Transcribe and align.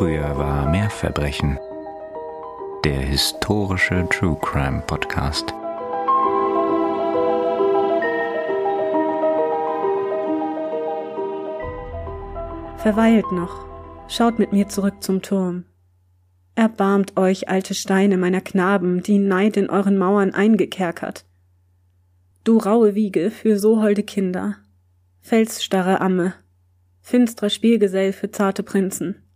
Früher 0.00 0.38
war 0.38 0.66
mehr 0.70 0.88
Verbrechen. 0.88 1.58
Der 2.86 3.00
historische 3.00 4.08
True 4.08 4.38
Crime 4.40 4.82
Podcast. 4.86 5.50
Verweilt 12.78 13.30
noch, 13.30 13.66
schaut 14.08 14.38
mit 14.38 14.54
mir 14.54 14.68
zurück 14.68 15.02
zum 15.02 15.20
Turm. 15.20 15.66
Erbarmt 16.54 17.18
euch, 17.18 17.50
alte 17.50 17.74
Steine 17.74 18.16
meiner 18.16 18.40
Knaben, 18.40 19.02
die 19.02 19.18
Neid 19.18 19.58
in 19.58 19.68
euren 19.68 19.98
Mauern 19.98 20.32
eingekerkert. 20.32 21.26
Du 22.42 22.56
raue 22.56 22.94
Wiege 22.94 23.30
für 23.30 23.58
so 23.58 23.82
holde 23.82 24.02
Kinder, 24.02 24.56
felsstarre 25.20 26.00
Amme, 26.00 26.32
finstrer 27.02 27.50
Spielgesell 27.50 28.14
für 28.14 28.30
zarte 28.30 28.62
Prinzen. 28.62 29.26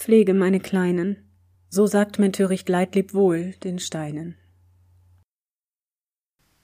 Pflege 0.00 0.32
meine 0.32 0.60
Kleinen, 0.60 1.30
so 1.68 1.86
sagt 1.86 2.18
mein 2.18 2.32
töricht 2.32 2.70
Leid 2.70 2.94
leb 2.94 3.12
wohl 3.12 3.52
den 3.62 3.78
Steinen. 3.78 4.34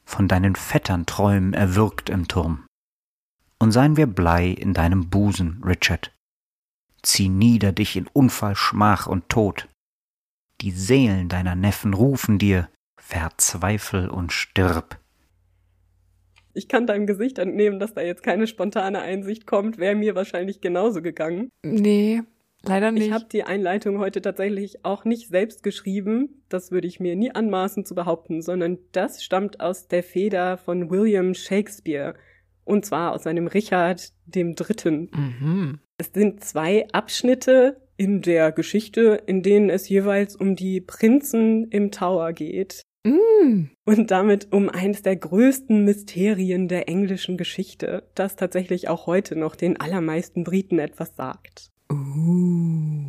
Von 0.06 0.26
deinen 0.26 0.56
Vettern 0.56 1.04
Träumen 1.04 1.52
erwürgt 1.52 2.08
im 2.08 2.28
Turm. 2.28 2.64
Und 3.58 3.72
seien 3.72 3.98
wir 3.98 4.06
Blei 4.06 4.48
in 4.48 4.72
deinem 4.72 5.10
Busen, 5.10 5.62
Richard. 5.62 6.16
Zieh 7.02 7.28
nieder 7.28 7.72
dich 7.72 7.96
in 7.96 8.06
Unfall, 8.06 8.56
Schmach 8.56 9.06
und 9.06 9.28
Tod. 9.28 9.68
Die 10.62 10.70
Seelen 10.70 11.28
deiner 11.28 11.54
Neffen 11.54 11.92
rufen 11.92 12.38
dir, 12.38 12.70
verzweifel 12.98 14.08
und 14.08 14.32
stirb. 14.32 14.98
Ich 16.54 16.68
kann 16.68 16.86
deinem 16.86 17.06
Gesicht 17.06 17.36
entnehmen, 17.36 17.80
dass 17.80 17.92
da 17.92 18.00
jetzt 18.00 18.22
keine 18.22 18.46
spontane 18.46 19.02
Einsicht 19.02 19.46
kommt, 19.46 19.76
wäre 19.76 19.94
mir 19.94 20.14
wahrscheinlich 20.14 20.62
genauso 20.62 21.02
gegangen. 21.02 21.50
Nee, 21.62 22.22
leider 22.68 22.92
nicht. 22.92 23.06
Ich 23.06 23.12
habe 23.12 23.26
die 23.30 23.44
Einleitung 23.44 23.98
heute 23.98 24.20
tatsächlich 24.20 24.84
auch 24.84 25.04
nicht 25.04 25.28
selbst 25.28 25.62
geschrieben. 25.62 26.42
Das 26.48 26.70
würde 26.70 26.86
ich 26.86 27.00
mir 27.00 27.16
nie 27.16 27.30
anmaßen 27.30 27.84
zu 27.84 27.94
behaupten, 27.94 28.42
sondern 28.42 28.78
das 28.92 29.22
stammt 29.22 29.60
aus 29.60 29.88
der 29.88 30.02
Feder 30.02 30.56
von 30.56 30.90
William 30.90 31.34
Shakespeare. 31.34 32.14
Und 32.64 32.84
zwar 32.84 33.12
aus 33.12 33.22
seinem 33.22 33.46
Richard 33.46 34.12
dem 34.26 34.54
Dritten. 34.54 35.10
Mhm. 35.12 35.80
Es 35.98 36.10
sind 36.12 36.42
zwei 36.44 36.86
Abschnitte 36.92 37.80
in 37.96 38.20
der 38.22 38.52
Geschichte, 38.52 39.22
in 39.26 39.42
denen 39.42 39.70
es 39.70 39.88
jeweils 39.88 40.36
um 40.36 40.56
die 40.56 40.80
Prinzen 40.80 41.68
im 41.70 41.90
Tower 41.90 42.32
geht. 42.32 42.82
Mm. 43.04 43.68
Und 43.84 44.10
damit 44.10 44.52
um 44.52 44.68
eines 44.68 45.02
der 45.02 45.16
größten 45.16 45.84
Mysterien 45.84 46.68
der 46.68 46.88
englischen 46.88 47.36
Geschichte, 47.36 48.02
das 48.14 48.36
tatsächlich 48.36 48.88
auch 48.88 49.06
heute 49.06 49.36
noch 49.36 49.54
den 49.54 49.80
allermeisten 49.80 50.44
Briten 50.44 50.78
etwas 50.78 51.14
sagt. 51.16 51.70
Uh. 51.90 53.04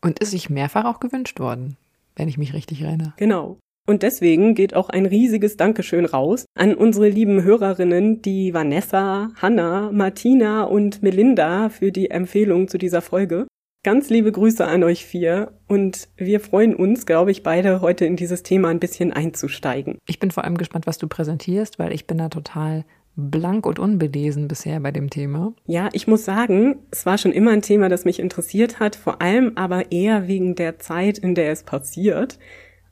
Und 0.00 0.18
ist 0.20 0.30
sich 0.30 0.50
mehrfach 0.50 0.84
auch 0.84 1.00
gewünscht 1.00 1.40
worden, 1.40 1.76
wenn 2.16 2.28
ich 2.28 2.38
mich 2.38 2.54
richtig 2.54 2.82
erinnere. 2.82 3.14
Genau. 3.16 3.58
Und 3.88 4.02
deswegen 4.02 4.54
geht 4.54 4.74
auch 4.74 4.90
ein 4.90 5.06
riesiges 5.06 5.56
Dankeschön 5.56 6.04
raus 6.04 6.44
an 6.54 6.74
unsere 6.74 7.08
lieben 7.08 7.42
Hörerinnen, 7.42 8.20
die 8.20 8.52
Vanessa, 8.52 9.30
Hannah, 9.36 9.90
Martina 9.92 10.64
und 10.64 11.02
Melinda 11.02 11.70
für 11.70 11.90
die 11.90 12.10
Empfehlung 12.10 12.68
zu 12.68 12.76
dieser 12.76 13.00
Folge. 13.00 13.46
Ganz 13.84 14.10
liebe 14.10 14.30
Grüße 14.30 14.66
an 14.66 14.84
euch 14.84 15.06
vier 15.06 15.52
und 15.68 16.08
wir 16.16 16.40
freuen 16.40 16.74
uns, 16.74 17.06
glaube 17.06 17.30
ich, 17.30 17.42
beide 17.42 17.80
heute 17.80 18.04
in 18.04 18.16
dieses 18.16 18.42
Thema 18.42 18.68
ein 18.68 18.80
bisschen 18.80 19.12
einzusteigen. 19.14 19.96
Ich 20.06 20.18
bin 20.18 20.32
vor 20.32 20.44
allem 20.44 20.58
gespannt, 20.58 20.86
was 20.86 20.98
du 20.98 21.08
präsentierst, 21.08 21.78
weil 21.78 21.94
ich 21.94 22.06
bin 22.06 22.18
da 22.18 22.28
total 22.28 22.84
blank 23.18 23.66
und 23.66 23.80
unbelesen 23.80 24.46
bisher 24.46 24.78
bei 24.78 24.92
dem 24.92 25.10
Thema. 25.10 25.52
Ja, 25.66 25.88
ich 25.92 26.06
muss 26.06 26.24
sagen, 26.24 26.76
es 26.92 27.04
war 27.04 27.18
schon 27.18 27.32
immer 27.32 27.50
ein 27.50 27.62
Thema, 27.62 27.88
das 27.88 28.04
mich 28.04 28.20
interessiert 28.20 28.78
hat, 28.78 28.94
vor 28.94 29.20
allem 29.20 29.52
aber 29.56 29.90
eher 29.90 30.28
wegen 30.28 30.54
der 30.54 30.78
Zeit, 30.78 31.18
in 31.18 31.34
der 31.34 31.50
es 31.50 31.64
passiert. 31.64 32.38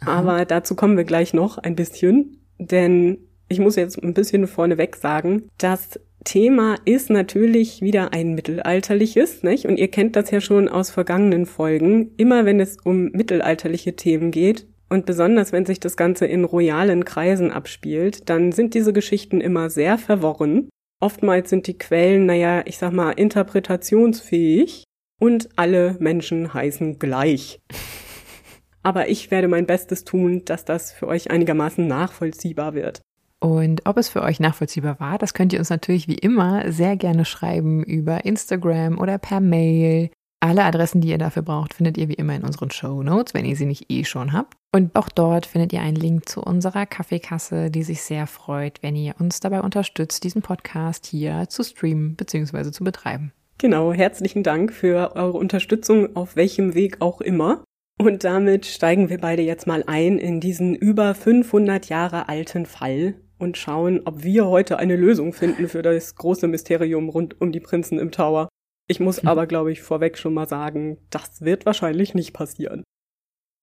Aha. 0.01 0.19
Aber 0.19 0.45
dazu 0.45 0.75
kommen 0.75 0.97
wir 0.97 1.05
gleich 1.05 1.33
noch 1.33 1.59
ein 1.59 1.77
bisschen, 1.77 2.39
denn 2.59 3.19
ich 3.49 3.61
muss 3.61 3.77
jetzt 3.77 4.03
ein 4.03 4.15
bisschen 4.15 4.49
vorneweg 4.49 4.97
sagen, 4.97 5.45
dass 5.59 6.01
Thema 6.25 6.75
ist 6.85 7.09
natürlich 7.09 7.81
wieder 7.81 8.13
ein 8.13 8.35
mittelalterliches, 8.35 9.45
nicht? 9.45 9.65
Und 9.67 9.77
ihr 9.77 9.89
kennt 9.89 10.17
das 10.17 10.33
ja 10.33 10.41
schon 10.41 10.69
aus 10.69 10.91
vergangenen 10.91 11.47
Folgen. 11.47 12.11
Immer 12.17 12.45
wenn 12.45 12.59
es 12.59 12.79
um 12.83 13.13
mittelalterliche 13.13 13.95
Themen 13.95 14.33
geht 14.33 14.67
und 14.89 15.07
besonders 15.07 15.53
wenn 15.53 15.67
sich 15.67 15.81
das 15.81 15.97
Ganze 15.97 16.27
in 16.27 16.45
royalen 16.45 17.05
Kreisen 17.05 17.51
abspielt, 17.51 18.29
dann 18.29 18.53
sind 18.53 18.75
diese 18.75 18.93
Geschichten 18.93 19.41
immer 19.41 19.71
sehr 19.71 19.99
verworren. 19.99 20.69
Oftmals 21.01 21.51
sind 21.51 21.67
die 21.67 21.77
Quellen, 21.77 22.27
naja, 22.27 22.63
ich 22.65 22.79
sag 22.79 22.93
mal, 22.93 23.11
interpretationsfähig 23.11 24.85
und 25.19 25.49
alle 25.57 25.97
Menschen 25.99 26.55
heißen 26.55 26.99
gleich. 26.99 27.61
Aber 28.83 29.09
ich 29.09 29.31
werde 29.33 29.49
mein 29.49 29.67
Bestes 29.67 30.05
tun, 30.05 30.45
dass 30.45 30.65
das 30.65 30.93
für 30.93 31.09
euch 31.09 31.31
einigermaßen 31.31 31.87
nachvollziehbar 31.87 32.75
wird. 32.75 33.03
Und 33.41 33.85
ob 33.85 33.97
es 33.97 34.09
für 34.09 34.23
euch 34.23 34.41
nachvollziehbar 34.41 35.01
war, 35.01 35.19
das 35.19 35.35
könnt 35.35 35.53
ihr 35.53 35.59
uns 35.59 35.71
natürlich 35.71 36.09
wie 36.09 36.15
immer 36.15 36.71
sehr 36.73 36.97
gerne 36.97 37.25
schreiben 37.25 37.83
über 37.83 38.25
Instagram 38.25 38.99
oder 38.99 39.19
per 39.19 39.41
Mail. 39.41 40.11
Alle 40.47 40.63
Adressen, 40.63 41.01
die 41.01 41.09
ihr 41.09 41.19
dafür 41.19 41.43
braucht, 41.43 41.75
findet 41.75 41.99
ihr 41.99 42.09
wie 42.09 42.15
immer 42.15 42.37
in 42.37 42.45
unseren 42.45 42.71
Show 42.71 43.03
Notes, 43.03 43.35
wenn 43.35 43.45
ihr 43.45 43.57
sie 43.57 43.67
nicht 43.67 43.91
eh 43.91 44.05
schon 44.05 44.33
habt. 44.33 44.55
Und 44.73 44.95
auch 44.95 45.09
dort 45.09 45.45
findet 45.45 45.73
ihr 45.73 45.81
einen 45.81 45.97
Link 45.97 46.29
zu 46.29 46.41
unserer 46.41 46.87
Kaffeekasse, 46.87 47.69
die 47.69 47.83
sich 47.83 48.01
sehr 48.03 48.29
freut, 48.29 48.81
wenn 48.81 48.95
ihr 48.95 49.17
uns 49.19 49.41
dabei 49.41 49.61
unterstützt, 49.63 50.23
diesen 50.23 50.43
Podcast 50.43 51.05
hier 51.07 51.49
zu 51.49 51.65
streamen 51.65 52.15
bzw. 52.15 52.71
zu 52.71 52.85
betreiben. 52.85 53.33
Genau, 53.59 53.93
herzlichen 53.93 54.45
Dank 54.45 54.73
für 54.73 55.17
eure 55.17 55.37
Unterstützung 55.37 56.15
auf 56.15 56.37
welchem 56.37 56.75
Weg 56.75 56.99
auch 57.01 57.21
immer. 57.21 57.65
Und 57.99 58.23
damit 58.23 58.67
steigen 58.67 59.09
wir 59.09 59.19
beide 59.19 59.43
jetzt 59.43 59.67
mal 59.67 59.83
ein 59.89 60.17
in 60.17 60.39
diesen 60.39 60.77
über 60.77 61.17
500 61.17 61.89
Jahre 61.89 62.29
alten 62.29 62.67
Fall 62.67 63.17
und 63.39 63.57
schauen, 63.57 64.03
ob 64.05 64.23
wir 64.23 64.47
heute 64.47 64.79
eine 64.79 64.95
Lösung 64.95 65.33
finden 65.33 65.67
für 65.67 65.83
das 65.83 66.15
große 66.15 66.47
Mysterium 66.47 67.09
rund 67.09 67.41
um 67.41 67.51
die 67.51 67.59
Prinzen 67.59 67.99
im 67.99 68.13
Tower. 68.13 68.49
Ich 68.89 69.01
muss 69.01 69.25
aber, 69.25 69.47
glaube 69.47 69.73
ich, 69.73 69.83
vorweg 69.83 70.17
schon 70.17 70.35
mal 70.35 70.49
sagen, 70.49 70.99
das 71.11 71.43
wird 71.43 71.67
wahrscheinlich 71.67 72.15
nicht 72.15 72.33
passieren. 72.33 72.85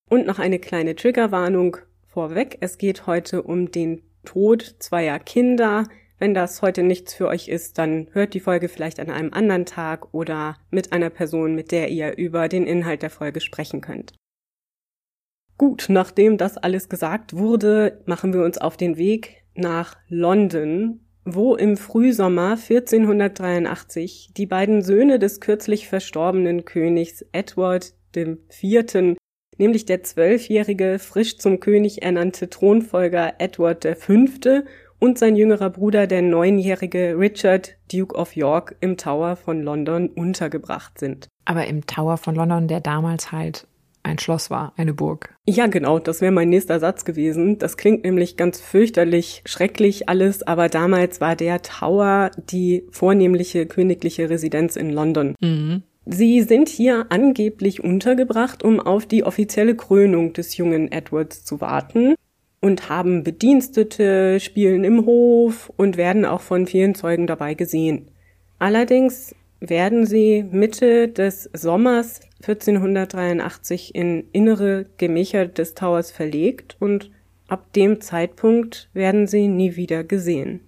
Und 0.09 0.27
noch 0.27 0.39
eine 0.39 0.59
kleine 0.59 0.95
Triggerwarnung 0.95 1.77
vorweg. 2.05 2.57
Es 2.59 2.77
geht 2.77 3.07
heute 3.07 3.41
um 3.41 3.71
den 3.71 4.03
Tod 4.25 4.75
zweier 4.79 5.19
Kinder. 5.19 5.85
Wenn 6.19 6.33
das 6.33 6.61
heute 6.61 6.83
nichts 6.83 7.13
für 7.13 7.27
euch 7.27 7.47
ist, 7.47 7.77
dann 7.77 8.07
hört 8.11 8.33
die 8.33 8.39
Folge 8.39 8.69
vielleicht 8.69 8.99
an 8.99 9.09
einem 9.09 9.33
anderen 9.33 9.65
Tag 9.65 10.13
oder 10.13 10.57
mit 10.71 10.91
einer 10.91 11.09
Person, 11.09 11.55
mit 11.55 11.71
der 11.71 11.89
ihr 11.89 12.17
über 12.17 12.49
den 12.49 12.65
Inhalt 12.65 13.01
der 13.01 13.09
Folge 13.09 13.41
sprechen 13.41 13.81
könnt. 13.81 14.13
Gut, 15.57 15.85
nachdem 15.89 16.37
das 16.37 16.57
alles 16.57 16.89
gesagt 16.89 17.33
wurde, 17.33 18.01
machen 18.05 18.33
wir 18.33 18.43
uns 18.43 18.57
auf 18.57 18.75
den 18.75 18.97
Weg 18.97 19.43
nach 19.55 19.97
London, 20.07 21.01
wo 21.25 21.55
im 21.55 21.77
Frühsommer 21.77 22.51
1483 22.51 24.31
die 24.35 24.45
beiden 24.45 24.81
Söhne 24.81 25.19
des 25.19 25.39
kürzlich 25.39 25.87
verstorbenen 25.87 26.65
Königs 26.65 27.25
Edward 27.31 27.93
IV., 28.15 29.15
nämlich 29.57 29.85
der 29.85 30.03
zwölfjährige, 30.03 30.99
frisch 30.99 31.37
zum 31.37 31.59
König 31.59 32.01
ernannte 32.01 32.49
Thronfolger 32.49 33.35
Edward 33.37 33.85
V. 33.97 34.13
und 34.99 35.17
sein 35.17 35.35
jüngerer 35.35 35.69
Bruder, 35.69 36.07
der 36.07 36.21
neunjährige 36.21 37.17
Richard, 37.17 37.75
Duke 37.91 38.15
of 38.15 38.35
York, 38.35 38.75
im 38.81 38.97
Tower 38.97 39.35
von 39.35 39.61
London 39.61 40.09
untergebracht 40.09 40.99
sind. 40.99 41.27
Aber 41.45 41.67
im 41.67 41.85
Tower 41.85 42.17
von 42.17 42.35
London, 42.35 42.67
der 42.67 42.79
damals 42.79 43.31
halt 43.31 43.67
ein 44.03 44.19
Schloss 44.19 44.49
war, 44.49 44.73
eine 44.75 44.93
Burg. 44.93 45.35
Ja, 45.47 45.67
genau, 45.67 45.97
das 45.97 46.21
wäre 46.21 46.31
mein 46.31 46.49
nächster 46.49 46.79
Satz 46.79 47.05
gewesen. 47.05 47.57
Das 47.57 47.77
klingt 47.77 48.03
nämlich 48.03 48.37
ganz 48.37 48.59
fürchterlich, 48.59 49.41
schrecklich 49.45 50.09
alles, 50.09 50.43
aber 50.43 50.69
damals 50.69 51.21
war 51.21 51.35
der 51.35 51.61
Tower 51.61 52.31
die 52.37 52.85
vornehmliche 52.91 53.65
königliche 53.65 54.29
Residenz 54.29 54.75
in 54.75 54.89
London. 54.89 55.35
Mhm. 55.39 55.83
Sie 56.05 56.41
sind 56.41 56.67
hier 56.67 57.05
angeblich 57.09 57.81
untergebracht, 57.81 58.61
um 58.61 58.81
auf 58.81 59.05
die 59.05 59.23
offizielle 59.23 59.75
Krönung 59.75 60.33
des 60.33 60.57
jungen 60.57 60.91
Edwards 60.91 61.45
zu 61.45 61.61
warten 61.61 62.15
und 62.59 62.89
haben 62.89 63.23
Bedienstete, 63.23 64.39
spielen 64.41 64.83
im 64.83 65.05
Hof 65.05 65.71
und 65.77 65.95
werden 65.95 66.25
auch 66.25 66.41
von 66.41 66.67
vielen 66.67 66.93
Zeugen 66.93 67.25
dabei 67.25 67.53
gesehen. 67.53 68.11
Allerdings 68.59 69.33
werden 69.69 70.05
sie 70.05 70.43
Mitte 70.51 71.07
des 71.07 71.49
Sommers 71.53 72.19
1483 72.41 73.95
in 73.95 74.27
innere 74.31 74.85
Gemächer 74.97 75.45
des 75.47 75.73
Towers 75.73 76.11
verlegt 76.11 76.75
und 76.79 77.11
ab 77.47 77.71
dem 77.73 78.01
Zeitpunkt 78.01 78.89
werden 78.93 79.27
sie 79.27 79.47
nie 79.47 79.75
wieder 79.75 80.03
gesehen. 80.03 80.61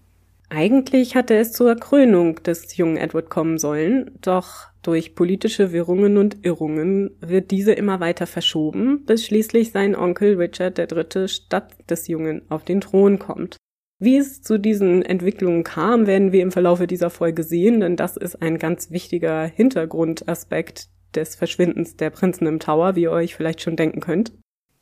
Eigentlich 0.49 1.15
hatte 1.15 1.35
es 1.35 1.51
zur 1.51 1.75
Krönung 1.75 2.41
des 2.43 2.77
jungen 2.77 2.97
Edward 2.97 3.29
kommen 3.29 3.57
sollen, 3.57 4.11
doch 4.21 4.67
durch 4.83 5.15
politische 5.15 5.71
Wirrungen 5.71 6.17
und 6.17 6.45
Irrungen 6.45 7.11
wird 7.19 7.51
diese 7.51 7.73
immer 7.73 7.99
weiter 7.99 8.27
verschoben, 8.27 9.03
bis 9.05 9.25
schließlich 9.25 9.71
sein 9.71 9.95
Onkel 9.95 10.35
Richard 10.35 10.77
III. 10.77 11.27
statt 11.27 11.75
des 11.89 12.07
Jungen 12.07 12.43
auf 12.49 12.63
den 12.63 12.79
Thron 12.79 13.17
kommt. 13.17 13.57
Wie 13.97 14.17
es 14.17 14.41
zu 14.41 14.59
diesen 14.59 15.03
Entwicklungen 15.03 15.63
kam, 15.63 16.05
werden 16.05 16.33
wir 16.33 16.41
im 16.41 16.51
Verlaufe 16.51 16.85
dieser 16.85 17.09
Folge 17.09 17.43
sehen, 17.43 17.79
denn 17.79 17.95
das 17.95 18.17
ist 18.17 18.41
ein 18.41 18.57
ganz 18.57 18.91
wichtiger 18.91 19.45
Hintergrundaspekt 19.45 20.89
des 21.15 21.35
Verschwindens 21.35 21.95
der 21.95 22.09
Prinzen 22.09 22.45
im 22.45 22.59
Tower, 22.59 22.95
wie 22.95 23.03
ihr 23.03 23.11
euch 23.11 23.35
vielleicht 23.35 23.61
schon 23.61 23.77
denken 23.77 24.01
könnt. 24.01 24.33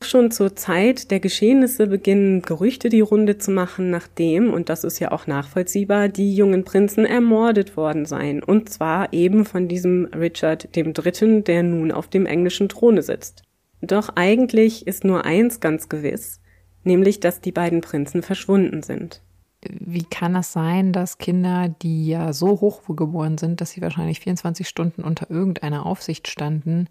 Schon 0.01 0.31
zur 0.31 0.55
Zeit 0.55 1.11
der 1.11 1.19
Geschehnisse 1.19 1.87
beginnen 1.87 2.41
Gerüchte 2.41 2.89
die 2.89 3.01
Runde 3.01 3.37
zu 3.37 3.51
machen, 3.51 3.89
nachdem, 3.89 4.51
und 4.51 4.67
das 4.67 4.83
ist 4.83 4.99
ja 4.99 5.11
auch 5.11 5.27
nachvollziehbar, 5.27 6.09
die 6.09 6.35
jungen 6.35 6.65
Prinzen 6.65 7.05
ermordet 7.05 7.77
worden 7.77 8.05
seien. 8.05 8.43
Und 8.43 8.69
zwar 8.69 9.13
eben 9.13 9.45
von 9.45 9.67
diesem 9.67 10.05
Richard 10.05 10.75
dem 10.75 10.93
Dritten, 10.93 11.43
der 11.43 11.63
nun 11.63 11.91
auf 11.91 12.07
dem 12.07 12.25
englischen 12.25 12.67
Throne 12.67 13.01
sitzt. 13.01 13.43
Doch 13.81 14.09
eigentlich 14.15 14.87
ist 14.87 15.05
nur 15.05 15.23
eins 15.23 15.59
ganz 15.59 15.87
gewiss, 15.87 16.41
nämlich 16.83 17.19
dass 17.19 17.41
die 17.41 17.51
beiden 17.51 17.81
Prinzen 17.81 18.23
verschwunden 18.23 18.83
sind. 18.83 19.21
Wie 19.69 20.03
kann 20.03 20.33
das 20.33 20.51
sein, 20.51 20.91
dass 20.91 21.17
Kinder, 21.17 21.73
die 21.81 22.07
ja 22.07 22.33
so 22.33 22.59
hochgeboren 22.61 23.37
sind, 23.37 23.61
dass 23.61 23.71
sie 23.71 23.81
wahrscheinlich 23.81 24.19
24 24.19 24.67
Stunden 24.67 25.03
unter 25.03 25.29
irgendeiner 25.29 25.85
Aufsicht 25.85 26.27
standen, 26.27 26.89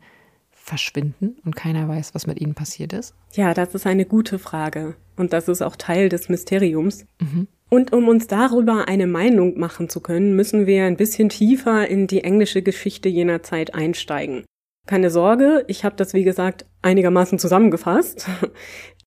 verschwinden 0.51 1.37
und 1.45 1.57
keiner 1.57 1.89
weiß, 1.89 2.15
was 2.15 2.27
mit 2.27 2.41
ihnen 2.41 2.55
passiert 2.55 2.93
ist? 2.93 3.15
Ja, 3.33 3.53
das 3.53 3.75
ist 3.75 3.87
eine 3.87 4.07
gute 4.07 4.39
Frage. 4.39 4.97
Und 5.17 5.33
das 5.33 5.49
ist 5.49 5.61
auch 5.61 5.77
Teil 5.77 6.09
des 6.09 6.29
Mysteriums. 6.29 7.05
Mhm. 7.21 7.49
Und 7.69 7.93
um 7.93 8.09
uns 8.09 8.27
darüber 8.27 8.87
eine 8.87 9.07
Meinung 9.07 9.59
machen 9.59 9.89
zu 9.89 10.01
können, 10.01 10.37
müssen 10.37 10.67
wir 10.67 10.85
ein 10.85 10.97
bisschen 10.97 11.29
tiefer 11.31 11.89
in 11.89 12.07
die 12.07 12.23
englische 12.23 12.63
Geschichte 12.63 13.09
jener 13.09 13.43
Zeit 13.43 13.75
einsteigen. 13.75 14.45
Keine 14.87 15.11
Sorge, 15.11 15.65
ich 15.69 15.85
habe 15.85 15.97
das 15.97 16.13
wie 16.13 16.25
gesagt 16.25 16.67
einigermaßen 16.83 17.39
zusammengefasst. 17.39 18.29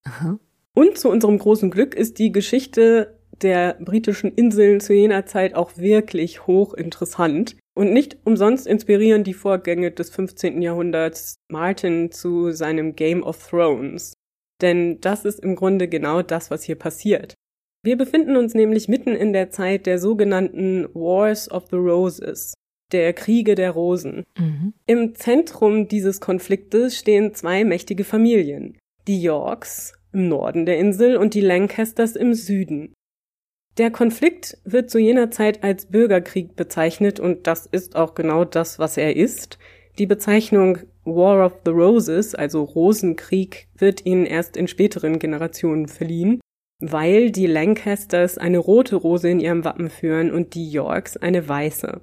Aha. 0.04 0.40
Und 0.76 0.98
zu 0.98 1.10
unserem 1.10 1.40
großen 1.40 1.72
Glück 1.72 1.96
ist 1.96 2.20
die 2.20 2.32
Geschichte 2.32 3.18
der 3.42 3.78
britischen 3.80 4.32
Inseln 4.34 4.80
zu 4.80 4.94
jener 4.94 5.26
Zeit 5.26 5.56
auch 5.56 5.78
wirklich 5.78 6.48
hochinteressant. 6.48 7.56
Und 7.78 7.92
nicht 7.92 8.18
umsonst 8.24 8.68
inspirieren 8.68 9.24
die 9.24 9.34
Vorgänge 9.34 9.92
des 9.92 10.10
15. 10.10 10.62
Jahrhunderts 10.62 11.36
Martin 11.50 12.12
zu 12.12 12.52
seinem 12.52 12.96
Game 12.96 13.24
of 13.24 13.50
Thrones. 13.50 14.14
Denn 14.62 15.02
das 15.02 15.26
ist 15.26 15.40
im 15.40 15.56
Grunde 15.56 15.88
genau 15.88 16.22
das, 16.22 16.52
was 16.52 16.64
hier 16.64 16.76
passiert. 16.78 17.34
Wir 17.84 17.98
befinden 17.98 18.36
uns 18.36 18.54
nämlich 18.54 18.88
mitten 18.88 19.16
in 19.16 19.34
der 19.34 19.52
Zeit 19.52 19.86
der 19.86 20.00
sogenannten 20.00 20.88
Wars 20.94 21.52
of 21.52 21.66
the 21.70 21.76
Roses, 21.76 22.54
der 22.92 23.14
Kriege 23.14 23.56
der 23.56 23.72
Rosen. 23.72 24.24
Mhm. 24.38 24.74
Im 24.88 25.16
Zentrum 25.16 25.88
dieses 25.88 26.20
Konfliktes 26.20 26.98
stehen 26.98 27.34
zwei 27.34 27.64
mächtige 27.64 28.04
Familien. 28.04 28.78
Die 29.08 29.22
Yorks 29.22 29.94
im 30.16 30.28
Norden 30.30 30.66
der 30.66 30.80
Insel 30.80 31.18
und 31.18 31.34
die 31.34 31.42
Lancasters 31.42 32.16
im 32.16 32.34
Süden. 32.34 32.94
Der 33.78 33.92
Konflikt 33.92 34.58
wird 34.64 34.90
zu 34.90 34.98
jener 34.98 35.30
Zeit 35.32 35.64
als 35.64 35.88
Bürgerkrieg 35.88 36.56
bezeichnet 36.56 37.20
und 37.20 37.46
das 37.46 37.66
ist 37.66 37.96
auch 37.98 38.16
genau 38.16 38.46
das, 38.46 38.80
was 38.80 38.96
er 38.96 39.16
ist. 39.18 39.60
Die 40.00 40.06
Bezeichnung 40.06 40.80
War 41.04 41.46
of 41.46 41.60
the 41.66 41.72
Roses, 41.72 42.34
also 42.34 42.64
Rosenkrieg, 42.64 43.68
wird 43.78 44.06
ihnen 44.06 44.26
erst 44.26 44.56
in 44.56 44.68
späteren 44.68 45.20
Generationen 45.20 45.88
verliehen, 45.88 46.40
weil 46.80 47.32
die 47.32 47.48
Lancasters 47.48 48.38
eine 48.38 48.58
rote 48.60 48.96
Rose 48.96 49.30
in 49.30 49.42
ihrem 49.42 49.66
Wappen 49.66 49.90
führen 49.90 50.32
und 50.32 50.56
die 50.56 50.70
Yorks 50.70 51.18
eine 51.18 51.48
weiße. 51.48 52.02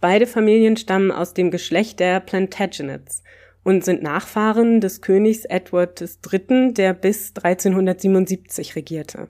Beide 0.00 0.26
Familien 0.26 0.76
stammen 0.76 1.10
aus 1.10 1.34
dem 1.34 1.50
Geschlecht 1.50 2.00
der 2.00 2.20
Plantagenets 2.20 3.22
und 3.68 3.84
sind 3.84 4.02
Nachfahren 4.02 4.80
des 4.80 5.02
Königs 5.02 5.44
Edward 5.44 6.00
III., 6.00 6.72
der 6.72 6.94
bis 6.94 7.34
1377 7.36 8.76
regierte. 8.76 9.28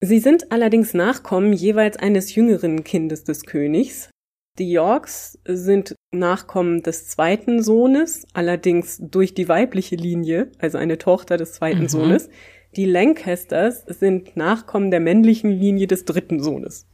Sie 0.00 0.20
sind 0.20 0.52
allerdings 0.52 0.94
Nachkommen 0.94 1.52
jeweils 1.52 1.96
eines 1.96 2.32
jüngeren 2.36 2.84
Kindes 2.84 3.24
des 3.24 3.42
Königs. 3.44 4.08
Die 4.60 4.70
Yorks 4.70 5.40
sind 5.44 5.96
Nachkommen 6.14 6.84
des 6.84 7.08
zweiten 7.08 7.60
Sohnes, 7.60 8.24
allerdings 8.34 8.98
durch 9.00 9.34
die 9.34 9.48
weibliche 9.48 9.96
Linie, 9.96 10.52
also 10.60 10.78
eine 10.78 10.96
Tochter 10.96 11.36
des 11.36 11.54
zweiten 11.54 11.82
mhm. 11.82 11.88
Sohnes. 11.88 12.28
Die 12.76 12.86
Lancasters 12.86 13.84
sind 13.88 14.36
Nachkommen 14.36 14.92
der 14.92 15.00
männlichen 15.00 15.50
Linie 15.50 15.88
des 15.88 16.04
dritten 16.04 16.40
Sohnes. 16.40 16.86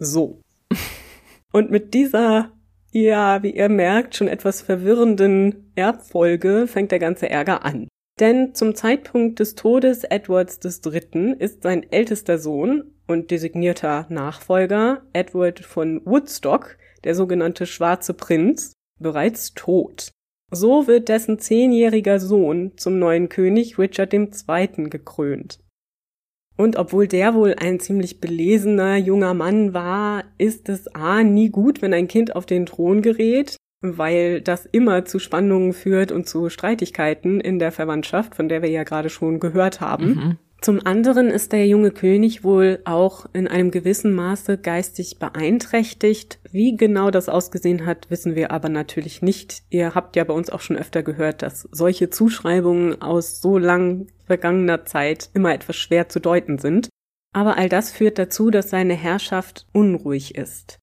So. 0.00 0.40
Und 1.52 1.70
mit 1.70 1.94
dieser, 1.94 2.50
ja, 2.96 3.42
wie 3.42 3.50
ihr 3.50 3.68
merkt, 3.68 4.16
schon 4.16 4.28
etwas 4.28 4.62
verwirrenden 4.62 5.70
Erbfolge 5.74 6.66
fängt 6.66 6.92
der 6.92 6.98
ganze 6.98 7.28
Ärger 7.28 7.64
an. 7.64 7.88
Denn 8.18 8.54
zum 8.54 8.74
Zeitpunkt 8.74 9.38
des 9.40 9.54
Todes 9.54 10.04
Edwards 10.04 10.58
III. 10.64 11.36
ist 11.38 11.62
sein 11.62 11.84
ältester 11.92 12.38
Sohn 12.38 12.94
und 13.06 13.30
designierter 13.30 14.06
Nachfolger 14.08 15.02
Edward 15.12 15.60
von 15.60 16.00
Woodstock, 16.06 16.78
der 17.04 17.14
sogenannte 17.14 17.66
Schwarze 17.66 18.14
Prinz, 18.14 18.72
bereits 18.98 19.52
tot. 19.52 20.10
So 20.50 20.86
wird 20.86 21.10
dessen 21.10 21.38
zehnjähriger 21.38 22.18
Sohn 22.18 22.72
zum 22.76 22.98
neuen 22.98 23.28
König 23.28 23.78
Richard 23.78 24.14
II. 24.14 24.88
gekrönt. 24.88 25.58
Und 26.56 26.76
obwohl 26.76 27.06
der 27.06 27.34
wohl 27.34 27.54
ein 27.58 27.80
ziemlich 27.80 28.20
belesener 28.20 28.96
junger 28.96 29.34
Mann 29.34 29.74
war, 29.74 30.24
ist 30.38 30.68
es 30.68 30.88
a 30.94 31.22
nie 31.22 31.50
gut, 31.50 31.82
wenn 31.82 31.92
ein 31.92 32.08
Kind 32.08 32.34
auf 32.34 32.46
den 32.46 32.66
Thron 32.66 33.02
gerät 33.02 33.56
weil 33.82 34.40
das 34.40 34.66
immer 34.66 35.04
zu 35.04 35.18
Spannungen 35.18 35.72
führt 35.72 36.12
und 36.12 36.26
zu 36.26 36.48
Streitigkeiten 36.48 37.40
in 37.40 37.58
der 37.58 37.72
Verwandtschaft, 37.72 38.34
von 38.34 38.48
der 38.48 38.62
wir 38.62 38.70
ja 38.70 38.84
gerade 38.84 39.10
schon 39.10 39.38
gehört 39.38 39.80
haben. 39.80 40.06
Mhm. 40.06 40.38
Zum 40.62 40.84
anderen 40.84 41.28
ist 41.28 41.52
der 41.52 41.66
junge 41.66 41.90
König 41.90 42.42
wohl 42.42 42.80
auch 42.84 43.26
in 43.34 43.46
einem 43.46 43.70
gewissen 43.70 44.14
Maße 44.14 44.56
geistig 44.56 45.18
beeinträchtigt. 45.18 46.40
Wie 46.50 46.76
genau 46.76 47.10
das 47.10 47.28
ausgesehen 47.28 47.84
hat, 47.84 48.10
wissen 48.10 48.34
wir 48.34 48.50
aber 48.50 48.70
natürlich 48.70 49.20
nicht. 49.20 49.62
Ihr 49.68 49.94
habt 49.94 50.16
ja 50.16 50.24
bei 50.24 50.32
uns 50.32 50.48
auch 50.48 50.60
schon 50.60 50.76
öfter 50.76 51.02
gehört, 51.02 51.42
dass 51.42 51.68
solche 51.70 52.08
Zuschreibungen 52.08 53.00
aus 53.02 53.42
so 53.42 53.58
lang 53.58 54.06
vergangener 54.26 54.84
Zeit 54.84 55.30
immer 55.34 55.54
etwas 55.54 55.76
schwer 55.76 56.08
zu 56.08 56.20
deuten 56.20 56.58
sind. 56.58 56.88
Aber 57.32 57.56
all 57.56 57.68
das 57.68 57.92
führt 57.92 58.18
dazu, 58.18 58.50
dass 58.50 58.70
seine 58.70 58.94
Herrschaft 58.94 59.66
unruhig 59.72 60.34
ist. 60.34 60.78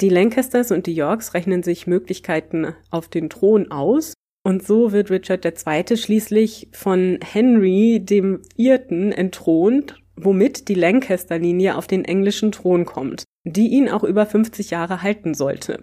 Die 0.00 0.10
Lancasters 0.10 0.70
und 0.70 0.86
die 0.86 0.94
Yorks 0.94 1.34
rechnen 1.34 1.62
sich 1.62 1.86
Möglichkeiten 1.86 2.74
auf 2.90 3.08
den 3.08 3.30
Thron 3.30 3.70
aus 3.70 4.12
und 4.44 4.66
so 4.66 4.92
wird 4.92 5.10
Richard 5.10 5.44
II. 5.44 5.96
schließlich 5.96 6.68
von 6.72 7.18
Henry 7.22 8.00
dem 8.00 8.42
Vierten 8.56 9.12
entthront, 9.12 9.96
womit 10.16 10.68
die 10.68 10.74
Lancaster-Linie 10.74 11.76
auf 11.76 11.86
den 11.86 12.04
englischen 12.04 12.52
Thron 12.52 12.84
kommt, 12.84 13.24
die 13.44 13.68
ihn 13.68 13.88
auch 13.88 14.04
über 14.04 14.26
50 14.26 14.70
Jahre 14.70 15.02
halten 15.02 15.34
sollte. 15.34 15.82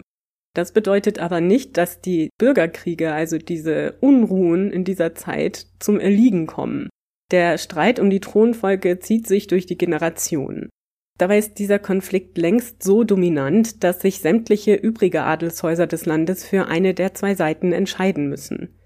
Das 0.56 0.72
bedeutet 0.72 1.18
aber 1.18 1.42
nicht, 1.42 1.76
dass 1.76 2.00
die 2.00 2.30
Bürgerkriege, 2.38 3.12
also 3.12 3.36
diese 3.36 3.96
Unruhen 4.00 4.70
in 4.70 4.84
dieser 4.84 5.14
Zeit, 5.14 5.66
zum 5.80 6.00
Erliegen 6.00 6.46
kommen. 6.46 6.88
Der 7.30 7.58
Streit 7.58 8.00
um 8.00 8.08
die 8.08 8.20
Thronfolge 8.20 8.98
zieht 8.98 9.26
sich 9.26 9.48
durch 9.48 9.66
die 9.66 9.76
Generationen. 9.76 10.70
Dabei 11.18 11.36
ist 11.36 11.58
dieser 11.58 11.78
Konflikt 11.78 12.38
längst 12.38 12.82
so 12.82 13.04
dominant, 13.04 13.84
dass 13.84 14.00
sich 14.00 14.20
sämtliche 14.20 14.72
übrige 14.72 15.24
Adelshäuser 15.24 15.86
des 15.86 16.06
Landes 16.06 16.46
für 16.46 16.68
eine 16.68 16.94
der 16.94 17.12
zwei 17.12 17.34
Seiten 17.34 17.72
entscheiden 17.72 18.30
müssen. 18.30 18.78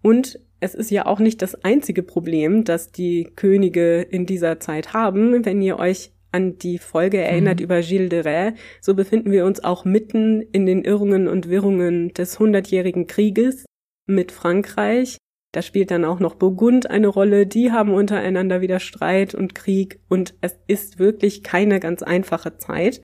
Und 0.00 0.40
es 0.60 0.74
ist 0.74 0.90
ja 0.90 1.04
auch 1.04 1.18
nicht 1.18 1.42
das 1.42 1.54
einzige 1.64 2.02
Problem, 2.02 2.64
das 2.64 2.92
die 2.92 3.24
Könige 3.36 4.00
in 4.00 4.24
dieser 4.24 4.58
Zeit 4.58 4.94
haben. 4.94 5.44
Wenn 5.44 5.60
ihr 5.60 5.78
euch 5.78 6.13
an 6.34 6.58
die 6.58 6.78
Folge 6.78 7.18
erinnert 7.18 7.60
mhm. 7.60 7.64
über 7.64 7.80
Gilles 7.80 8.10
de 8.10 8.20
Rais, 8.20 8.52
so 8.80 8.94
befinden 8.94 9.32
wir 9.32 9.46
uns 9.46 9.64
auch 9.64 9.84
mitten 9.84 10.42
in 10.52 10.66
den 10.66 10.84
Irrungen 10.84 11.28
und 11.28 11.48
Wirrungen 11.48 12.12
des 12.12 12.38
Hundertjährigen 12.38 13.06
Krieges 13.06 13.64
mit 14.06 14.32
Frankreich, 14.32 15.16
da 15.54 15.62
spielt 15.62 15.92
dann 15.92 16.04
auch 16.04 16.18
noch 16.18 16.34
Burgund 16.34 16.90
eine 16.90 17.06
Rolle. 17.06 17.46
Die 17.46 17.70
haben 17.70 17.94
untereinander 17.94 18.60
wieder 18.60 18.80
Streit 18.80 19.36
und 19.36 19.54
Krieg 19.54 20.00
und 20.08 20.34
es 20.40 20.58
ist 20.66 20.98
wirklich 20.98 21.44
keine 21.44 21.78
ganz 21.78 22.02
einfache 22.02 22.58
Zeit. 22.58 23.00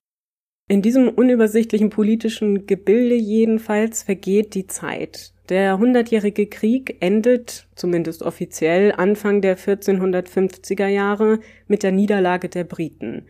In 0.68 0.82
diesem 0.82 1.08
unübersichtlichen 1.08 1.90
politischen 1.90 2.66
Gebilde 2.66 3.14
jedenfalls 3.14 4.02
vergeht 4.02 4.54
die 4.54 4.66
Zeit. 4.66 5.32
Der 5.50 5.80
Hundertjährige 5.80 6.46
Krieg 6.46 6.98
endet, 7.00 7.66
zumindest 7.74 8.22
offiziell, 8.22 8.92
Anfang 8.92 9.40
der 9.40 9.58
1450er 9.58 10.86
Jahre 10.86 11.40
mit 11.66 11.82
der 11.82 11.90
Niederlage 11.90 12.48
der 12.48 12.62
Briten. 12.62 13.26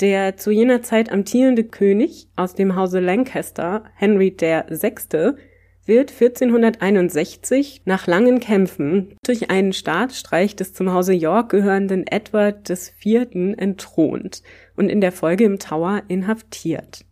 Der 0.00 0.38
zu 0.38 0.50
jener 0.50 0.80
Zeit 0.80 1.12
amtierende 1.12 1.64
König 1.64 2.28
aus 2.36 2.54
dem 2.54 2.74
Hause 2.74 3.00
Lancaster, 3.00 3.84
Henry 3.94 4.34
VI., 4.34 5.34
wird 5.84 6.10
1461 6.12 7.82
nach 7.84 8.06
langen 8.06 8.40
Kämpfen 8.40 9.18
durch 9.22 9.50
einen 9.50 9.74
Staatsstreich 9.74 10.56
des 10.56 10.72
zum 10.72 10.90
Hause 10.94 11.12
York 11.12 11.50
gehörenden 11.50 12.06
Edward 12.06 12.70
IV. 12.70 13.26
entthront 13.58 14.42
und 14.74 14.88
in 14.88 15.02
der 15.02 15.12
Folge 15.12 15.44
im 15.44 15.58
Tower 15.58 16.02
inhaftiert. 16.08 17.04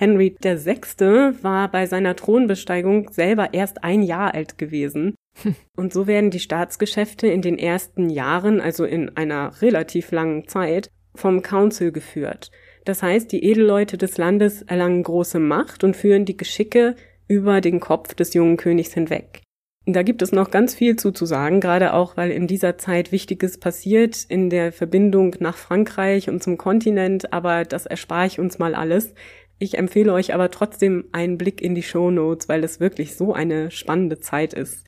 Henry 0.00 0.36
VI. 0.40 1.42
war 1.42 1.68
bei 1.72 1.86
seiner 1.86 2.14
Thronbesteigung 2.14 3.10
selber 3.10 3.52
erst 3.52 3.82
ein 3.82 4.02
Jahr 4.02 4.32
alt 4.32 4.56
gewesen. 4.56 5.16
Und 5.76 5.92
so 5.92 6.06
werden 6.06 6.30
die 6.30 6.38
Staatsgeschäfte 6.38 7.26
in 7.26 7.42
den 7.42 7.58
ersten 7.58 8.08
Jahren, 8.08 8.60
also 8.60 8.84
in 8.84 9.16
einer 9.16 9.60
relativ 9.60 10.12
langen 10.12 10.46
Zeit, 10.46 10.88
vom 11.16 11.42
Council 11.42 11.90
geführt. 11.90 12.52
Das 12.84 13.02
heißt, 13.02 13.32
die 13.32 13.42
Edelleute 13.42 13.98
des 13.98 14.18
Landes 14.18 14.62
erlangen 14.62 15.02
große 15.02 15.40
Macht 15.40 15.82
und 15.82 15.96
führen 15.96 16.24
die 16.24 16.36
Geschicke 16.36 16.94
über 17.26 17.60
den 17.60 17.80
Kopf 17.80 18.14
des 18.14 18.34
jungen 18.34 18.56
Königs 18.56 18.94
hinweg. 18.94 19.42
Da 19.84 20.02
gibt 20.02 20.22
es 20.22 20.30
noch 20.30 20.52
ganz 20.52 20.74
viel 20.76 20.94
zu, 20.94 21.10
zu 21.10 21.26
sagen, 21.26 21.60
gerade 21.60 21.92
auch, 21.94 22.16
weil 22.16 22.30
in 22.30 22.46
dieser 22.46 22.78
Zeit 22.78 23.10
Wichtiges 23.10 23.58
passiert 23.58 24.24
in 24.28 24.48
der 24.48 24.70
Verbindung 24.70 25.34
nach 25.40 25.56
Frankreich 25.56 26.28
und 26.28 26.40
zum 26.40 26.56
Kontinent, 26.56 27.32
aber 27.32 27.64
das 27.64 27.86
erspare 27.86 28.26
ich 28.26 28.38
uns 28.38 28.60
mal 28.60 28.76
alles. 28.76 29.14
Ich 29.58 29.76
empfehle 29.76 30.12
euch 30.12 30.34
aber 30.34 30.50
trotzdem 30.50 31.04
einen 31.12 31.38
Blick 31.38 31.60
in 31.60 31.74
die 31.74 31.82
Show 31.82 32.10
Notes, 32.10 32.48
weil 32.48 32.62
es 32.62 32.80
wirklich 32.80 33.16
so 33.16 33.32
eine 33.32 33.70
spannende 33.70 34.20
Zeit 34.20 34.54
ist. 34.54 34.86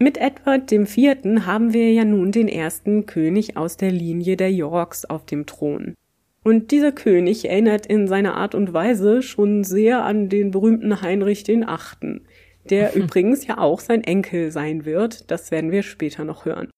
Mit 0.00 0.18
Edward 0.18 0.70
dem 0.70 0.86
Vierten 0.86 1.46
haben 1.46 1.72
wir 1.72 1.92
ja 1.92 2.04
nun 2.04 2.30
den 2.30 2.48
ersten 2.48 3.06
König 3.06 3.56
aus 3.56 3.76
der 3.76 3.90
Linie 3.90 4.36
der 4.36 4.52
Yorks 4.52 5.04
auf 5.04 5.26
dem 5.26 5.46
Thron. 5.46 5.94
Und 6.44 6.70
dieser 6.70 6.92
König 6.92 7.48
erinnert 7.48 7.86
in 7.86 8.06
seiner 8.06 8.36
Art 8.36 8.54
und 8.54 8.72
Weise 8.72 9.22
schon 9.22 9.64
sehr 9.64 10.04
an 10.04 10.28
den 10.28 10.50
berühmten 10.50 11.02
Heinrich 11.02 11.42
den 11.42 11.68
Achten, 11.68 12.26
der 12.70 12.94
übrigens 12.96 13.46
ja 13.46 13.58
auch 13.58 13.80
sein 13.80 14.04
Enkel 14.04 14.50
sein 14.52 14.84
wird, 14.84 15.30
das 15.30 15.50
werden 15.50 15.72
wir 15.72 15.82
später 15.82 16.24
noch 16.24 16.44
hören. 16.44 16.70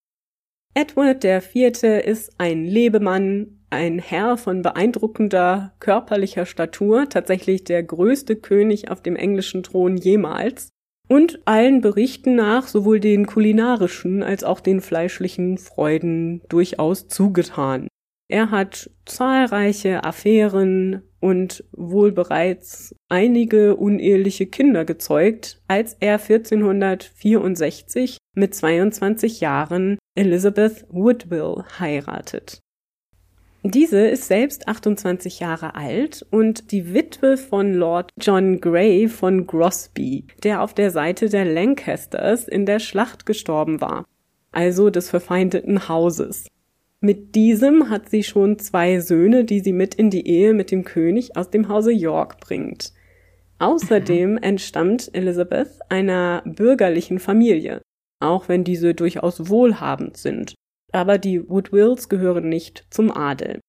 Edward 0.75 1.23
der 1.23 1.43
Vierte 1.43 1.89
ist 1.89 2.33
ein 2.39 2.65
Lebemann, 2.65 3.60
ein 3.71 3.99
Herr 3.99 4.37
von 4.37 4.63
beeindruckender 4.63 5.73
körperlicher 5.81 6.47
Statur, 6.47 7.09
tatsächlich 7.09 7.65
der 7.65 7.83
größte 7.83 8.37
König 8.37 8.91
auf 8.91 9.03
dem 9.03 9.17
englischen 9.17 9.63
Thron 9.63 9.97
jemals 9.97 10.69
und 11.09 11.41
allen 11.45 11.81
Berichten 11.81 12.37
nach 12.37 12.69
sowohl 12.69 13.01
den 13.01 13.27
kulinarischen 13.27 14.23
als 14.23 14.45
auch 14.45 14.61
den 14.61 14.81
fleischlichen 14.81 15.59
Freuden 15.59 16.43
durchaus 16.49 17.09
zugetan. 17.09 17.89
Er 18.29 18.53
hat 18.53 18.91
zahlreiche 19.07 20.05
Affären 20.05 21.03
und 21.19 21.65
wohl 21.73 22.13
bereits 22.13 22.95
einige 23.09 23.75
uneheliche 23.75 24.47
Kinder 24.47 24.85
gezeugt, 24.85 25.61
als 25.67 25.97
er 25.99 26.21
1464 26.21 28.19
mit 28.37 28.55
22 28.55 29.41
Jahren 29.41 29.99
Elizabeth 30.15 30.87
Woodville 30.91 31.65
heiratet. 31.81 32.61
Diese 33.63 34.07
ist 34.07 34.27
selbst 34.27 34.69
28 34.69 35.41
Jahre 35.41 35.75
alt 35.75 36.25
und 36.31 36.73
die 36.73 36.95
Witwe 36.95 37.37
von 37.37 37.75
Lord 37.75 38.11
John 38.19 38.59
Grey 38.59 39.07
von 39.07 39.47
Grosby, 39.47 40.25
der 40.43 40.63
auf 40.63 40.73
der 40.73 40.91
Seite 40.91 41.29
der 41.29 41.45
Lancasters 41.45 42.49
in 42.49 42.65
der 42.65 42.79
Schlacht 42.79 43.27
gestorben 43.27 43.83
war, 43.83 44.07
also 44.51 44.89
des 44.89 45.11
verfeindeten 45.11 45.89
Hauses. 45.89 46.47
Mit 47.03 47.35
diesem 47.35 47.91
hat 47.91 48.09
sie 48.09 48.23
schon 48.23 48.59
zwei 48.59 48.99
Söhne, 49.01 49.45
die 49.45 49.61
sie 49.61 49.75
mit 49.75 49.95
in 49.95 50.09
die 50.09 50.27
Ehe 50.27 50.55
mit 50.55 50.71
dem 50.71 50.85
König 50.85 51.37
aus 51.37 51.51
dem 51.51 51.69
Hause 51.69 51.93
York 51.93 52.41
bringt. 52.41 52.95
Außerdem 53.59 54.39
entstammt 54.41 55.11
Elizabeth 55.13 55.81
einer 55.91 56.43
bürgerlichen 56.47 57.19
Familie, 57.19 57.83
auch 58.21 58.49
wenn 58.49 58.65
diese 58.65 58.95
durchaus 58.95 59.51
wohlhabend 59.51 60.17
sind 60.17 60.55
aber 60.93 61.19
die 61.19 61.49
Woodwills 61.49 62.09
gehören 62.09 62.49
nicht 62.49 62.87
zum 62.91 63.11
Adel. 63.11 63.61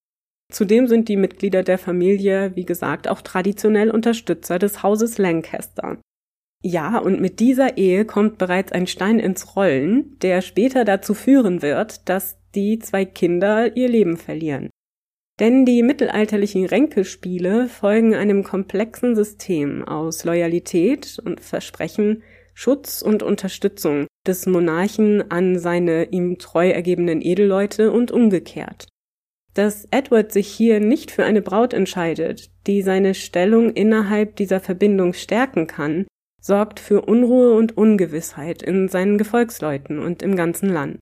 Zudem 0.51 0.87
sind 0.87 1.07
die 1.07 1.17
Mitglieder 1.17 1.63
der 1.63 1.77
Familie, 1.77 2.51
wie 2.55 2.65
gesagt, 2.65 3.07
auch 3.07 3.21
traditionell 3.21 3.89
Unterstützer 3.89 4.59
des 4.59 4.83
Hauses 4.83 5.17
Lancaster. 5.17 5.97
Ja, 6.63 6.99
und 6.99 7.19
mit 7.19 7.39
dieser 7.39 7.77
Ehe 7.77 8.05
kommt 8.05 8.37
bereits 8.37 8.71
ein 8.71 8.85
Stein 8.85 9.19
ins 9.19 9.55
Rollen, 9.55 10.19
der 10.19 10.41
später 10.41 10.85
dazu 10.85 11.13
führen 11.13 11.61
wird, 11.61 12.07
dass 12.07 12.37
die 12.53 12.79
zwei 12.79 13.05
Kinder 13.05 13.75
ihr 13.75 13.87
Leben 13.87 14.17
verlieren. 14.17 14.69
Denn 15.39 15.65
die 15.65 15.81
mittelalterlichen 15.81 16.65
Ränkespiele 16.65 17.67
folgen 17.67 18.13
einem 18.13 18.43
komplexen 18.43 19.15
System 19.15 19.83
aus 19.83 20.23
Loyalität 20.23 21.17
und 21.23 21.39
Versprechen, 21.39 22.21
Schutz 22.53 23.01
und 23.01 23.23
Unterstützung 23.23 24.07
des 24.27 24.45
Monarchen 24.45 25.31
an 25.31 25.57
seine 25.57 26.05
ihm 26.11 26.37
treu 26.37 26.69
ergebenen 26.69 27.21
Edelleute 27.21 27.91
und 27.91 28.11
umgekehrt. 28.11 28.87
Dass 29.53 29.87
Edward 29.91 30.31
sich 30.31 30.47
hier 30.47 30.79
nicht 30.79 31.11
für 31.11 31.25
eine 31.25 31.41
Braut 31.41 31.73
entscheidet, 31.73 32.49
die 32.67 32.81
seine 32.81 33.13
Stellung 33.13 33.71
innerhalb 33.71 34.35
dieser 34.35 34.59
Verbindung 34.59 35.13
stärken 35.13 35.67
kann, 35.67 36.05
sorgt 36.41 36.79
für 36.79 37.01
Unruhe 37.01 37.53
und 37.53 37.77
Ungewissheit 37.77 38.63
in 38.63 38.87
seinen 38.87 39.17
Gefolgsleuten 39.17 39.99
und 39.99 40.23
im 40.23 40.35
ganzen 40.35 40.69
Land. 40.69 40.99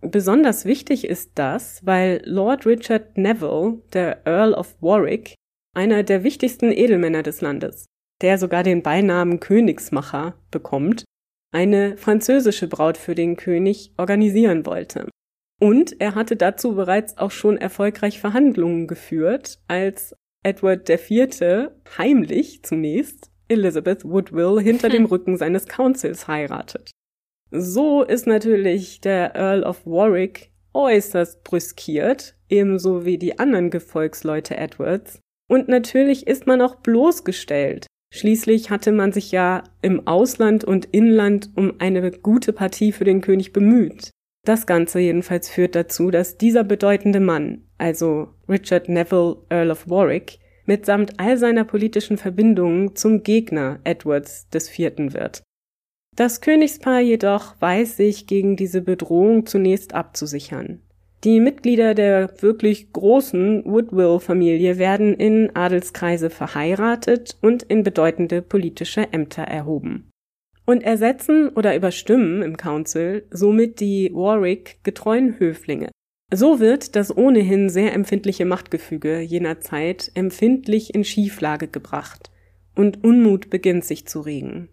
Besonders 0.00 0.64
wichtig 0.64 1.04
ist 1.06 1.32
das, 1.34 1.84
weil 1.84 2.22
Lord 2.24 2.66
Richard 2.66 3.18
Neville, 3.18 3.82
der 3.92 4.26
Earl 4.26 4.54
of 4.54 4.76
Warwick, 4.80 5.34
einer 5.74 6.04
der 6.04 6.22
wichtigsten 6.22 6.70
Edelmänner 6.70 7.22
des 7.22 7.40
Landes, 7.40 7.86
der 8.22 8.38
sogar 8.38 8.62
den 8.62 8.82
Beinamen 8.82 9.40
Königsmacher 9.40 10.34
bekommt, 10.50 11.04
eine 11.52 11.96
französische 11.96 12.68
Braut 12.68 12.98
für 12.98 13.14
den 13.14 13.36
König 13.36 13.92
organisieren 13.96 14.66
wollte. 14.66 15.08
Und 15.60 16.00
er 16.00 16.14
hatte 16.14 16.36
dazu 16.36 16.74
bereits 16.74 17.18
auch 17.18 17.30
schon 17.30 17.56
erfolgreich 17.56 18.20
Verhandlungen 18.20 18.86
geführt, 18.86 19.58
als 19.66 20.14
Edward 20.44 20.88
IV. 20.88 21.70
heimlich 21.96 22.62
zunächst 22.62 23.30
Elizabeth 23.48 24.04
Woodville 24.04 24.60
hinter 24.60 24.88
dem 24.88 25.06
Rücken 25.06 25.36
seines 25.36 25.66
Councils 25.66 26.28
heiratet. 26.28 26.90
So 27.50 28.02
ist 28.02 28.26
natürlich 28.26 29.00
der 29.00 29.34
Earl 29.34 29.64
of 29.64 29.84
Warwick 29.86 30.52
äußerst 30.74 31.42
brüskiert, 31.44 32.36
ebenso 32.48 33.04
wie 33.04 33.18
die 33.18 33.38
anderen 33.38 33.70
Gefolgsleute 33.70 34.56
Edwards. 34.56 35.20
Und 35.48 35.68
natürlich 35.68 36.26
ist 36.26 36.46
man 36.46 36.60
auch 36.60 36.76
bloßgestellt, 36.76 37.86
Schließlich 38.10 38.70
hatte 38.70 38.92
man 38.92 39.12
sich 39.12 39.32
ja 39.32 39.64
im 39.82 40.06
Ausland 40.06 40.64
und 40.64 40.86
Inland 40.86 41.50
um 41.56 41.74
eine 41.78 42.10
gute 42.10 42.52
Partie 42.52 42.92
für 42.92 43.04
den 43.04 43.20
König 43.20 43.52
bemüht. 43.52 44.10
Das 44.44 44.66
Ganze 44.66 44.98
jedenfalls 45.00 45.50
führt 45.50 45.74
dazu, 45.74 46.10
dass 46.10 46.38
dieser 46.38 46.64
bedeutende 46.64 47.20
Mann, 47.20 47.66
also 47.76 48.28
Richard 48.48 48.88
Neville, 48.88 49.36
Earl 49.50 49.70
of 49.70 49.90
Warwick, 49.90 50.38
mitsamt 50.64 51.18
all 51.18 51.36
seiner 51.36 51.64
politischen 51.64 52.16
Verbindungen 52.16 52.96
zum 52.96 53.22
Gegner 53.22 53.80
Edwards 53.84 54.48
des 54.48 54.68
Vierten 54.68 55.12
wird. 55.12 55.42
Das 56.16 56.40
Königspaar 56.40 57.00
jedoch 57.00 57.60
weiß 57.60 57.96
sich 57.96 58.26
gegen 58.26 58.56
diese 58.56 58.80
Bedrohung 58.80 59.46
zunächst 59.46 59.94
abzusichern. 59.94 60.82
Die 61.24 61.40
Mitglieder 61.40 61.94
der 61.94 62.30
wirklich 62.42 62.92
großen 62.92 63.64
Woodville-Familie 63.64 64.78
werden 64.78 65.14
in 65.14 65.54
Adelskreise 65.54 66.30
verheiratet 66.30 67.36
und 67.40 67.64
in 67.64 67.82
bedeutende 67.82 68.40
politische 68.40 69.12
Ämter 69.12 69.42
erhoben. 69.42 70.10
Und 70.64 70.82
ersetzen 70.82 71.48
oder 71.48 71.74
überstimmen 71.74 72.42
im 72.42 72.56
Council 72.56 73.26
somit 73.30 73.80
die 73.80 74.10
Warwick 74.12 74.78
getreuen 74.84 75.38
Höflinge. 75.38 75.90
So 76.32 76.60
wird 76.60 76.94
das 76.94 77.16
ohnehin 77.16 77.70
sehr 77.70 77.94
empfindliche 77.94 78.44
Machtgefüge 78.44 79.20
jener 79.20 79.60
Zeit 79.60 80.10
empfindlich 80.14 80.94
in 80.94 81.02
Schieflage 81.02 81.68
gebracht 81.68 82.30
und 82.76 83.02
Unmut 83.02 83.50
beginnt 83.50 83.84
sich 83.84 84.06
zu 84.06 84.20
regen. 84.20 84.68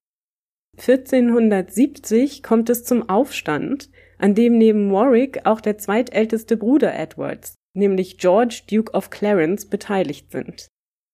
1470 0.77 2.43
kommt 2.43 2.69
es 2.69 2.83
zum 2.83 3.07
Aufstand, 3.09 3.89
an 4.17 4.35
dem 4.35 4.57
neben 4.57 4.91
Warwick 4.91 5.45
auch 5.45 5.61
der 5.61 5.77
zweitälteste 5.77 6.57
Bruder 6.57 6.93
Edwards, 6.97 7.55
nämlich 7.73 8.17
George 8.17 8.63
Duke 8.69 8.93
of 8.93 9.09
Clarence, 9.09 9.65
beteiligt 9.65 10.31
sind. 10.31 10.67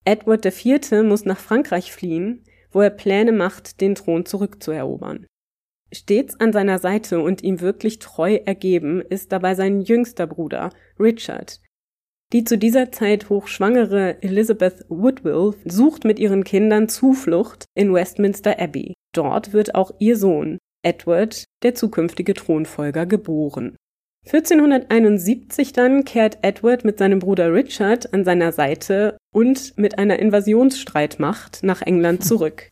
Edward 0.06 0.46
IV. 0.46 1.04
muss 1.04 1.26
nach 1.26 1.40
Frankreich 1.40 1.92
fliehen, 1.92 2.44
wo 2.72 2.82
er 2.82 2.90
Pläne 2.90 3.32
macht, 3.32 3.82
den 3.82 3.96
Thron 3.96 4.26
zurückzuerobern. 4.26 5.28
Stets 5.94 6.40
an 6.40 6.54
seiner 6.54 6.80
Seite 6.80 7.20
und 7.22 7.44
ihm 7.44 7.60
wirklich 7.60 8.00
treu 8.00 8.36
ergeben 8.46 9.02
ist 9.02 9.32
dabei 9.32 9.56
sein 9.56 9.82
jüngster 9.82 10.26
Bruder, 10.26 10.70
Richard. 11.00 11.60
Die 12.32 12.46
zu 12.46 12.58
dieser 12.58 12.94
Zeit 12.94 13.30
hochschwangere 13.30 14.24
Elizabeth 14.24 14.86
Woodville 14.88 15.54
sucht 15.66 16.06
mit 16.06 16.18
ihren 16.18 16.46
Kindern 16.46 16.88
Zuflucht 16.88 17.66
in 17.76 17.94
Westminster 17.94 18.58
Abbey. 18.58 18.94
Dort 19.14 19.52
wird 19.52 19.76
auch 19.76 19.92
ihr 20.00 20.16
Sohn, 20.16 20.58
Edward, 20.84 21.46
der 21.64 21.76
zukünftige 21.76 22.34
Thronfolger, 22.34 23.06
geboren. 23.06 23.76
1471 24.26 25.74
dann 25.74 26.06
kehrt 26.06 26.40
Edward 26.44 26.86
mit 26.86 27.00
seinem 27.00 27.20
Bruder 27.20 27.52
Richard 27.54 28.14
an 28.14 28.24
seiner 28.24 28.52
Seite 28.52 29.18
und 29.34 29.78
mit 29.78 29.98
einer 29.98 30.20
Invasionsstreitmacht 30.20 31.64
nach 31.64 31.82
England 31.82 32.24
zurück. 32.26 32.70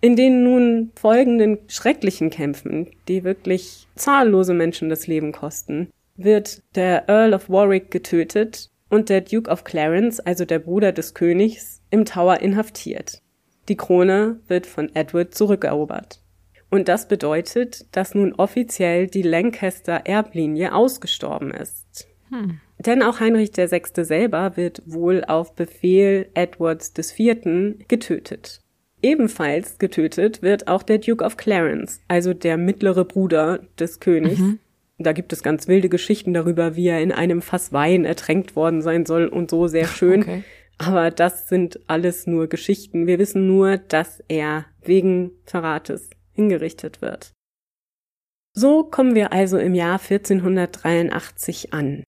In 0.00 0.16
den 0.16 0.44
nun 0.44 0.92
folgenden 0.94 1.58
schrecklichen 1.66 2.30
Kämpfen, 2.30 2.88
die 3.08 3.24
wirklich 3.24 3.88
zahllose 3.96 4.54
Menschen 4.54 4.88
das 4.88 5.06
Leben 5.06 5.32
kosten, 5.32 5.90
wird 6.16 6.62
der 6.74 7.08
Earl 7.08 7.34
of 7.34 7.50
Warwick 7.50 7.90
getötet 7.90 8.68
und 8.88 9.08
der 9.08 9.20
Duke 9.20 9.50
of 9.50 9.64
Clarence, 9.64 10.20
also 10.20 10.44
der 10.44 10.60
Bruder 10.60 10.92
des 10.92 11.14
Königs, 11.14 11.82
im 11.90 12.04
Tower 12.04 12.40
inhaftiert. 12.40 13.20
Die 13.68 13.76
Krone 13.76 14.40
wird 14.46 14.66
von 14.66 14.94
Edward 14.94 15.34
zurückerobert. 15.34 16.22
Und 16.70 16.88
das 16.88 17.08
bedeutet, 17.08 17.86
dass 17.96 18.14
nun 18.14 18.34
offiziell 18.34 19.06
die 19.06 19.22
Lancaster-Erblinie 19.22 20.74
ausgestorben 20.74 21.50
ist. 21.50 22.08
Hm. 22.30 22.60
Denn 22.78 23.02
auch 23.02 23.20
Heinrich 23.20 23.56
VI. 23.56 24.04
selber 24.04 24.56
wird 24.56 24.82
wohl 24.86 25.24
auf 25.24 25.54
Befehl 25.54 26.28
Edwards 26.34 26.92
IV. 26.96 27.86
getötet. 27.88 28.60
Ebenfalls 29.00 29.78
getötet 29.78 30.42
wird 30.42 30.68
auch 30.68 30.82
der 30.82 30.98
Duke 30.98 31.24
of 31.24 31.36
Clarence, 31.36 32.00
also 32.08 32.34
der 32.34 32.56
mittlere 32.56 33.04
Bruder 33.04 33.60
des 33.78 34.00
Königs. 34.00 34.40
Mhm. 34.40 34.58
Da 34.98 35.12
gibt 35.12 35.32
es 35.32 35.44
ganz 35.44 35.68
wilde 35.68 35.88
Geschichten 35.88 36.34
darüber, 36.34 36.74
wie 36.74 36.88
er 36.88 37.00
in 37.00 37.12
einem 37.12 37.40
Fass 37.40 37.72
Wein 37.72 38.04
ertränkt 38.04 38.56
worden 38.56 38.82
sein 38.82 39.06
soll 39.06 39.28
und 39.28 39.50
so 39.50 39.68
sehr 39.68 39.86
schön. 39.86 40.22
Okay. 40.22 40.42
Aber 40.78 41.10
das 41.10 41.48
sind 41.48 41.80
alles 41.86 42.26
nur 42.26 42.48
Geschichten. 42.48 43.06
Wir 43.06 43.18
wissen 43.18 43.46
nur, 43.46 43.78
dass 43.78 44.22
er 44.28 44.66
wegen 44.82 45.32
Verrates 45.44 46.10
hingerichtet 46.38 47.02
wird. 47.02 47.32
So 48.54 48.84
kommen 48.84 49.16
wir 49.16 49.32
also 49.32 49.58
im 49.58 49.74
Jahr 49.74 50.00
1483 50.00 51.72
an. 51.72 52.04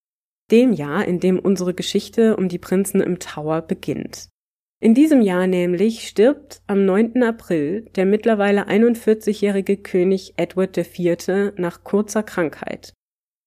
Dem 0.51 0.71
Jahr, 0.71 1.05
in 1.05 1.19
dem 1.19 1.37
unsere 1.37 1.73
Geschichte 1.73 2.37
um 2.37 2.47
die 2.47 2.57
Prinzen 2.57 3.01
im 3.01 3.19
Tower 3.19 3.61
beginnt. 3.61 4.29
In 4.79 4.93
diesem 4.93 5.21
Jahr 5.21 5.47
nämlich 5.47 6.07
stirbt 6.07 6.61
am 6.67 6.85
9. 6.85 7.21
April 7.23 7.89
der 7.95 8.05
mittlerweile 8.05 8.67
41-jährige 8.69 9.77
König 9.77 10.33
Edward 10.37 10.77
IV. 10.77 11.53
nach 11.57 11.83
kurzer 11.83 12.23
Krankheit. 12.23 12.93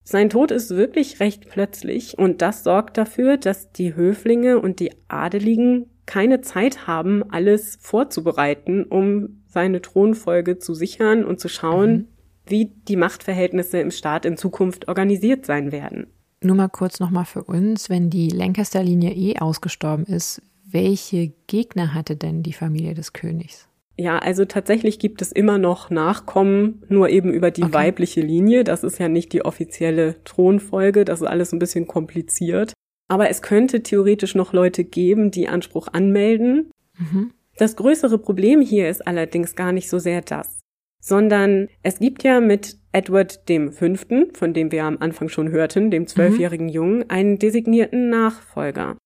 Sein 0.04 0.28
Tod 0.28 0.50
ist 0.50 0.68
wirklich 0.70 1.20
recht 1.20 1.48
plötzlich 1.48 2.18
und 2.18 2.42
das 2.42 2.62
sorgt 2.62 2.98
dafür, 2.98 3.38
dass 3.38 3.72
die 3.72 3.96
Höflinge 3.96 4.60
und 4.60 4.80
die 4.80 4.92
Adeligen 5.08 5.93
keine 6.06 6.40
Zeit 6.40 6.86
haben, 6.86 7.22
alles 7.30 7.78
vorzubereiten, 7.80 8.84
um 8.84 9.42
seine 9.46 9.80
Thronfolge 9.80 10.58
zu 10.58 10.74
sichern 10.74 11.24
und 11.24 11.40
zu 11.40 11.48
schauen, 11.48 11.92
mhm. 11.92 12.08
wie 12.46 12.72
die 12.88 12.96
Machtverhältnisse 12.96 13.78
im 13.78 13.90
Staat 13.90 14.24
in 14.24 14.36
Zukunft 14.36 14.88
organisiert 14.88 15.46
sein 15.46 15.72
werden. 15.72 16.06
Nur 16.42 16.56
mal 16.56 16.68
kurz 16.68 17.00
nochmal 17.00 17.24
für 17.24 17.44
uns, 17.44 17.88
wenn 17.88 18.10
die 18.10 18.28
Lancaster-Linie 18.28 19.12
eh 19.12 19.38
ausgestorben 19.38 20.04
ist, 20.04 20.42
welche 20.70 21.32
Gegner 21.46 21.94
hatte 21.94 22.16
denn 22.16 22.42
die 22.42 22.52
Familie 22.52 22.94
des 22.94 23.12
Königs? 23.12 23.68
Ja, 23.96 24.18
also 24.18 24.44
tatsächlich 24.44 24.98
gibt 24.98 25.22
es 25.22 25.30
immer 25.30 25.56
noch 25.56 25.88
Nachkommen, 25.88 26.82
nur 26.88 27.10
eben 27.10 27.32
über 27.32 27.50
die 27.52 27.62
okay. 27.62 27.72
weibliche 27.72 28.20
Linie. 28.20 28.64
Das 28.64 28.82
ist 28.82 28.98
ja 28.98 29.08
nicht 29.08 29.32
die 29.32 29.44
offizielle 29.44 30.16
Thronfolge, 30.24 31.04
das 31.04 31.20
ist 31.20 31.28
alles 31.28 31.52
ein 31.52 31.60
bisschen 31.60 31.86
kompliziert. 31.86 32.72
Aber 33.08 33.28
es 33.28 33.42
könnte 33.42 33.82
theoretisch 33.82 34.34
noch 34.34 34.52
Leute 34.52 34.84
geben, 34.84 35.30
die 35.30 35.48
Anspruch 35.48 35.88
anmelden. 35.92 36.70
Mhm. 36.98 37.32
Das 37.56 37.76
größere 37.76 38.18
Problem 38.18 38.60
hier 38.60 38.88
ist 38.88 39.06
allerdings 39.06 39.54
gar 39.54 39.72
nicht 39.72 39.88
so 39.88 39.98
sehr 39.98 40.22
das, 40.22 40.60
sondern 41.00 41.68
es 41.82 41.98
gibt 41.98 42.24
ja 42.24 42.40
mit 42.40 42.78
Edward 42.92 43.48
dem 43.48 43.72
Fünften, 43.72 44.34
von 44.34 44.54
dem 44.54 44.72
wir 44.72 44.84
am 44.84 44.98
Anfang 45.00 45.28
schon 45.28 45.50
hörten, 45.50 45.90
dem 45.90 46.06
zwölfjährigen 46.06 46.66
mhm. 46.66 46.72
Jungen, 46.72 47.10
einen 47.10 47.38
designierten 47.38 48.08
Nachfolger. 48.08 48.96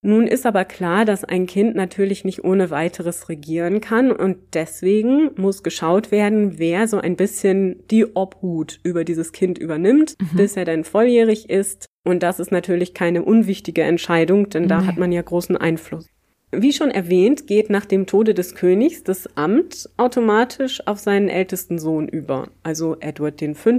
Nun 0.00 0.28
ist 0.28 0.46
aber 0.46 0.64
klar, 0.64 1.04
dass 1.04 1.24
ein 1.24 1.46
Kind 1.46 1.74
natürlich 1.74 2.24
nicht 2.24 2.44
ohne 2.44 2.70
weiteres 2.70 3.28
regieren 3.28 3.80
kann 3.80 4.12
und 4.12 4.36
deswegen 4.54 5.30
muss 5.36 5.64
geschaut 5.64 6.12
werden, 6.12 6.58
wer 6.58 6.86
so 6.86 6.98
ein 6.98 7.16
bisschen 7.16 7.82
die 7.88 8.06
Obhut 8.14 8.78
über 8.84 9.02
dieses 9.02 9.32
Kind 9.32 9.58
übernimmt, 9.58 10.14
mhm. 10.20 10.36
bis 10.36 10.56
er 10.56 10.64
dann 10.64 10.84
volljährig 10.84 11.50
ist. 11.50 11.86
Und 12.08 12.22
das 12.22 12.40
ist 12.40 12.50
natürlich 12.50 12.94
keine 12.94 13.22
unwichtige 13.22 13.82
Entscheidung, 13.82 14.48
denn 14.48 14.66
da 14.66 14.80
nee. 14.80 14.86
hat 14.86 14.96
man 14.96 15.12
ja 15.12 15.20
großen 15.20 15.58
Einfluss. 15.58 16.06
Wie 16.50 16.72
schon 16.72 16.90
erwähnt, 16.90 17.46
geht 17.46 17.68
nach 17.68 17.84
dem 17.84 18.06
Tode 18.06 18.32
des 18.32 18.54
Königs 18.54 19.04
das 19.04 19.36
Amt 19.36 19.90
automatisch 19.98 20.80
auf 20.86 20.98
seinen 20.98 21.28
ältesten 21.28 21.78
Sohn 21.78 22.08
über, 22.08 22.48
also 22.62 22.96
Edward 23.00 23.44
V. 23.52 23.76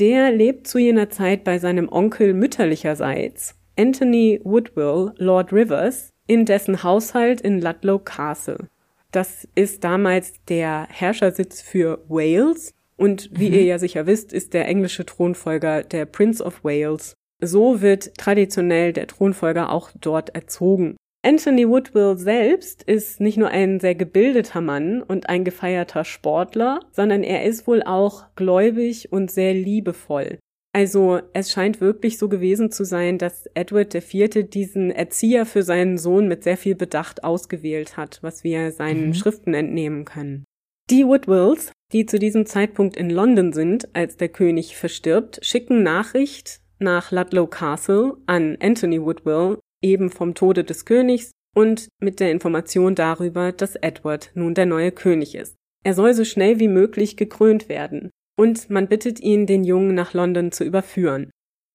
Der 0.00 0.32
lebt 0.32 0.66
zu 0.66 0.78
jener 0.78 1.08
Zeit 1.08 1.44
bei 1.44 1.60
seinem 1.60 1.88
Onkel 1.88 2.34
mütterlicherseits 2.34 3.54
Anthony 3.78 4.40
Woodville, 4.42 5.14
Lord 5.18 5.52
Rivers, 5.52 6.10
in 6.26 6.46
dessen 6.46 6.82
Haushalt 6.82 7.40
in 7.40 7.60
Ludlow 7.60 8.00
Castle. 8.00 8.66
Das 9.12 9.46
ist 9.54 9.84
damals 9.84 10.32
der 10.48 10.88
Herrschersitz 10.90 11.62
für 11.62 12.04
Wales 12.08 12.74
und 12.96 13.30
wie 13.32 13.50
mhm. 13.50 13.54
ihr 13.54 13.62
ja 13.62 13.78
sicher 13.78 14.06
wisst, 14.06 14.32
ist 14.32 14.52
der 14.52 14.66
englische 14.66 15.06
Thronfolger 15.06 15.84
der 15.84 16.06
Prince 16.06 16.44
of 16.44 16.64
Wales. 16.64 17.14
So 17.40 17.80
wird 17.80 18.16
traditionell 18.16 18.92
der 18.92 19.06
Thronfolger 19.06 19.72
auch 19.72 19.90
dort 20.00 20.34
erzogen. 20.34 20.96
Anthony 21.22 21.68
Woodville 21.68 22.16
selbst 22.16 22.82
ist 22.82 23.20
nicht 23.20 23.36
nur 23.36 23.48
ein 23.48 23.78
sehr 23.78 23.94
gebildeter 23.94 24.62
Mann 24.62 25.02
und 25.02 25.28
ein 25.28 25.44
gefeierter 25.44 26.04
Sportler, 26.04 26.80
sondern 26.92 27.22
er 27.22 27.44
ist 27.44 27.66
wohl 27.66 27.82
auch 27.82 28.24
gläubig 28.36 29.12
und 29.12 29.30
sehr 29.30 29.52
liebevoll. 29.52 30.38
Also 30.72 31.20
es 31.32 31.50
scheint 31.50 31.80
wirklich 31.80 32.16
so 32.16 32.28
gewesen 32.28 32.70
zu 32.70 32.84
sein, 32.84 33.18
dass 33.18 33.46
Edward 33.54 33.94
IV. 33.94 34.48
diesen 34.48 34.90
Erzieher 34.90 35.44
für 35.44 35.62
seinen 35.62 35.98
Sohn 35.98 36.28
mit 36.28 36.44
sehr 36.44 36.56
viel 36.56 36.74
Bedacht 36.74 37.24
ausgewählt 37.24 37.96
hat, 37.96 38.20
was 38.22 38.44
wir 38.44 38.70
seinen 38.70 39.08
mhm. 39.08 39.14
Schriften 39.14 39.52
entnehmen 39.52 40.04
können. 40.04 40.44
Die 40.88 41.06
Woodwills, 41.06 41.72
die 41.92 42.06
zu 42.06 42.18
diesem 42.18 42.46
Zeitpunkt 42.46 42.96
in 42.96 43.10
London 43.10 43.52
sind, 43.52 43.94
als 43.94 44.16
der 44.16 44.28
König 44.28 44.76
verstirbt, 44.76 45.40
schicken 45.42 45.82
Nachricht 45.82 46.59
nach 46.80 47.12
Ludlow 47.12 47.46
Castle 47.46 48.16
an 48.26 48.56
Anthony 48.60 49.00
Woodwill, 49.00 49.58
eben 49.82 50.10
vom 50.10 50.34
Tode 50.34 50.64
des 50.64 50.84
Königs 50.84 51.32
und 51.54 51.88
mit 52.00 52.20
der 52.20 52.30
Information 52.30 52.94
darüber, 52.94 53.52
dass 53.52 53.76
Edward 53.76 54.30
nun 54.34 54.54
der 54.54 54.66
neue 54.66 54.92
König 54.92 55.34
ist. 55.34 55.56
Er 55.82 55.94
soll 55.94 56.14
so 56.14 56.24
schnell 56.24 56.58
wie 56.58 56.68
möglich 56.68 57.16
gekrönt 57.16 57.68
werden 57.68 58.10
und 58.36 58.70
man 58.70 58.88
bittet 58.88 59.20
ihn, 59.20 59.46
den 59.46 59.64
Jungen 59.64 59.94
nach 59.94 60.14
London 60.14 60.52
zu 60.52 60.64
überführen. 60.64 61.30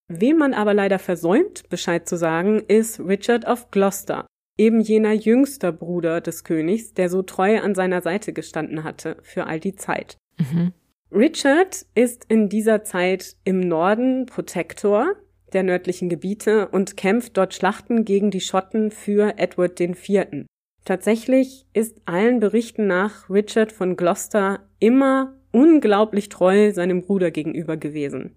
Wem 0.07 0.37
man 0.37 0.53
aber 0.53 0.73
leider 0.73 0.99
versäumt, 0.99 1.67
Bescheid 1.69 2.07
zu 2.07 2.15
sagen, 2.15 2.59
ist 2.67 2.99
Richard 2.99 3.45
of 3.45 3.71
Gloucester, 3.71 4.27
eben 4.57 4.79
jener 4.79 5.13
jüngster 5.13 5.71
Bruder 5.71 6.21
des 6.21 6.43
Königs, 6.43 6.93
der 6.93 7.09
so 7.09 7.23
treu 7.23 7.59
an 7.59 7.73
seiner 7.73 8.01
Seite 8.01 8.31
gestanden 8.31 8.83
hatte 8.83 9.17
für 9.23 9.47
all 9.47 9.59
die 9.59 9.75
Zeit. 9.75 10.17
Mhm. 10.37 10.73
Richard 11.15 11.85
ist 11.95 12.25
in 12.27 12.49
dieser 12.49 12.83
Zeit 12.83 13.37
im 13.45 13.61
Norden 13.61 14.25
Protektor 14.25 15.13
der 15.53 15.63
nördlichen 15.63 16.09
Gebiete 16.09 16.67
und 16.67 16.97
kämpft 16.97 17.37
dort 17.37 17.53
Schlachten 17.53 18.03
gegen 18.03 18.31
die 18.31 18.41
Schotten 18.41 18.91
für 18.91 19.37
Edward 19.37 19.79
IV. 19.79 20.45
Tatsächlich 20.83 21.65
ist 21.71 22.01
allen 22.03 22.41
Berichten 22.41 22.87
nach 22.87 23.29
Richard 23.29 23.71
von 23.71 23.95
Gloucester 23.95 24.67
immer 24.79 25.37
unglaublich 25.53 26.27
treu 26.27 26.73
seinem 26.73 27.01
Bruder 27.01 27.31
gegenüber 27.31 27.77
gewesen. 27.77 28.35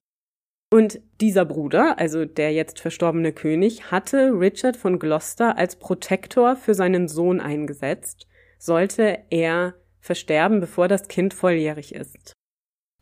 Und 0.72 1.00
dieser 1.20 1.46
Bruder, 1.46 1.98
also 1.98 2.26
der 2.26 2.52
jetzt 2.52 2.78
verstorbene 2.78 3.32
König, 3.32 3.90
hatte 3.90 4.38
Richard 4.38 4.76
von 4.76 5.00
Gloucester 5.00 5.58
als 5.58 5.74
Protektor 5.74 6.54
für 6.54 6.74
seinen 6.74 7.08
Sohn 7.08 7.40
eingesetzt, 7.40 8.28
sollte 8.56 9.18
er 9.30 9.74
versterben, 10.00 10.60
bevor 10.60 10.86
das 10.86 11.08
Kind 11.08 11.34
volljährig 11.34 11.92
ist. 11.92 12.38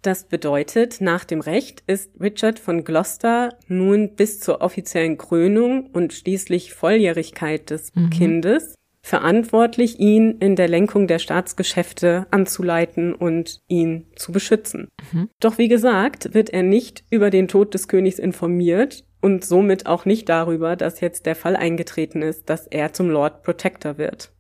Das 0.07 0.23
bedeutet, 0.23 1.01
nach 1.01 1.25
dem 1.25 1.41
Recht 1.41 1.83
ist 1.89 2.13
Richard 2.21 2.61
von 2.61 2.85
Gloucester 2.85 3.49
nun 3.67 4.15
bis 4.15 4.39
zur 4.39 4.61
offiziellen 4.61 5.19
Krönung 5.19 5.89
und 5.93 6.13
schließlich 6.13 6.75
Volljährigkeit 6.75 7.71
des 7.71 7.93
mhm. 7.93 8.11
Kindes 8.11 8.77
verantwortlich, 9.03 9.99
ihn 9.99 10.39
in 10.39 10.55
der 10.55 10.69
Lenkung 10.69 11.09
der 11.09 11.19
Staatsgeschäfte 11.19 12.29
anzuleiten 12.31 13.17
und 13.17 13.63
ihn 13.67 14.07
zu 14.15 14.31
beschützen. 14.31 14.87
Mhm. 15.13 15.29
Doch 15.41 15.59
wie 15.59 15.67
gesagt, 15.67 16.35
wird 16.35 16.51
er 16.51 16.63
nicht 16.63 17.03
über 17.11 17.31
den 17.31 17.49
Tod 17.49 17.75
des 17.75 17.89
Königs 17.89 18.21
informiert 18.21 19.03
und 19.21 19.45
somit 19.45 19.87
auch 19.87 20.05
nicht 20.05 20.29
darüber, 20.29 20.77
dass 20.77 21.01
jetzt 21.01 21.27
der 21.27 21.35
Fall 21.35 21.57
eingetreten 21.57 22.23
ist, 22.23 22.49
dass 22.49 22.69
er 22.69 22.93
zum 22.93 23.11
Lord 23.11 23.43
Protector 23.43 23.99
wird. 23.99 24.31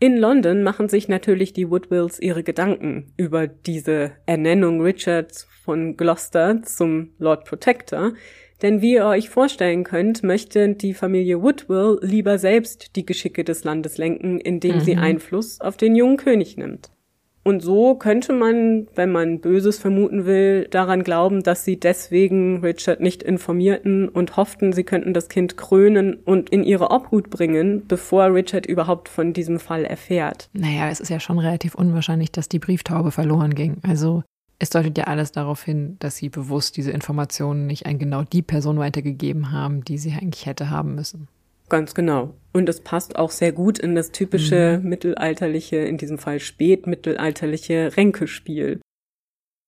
In 0.00 0.16
London 0.16 0.62
machen 0.62 0.88
sich 0.88 1.08
natürlich 1.08 1.52
die 1.52 1.70
Woodwills 1.70 2.20
ihre 2.20 2.44
Gedanken 2.44 3.12
über 3.16 3.48
diese 3.48 4.12
Ernennung 4.26 4.80
Richards 4.80 5.48
von 5.64 5.96
Gloucester 5.96 6.62
zum 6.62 7.10
Lord 7.18 7.44
Protector, 7.44 8.12
denn 8.62 8.80
wie 8.80 8.94
ihr 8.94 9.06
euch 9.06 9.28
vorstellen 9.28 9.82
könnt, 9.82 10.22
möchte 10.22 10.74
die 10.74 10.94
Familie 10.94 11.42
Woodville 11.42 11.98
lieber 12.00 12.38
selbst 12.38 12.94
die 12.94 13.06
Geschicke 13.06 13.42
des 13.42 13.64
Landes 13.64 13.98
lenken, 13.98 14.38
indem 14.38 14.76
mhm. 14.76 14.80
sie 14.80 14.96
Einfluss 14.96 15.60
auf 15.60 15.76
den 15.76 15.96
jungen 15.96 16.16
König 16.16 16.56
nimmt. 16.56 16.90
Und 17.48 17.60
so 17.60 17.94
könnte 17.94 18.34
man, 18.34 18.88
wenn 18.94 19.10
man 19.10 19.40
Böses 19.40 19.78
vermuten 19.78 20.26
will, 20.26 20.68
daran 20.70 21.02
glauben, 21.02 21.42
dass 21.42 21.64
sie 21.64 21.80
deswegen 21.80 22.60
Richard 22.60 23.00
nicht 23.00 23.22
informierten 23.22 24.10
und 24.10 24.36
hofften, 24.36 24.74
sie 24.74 24.84
könnten 24.84 25.14
das 25.14 25.30
Kind 25.30 25.56
krönen 25.56 26.12
und 26.12 26.50
in 26.50 26.62
ihre 26.62 26.90
Obhut 26.90 27.30
bringen, 27.30 27.86
bevor 27.88 28.34
Richard 28.34 28.66
überhaupt 28.66 29.08
von 29.08 29.32
diesem 29.32 29.60
Fall 29.60 29.86
erfährt. 29.86 30.50
Naja, 30.52 30.90
es 30.90 31.00
ist 31.00 31.08
ja 31.08 31.20
schon 31.20 31.38
relativ 31.38 31.74
unwahrscheinlich, 31.74 32.30
dass 32.30 32.50
die 32.50 32.58
Brieftaube 32.58 33.12
verloren 33.12 33.54
ging. 33.54 33.78
Also 33.82 34.24
es 34.58 34.68
deutet 34.68 34.98
ja 34.98 35.04
alles 35.04 35.32
darauf 35.32 35.62
hin, 35.62 35.96
dass 36.00 36.16
sie 36.16 36.28
bewusst 36.28 36.76
diese 36.76 36.90
Informationen 36.90 37.66
nicht 37.66 37.86
an 37.86 37.98
genau 37.98 38.24
die 38.24 38.42
Person 38.42 38.78
weitergegeben 38.78 39.52
haben, 39.52 39.82
die 39.86 39.96
sie 39.96 40.12
eigentlich 40.12 40.44
hätte 40.44 40.68
haben 40.68 40.94
müssen. 40.94 41.28
Ganz 41.70 41.94
genau. 41.94 42.34
Und 42.58 42.68
es 42.68 42.80
passt 42.80 43.14
auch 43.14 43.30
sehr 43.30 43.52
gut 43.52 43.78
in 43.78 43.94
das 43.94 44.10
typische 44.10 44.80
mhm. 44.82 44.88
mittelalterliche, 44.88 45.76
in 45.76 45.96
diesem 45.96 46.18
Fall 46.18 46.40
spätmittelalterliche 46.40 47.96
Ränkespiel. 47.96 48.80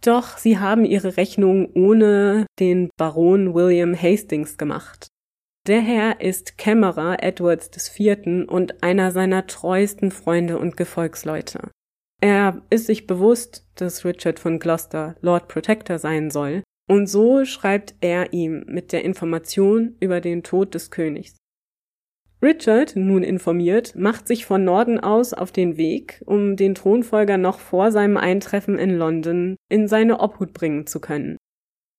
Doch 0.02 0.36
sie 0.38 0.58
haben 0.58 0.84
ihre 0.84 1.16
Rechnung 1.16 1.70
ohne 1.74 2.46
den 2.58 2.90
Baron 2.96 3.54
William 3.54 3.94
Hastings 3.94 4.58
gemacht. 4.58 5.06
Der 5.68 5.80
Herr 5.80 6.20
ist 6.20 6.58
Kämmerer 6.58 7.22
Edwards 7.22 7.70
IV. 7.96 8.48
und 8.48 8.82
einer 8.82 9.12
seiner 9.12 9.46
treuesten 9.46 10.10
Freunde 10.10 10.58
und 10.58 10.76
Gefolgsleute. 10.76 11.70
Er 12.20 12.60
ist 12.70 12.86
sich 12.86 13.06
bewusst, 13.06 13.68
dass 13.76 14.04
Richard 14.04 14.40
von 14.40 14.58
Gloucester 14.58 15.14
Lord 15.20 15.46
Protector 15.46 16.00
sein 16.00 16.32
soll, 16.32 16.64
und 16.88 17.06
so 17.06 17.44
schreibt 17.44 17.94
er 18.00 18.32
ihm 18.32 18.64
mit 18.66 18.90
der 18.90 19.04
Information 19.04 19.94
über 20.00 20.20
den 20.20 20.42
Tod 20.42 20.74
des 20.74 20.90
Königs. 20.90 21.36
Richard, 22.42 22.96
nun 22.96 23.22
informiert, 23.22 23.94
macht 23.96 24.26
sich 24.26 24.46
von 24.46 24.64
Norden 24.64 24.98
aus 24.98 25.34
auf 25.34 25.52
den 25.52 25.76
Weg, 25.76 26.22
um 26.24 26.56
den 26.56 26.74
Thronfolger 26.74 27.36
noch 27.36 27.60
vor 27.60 27.92
seinem 27.92 28.16
Eintreffen 28.16 28.78
in 28.78 28.96
London 28.96 29.56
in 29.68 29.88
seine 29.88 30.20
Obhut 30.20 30.54
bringen 30.54 30.86
zu 30.86 31.00
können. 31.00 31.36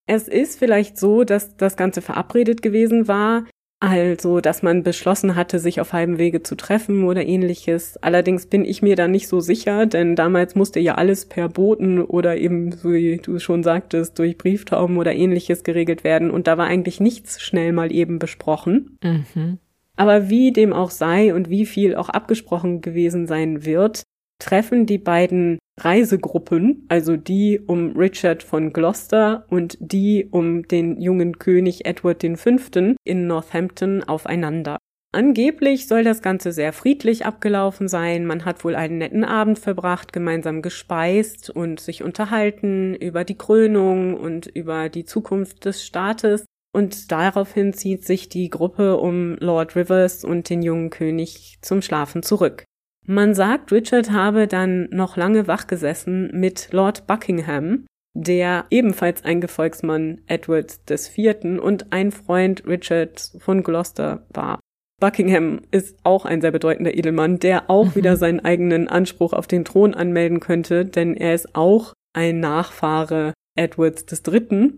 Es 0.07 0.27
ist 0.27 0.57
vielleicht 0.57 0.97
so, 0.97 1.23
dass 1.23 1.55
das 1.57 1.77
Ganze 1.77 2.01
verabredet 2.01 2.63
gewesen 2.63 3.07
war, 3.07 3.45
also 3.79 4.41
dass 4.41 4.61
man 4.61 4.83
beschlossen 4.83 5.35
hatte, 5.35 5.57
sich 5.57 5.79
auf 5.79 5.93
halbem 5.93 6.17
Wege 6.17 6.43
zu 6.43 6.55
treffen 6.55 7.03
oder 7.03 7.25
ähnliches. 7.25 7.97
Allerdings 7.97 8.45
bin 8.45 8.63
ich 8.63 8.81
mir 8.81 8.95
da 8.95 9.07
nicht 9.07 9.27
so 9.27 9.39
sicher, 9.39 9.85
denn 9.85 10.15
damals 10.15 10.55
musste 10.55 10.79
ja 10.79 10.95
alles 10.95 11.25
per 11.25 11.49
Boten 11.49 11.99
oder 11.99 12.37
eben, 12.37 12.83
wie 12.83 13.17
du 13.17 13.39
schon 13.39 13.63
sagtest, 13.63 14.19
durch 14.19 14.37
Brieftauben 14.37 14.97
oder 14.97 15.13
ähnliches 15.13 15.63
geregelt 15.63 16.03
werden 16.03 16.29
und 16.29 16.47
da 16.47 16.57
war 16.57 16.67
eigentlich 16.67 16.99
nichts 16.99 17.41
schnell 17.41 17.73
mal 17.73 17.91
eben 17.91 18.19
besprochen. 18.19 18.97
Mhm. 19.03 19.59
Aber 20.01 20.31
wie 20.31 20.51
dem 20.51 20.73
auch 20.73 20.89
sei 20.89 21.31
und 21.31 21.51
wie 21.51 21.67
viel 21.67 21.95
auch 21.95 22.09
abgesprochen 22.09 22.81
gewesen 22.81 23.27
sein 23.27 23.65
wird, 23.65 24.01
treffen 24.39 24.87
die 24.87 24.97
beiden 24.97 25.59
Reisegruppen, 25.79 26.87
also 26.89 27.17
die 27.17 27.59
um 27.59 27.95
Richard 27.95 28.41
von 28.41 28.73
Gloucester 28.73 29.45
und 29.51 29.77
die 29.79 30.27
um 30.31 30.67
den 30.67 30.99
jungen 30.99 31.37
König 31.37 31.85
Edward 31.85 32.23
V. 32.23 32.95
in 33.03 33.27
Northampton 33.27 34.01
aufeinander. 34.01 34.79
Angeblich 35.13 35.87
soll 35.87 36.03
das 36.03 36.23
Ganze 36.23 36.51
sehr 36.51 36.73
friedlich 36.73 37.27
abgelaufen 37.27 37.87
sein. 37.87 38.25
Man 38.25 38.43
hat 38.43 38.63
wohl 38.63 38.73
einen 38.73 38.97
netten 38.97 39.23
Abend 39.23 39.59
verbracht, 39.59 40.13
gemeinsam 40.13 40.63
gespeist 40.63 41.51
und 41.51 41.79
sich 41.79 42.01
unterhalten 42.01 42.95
über 42.95 43.23
die 43.23 43.37
Krönung 43.37 44.15
und 44.15 44.47
über 44.47 44.89
die 44.89 45.05
Zukunft 45.05 45.65
des 45.65 45.85
Staates. 45.85 46.45
Und 46.73 47.11
daraufhin 47.11 47.73
zieht 47.73 48.05
sich 48.05 48.29
die 48.29 48.49
Gruppe 48.49 48.97
um 48.97 49.35
Lord 49.39 49.75
Rivers 49.75 50.23
und 50.23 50.49
den 50.49 50.61
jungen 50.61 50.89
König 50.89 51.57
zum 51.61 51.81
Schlafen 51.81 52.23
zurück. 52.23 52.63
Man 53.05 53.33
sagt, 53.33 53.71
Richard 53.71 54.11
habe 54.11 54.47
dann 54.47 54.87
noch 54.91 55.17
lange 55.17 55.47
wachgesessen 55.47 56.29
mit 56.33 56.69
Lord 56.71 57.07
Buckingham, 57.07 57.85
der 58.13 58.65
ebenfalls 58.69 59.23
ein 59.23 59.41
Gefolgsmann 59.41 60.21
Edwards 60.27 60.81
IV. 60.89 61.59
und 61.61 61.91
ein 61.91 62.11
Freund 62.11 62.65
Richards 62.65 63.35
von 63.39 63.63
Gloucester 63.63 64.25
war. 64.29 64.59
Buckingham 64.99 65.61
ist 65.71 65.97
auch 66.03 66.25
ein 66.25 66.41
sehr 66.41 66.51
bedeutender 66.51 66.93
Edelmann, 66.95 67.39
der 67.39 67.69
auch 67.69 67.87
mhm. 67.87 67.95
wieder 67.95 68.17
seinen 68.17 68.39
eigenen 68.39 68.87
Anspruch 68.87 69.33
auf 69.33 69.47
den 69.47 69.65
Thron 69.65 69.95
anmelden 69.95 70.39
könnte, 70.39 70.85
denn 70.85 71.15
er 71.15 71.33
ist 71.33 71.55
auch 71.55 71.93
ein 72.13 72.39
Nachfahre 72.39 73.33
Edwards 73.57 74.05
III. 74.11 74.73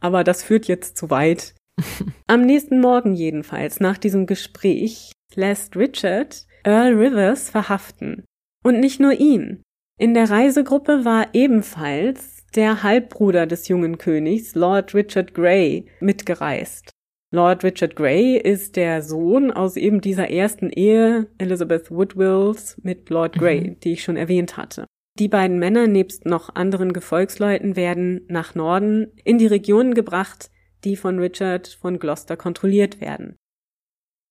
Aber 0.00 0.24
das 0.24 0.42
führt 0.42 0.66
jetzt 0.66 0.96
zu 0.96 1.10
weit. 1.10 1.54
Am 2.26 2.42
nächsten 2.42 2.80
Morgen 2.80 3.14
jedenfalls, 3.14 3.80
nach 3.80 3.98
diesem 3.98 4.26
Gespräch, 4.26 5.12
lässt 5.34 5.76
Richard 5.76 6.46
Earl 6.64 6.94
Rivers 6.94 7.50
verhaften. 7.50 8.24
Und 8.64 8.80
nicht 8.80 9.00
nur 9.00 9.12
ihn. 9.12 9.62
In 9.98 10.14
der 10.14 10.28
Reisegruppe 10.28 11.04
war 11.04 11.28
ebenfalls 11.32 12.44
der 12.54 12.82
Halbbruder 12.82 13.46
des 13.46 13.68
jungen 13.68 13.98
Königs, 13.98 14.54
Lord 14.54 14.94
Richard 14.94 15.34
Grey, 15.34 15.86
mitgereist. 16.00 16.90
Lord 17.32 17.64
Richard 17.64 17.96
Grey 17.96 18.36
ist 18.36 18.76
der 18.76 19.02
Sohn 19.02 19.50
aus 19.50 19.76
eben 19.76 20.00
dieser 20.00 20.30
ersten 20.30 20.70
Ehe 20.70 21.28
Elizabeth 21.38 21.90
Woodwills 21.90 22.80
mit 22.82 23.10
Lord 23.10 23.38
Grey, 23.38 23.60
mhm. 23.60 23.80
die 23.80 23.92
ich 23.92 24.02
schon 24.02 24.16
erwähnt 24.16 24.56
hatte. 24.56 24.86
Die 25.18 25.28
beiden 25.28 25.58
Männer 25.58 25.86
nebst 25.86 26.26
noch 26.26 26.54
anderen 26.54 26.92
Gefolgsleuten 26.92 27.74
werden 27.74 28.26
nach 28.28 28.54
Norden 28.54 29.12
in 29.24 29.38
die 29.38 29.46
Regionen 29.46 29.94
gebracht, 29.94 30.50
die 30.84 30.94
von 30.96 31.18
Richard 31.18 31.68
von 31.68 31.98
Gloucester 31.98 32.36
kontrolliert 32.36 33.00
werden. 33.00 33.36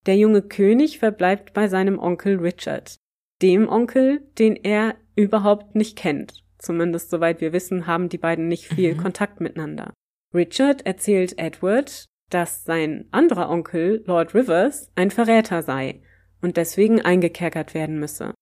Der 0.06 0.16
junge 0.16 0.44
König 0.44 1.00
verbleibt 1.00 1.54
bei 1.54 1.68
seinem 1.68 1.98
Onkel 1.98 2.38
Richard, 2.38 2.98
dem 3.42 3.68
Onkel, 3.68 4.22
den 4.38 4.56
er 4.56 4.96
überhaupt 5.16 5.74
nicht 5.74 5.98
kennt. 5.98 6.44
Zumindest 6.60 7.10
soweit 7.10 7.42
wir 7.42 7.52
wissen, 7.52 7.88
haben 7.88 8.10
die 8.10 8.20
beiden 8.20 8.48
nicht 8.48 8.68
viel 8.68 8.94
mhm. 8.94 8.98
Kontakt 8.98 9.42
miteinander. 9.42 9.94
Richard 10.34 10.86
erzählt 10.86 11.38
Edward, 11.40 12.06
dass 12.30 12.64
sein 12.64 13.08
anderer 13.12 13.50
Onkel, 13.50 14.04
Lord 14.06 14.36
Rivers, 14.36 14.92
ein 14.96 15.10
Verräter 15.10 15.64
sei 15.64 16.02
und 16.42 16.58
deswegen 16.58 17.02
eingekerkert 17.02 17.74
werden 17.74 18.00
müsse. 18.00 18.34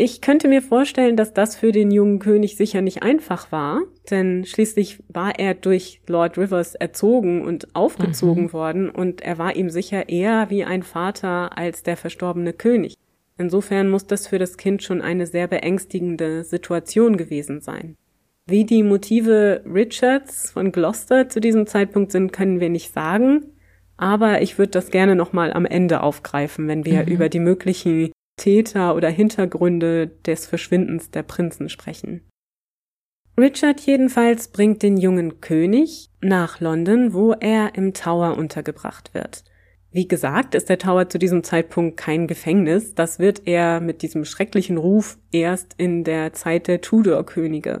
Ich 0.00 0.20
könnte 0.20 0.46
mir 0.46 0.62
vorstellen, 0.62 1.16
dass 1.16 1.32
das 1.32 1.56
für 1.56 1.72
den 1.72 1.90
jungen 1.90 2.20
König 2.20 2.56
sicher 2.56 2.82
nicht 2.82 3.02
einfach 3.02 3.50
war, 3.50 3.82
denn 4.12 4.44
schließlich 4.44 5.02
war 5.08 5.40
er 5.40 5.54
durch 5.54 6.00
Lord 6.06 6.38
Rivers 6.38 6.76
erzogen 6.76 7.44
und 7.44 7.74
aufgezogen 7.74 8.44
mhm. 8.44 8.52
worden 8.52 8.90
und 8.90 9.22
er 9.22 9.38
war 9.38 9.56
ihm 9.56 9.70
sicher 9.70 10.08
eher 10.08 10.50
wie 10.50 10.64
ein 10.64 10.84
Vater 10.84 11.58
als 11.58 11.82
der 11.82 11.96
verstorbene 11.96 12.52
König. 12.52 12.94
Insofern 13.38 13.90
muss 13.90 14.06
das 14.06 14.28
für 14.28 14.38
das 14.38 14.56
Kind 14.56 14.84
schon 14.84 15.02
eine 15.02 15.26
sehr 15.26 15.48
beängstigende 15.48 16.44
Situation 16.44 17.16
gewesen 17.16 17.60
sein. 17.60 17.96
Wie 18.46 18.64
die 18.64 18.84
Motive 18.84 19.64
Richards 19.66 20.52
von 20.52 20.70
Gloucester 20.70 21.28
zu 21.28 21.40
diesem 21.40 21.66
Zeitpunkt 21.66 22.12
sind, 22.12 22.32
können 22.32 22.60
wir 22.60 22.68
nicht 22.68 22.94
sagen, 22.94 23.46
aber 23.96 24.42
ich 24.42 24.58
würde 24.58 24.70
das 24.70 24.92
gerne 24.92 25.16
nochmal 25.16 25.52
am 25.52 25.66
Ende 25.66 26.04
aufgreifen, 26.04 26.68
wenn 26.68 26.84
wir 26.84 27.02
mhm. 27.02 27.08
über 27.08 27.28
die 27.28 27.40
möglichen 27.40 28.12
Täter 28.38 28.94
oder 28.96 29.10
Hintergründe 29.10 30.06
des 30.24 30.46
Verschwindens 30.46 31.10
der 31.10 31.22
Prinzen 31.22 31.68
sprechen. 31.68 32.22
Richard 33.38 33.80
jedenfalls 33.82 34.48
bringt 34.48 34.82
den 34.82 34.96
jungen 34.96 35.40
König 35.40 36.10
nach 36.20 36.60
London, 36.60 37.12
wo 37.12 37.32
er 37.32 37.74
im 37.76 37.94
Tower 37.94 38.36
untergebracht 38.36 39.14
wird. 39.14 39.44
Wie 39.90 40.08
gesagt, 40.08 40.54
ist 40.54 40.68
der 40.68 40.78
Tower 40.78 41.08
zu 41.08 41.18
diesem 41.18 41.44
Zeitpunkt 41.44 41.96
kein 41.96 42.26
Gefängnis, 42.26 42.94
das 42.94 43.18
wird 43.18 43.42
er 43.46 43.80
mit 43.80 44.02
diesem 44.02 44.24
schrecklichen 44.24 44.76
Ruf 44.76 45.18
erst 45.30 45.74
in 45.78 46.04
der 46.04 46.32
Zeit 46.32 46.66
der 46.66 46.80
Tudor-Könige. 46.80 47.80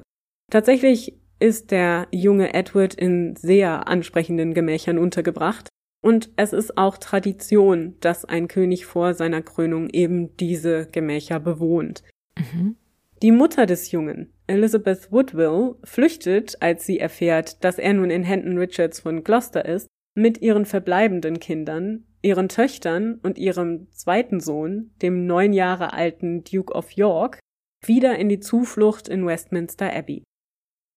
Tatsächlich 0.50 1.18
ist 1.40 1.70
der 1.70 2.06
junge 2.10 2.54
Edward 2.54 2.94
in 2.94 3.36
sehr 3.36 3.88
ansprechenden 3.88 4.54
Gemächern 4.54 4.98
untergebracht, 4.98 5.68
und 6.00 6.30
es 6.36 6.52
ist 6.52 6.78
auch 6.78 6.98
Tradition, 6.98 7.96
dass 8.00 8.24
ein 8.24 8.48
König 8.48 8.86
vor 8.86 9.14
seiner 9.14 9.42
Krönung 9.42 9.90
eben 9.90 10.36
diese 10.36 10.86
Gemächer 10.86 11.40
bewohnt. 11.40 12.02
Mhm. 12.36 12.76
Die 13.22 13.32
Mutter 13.32 13.66
des 13.66 13.90
Jungen, 13.90 14.32
Elizabeth 14.46 15.10
Woodville, 15.10 15.74
flüchtet, 15.82 16.62
als 16.62 16.86
sie 16.86 17.00
erfährt, 17.00 17.64
dass 17.64 17.78
er 17.78 17.94
nun 17.94 18.10
in 18.10 18.22
Händen 18.22 18.58
Richards 18.58 19.00
von 19.00 19.24
Gloucester 19.24 19.64
ist, 19.64 19.88
mit 20.14 20.40
ihren 20.40 20.66
verbleibenden 20.66 21.40
Kindern, 21.40 22.04
ihren 22.22 22.48
Töchtern 22.48 23.18
und 23.22 23.38
ihrem 23.38 23.90
zweiten 23.90 24.38
Sohn, 24.40 24.92
dem 25.02 25.26
neun 25.26 25.52
Jahre 25.52 25.92
alten 25.92 26.44
Duke 26.44 26.72
of 26.72 26.92
York, 26.92 27.40
wieder 27.84 28.18
in 28.18 28.28
die 28.28 28.40
Zuflucht 28.40 29.08
in 29.08 29.26
Westminster 29.26 29.92
Abbey. 29.92 30.22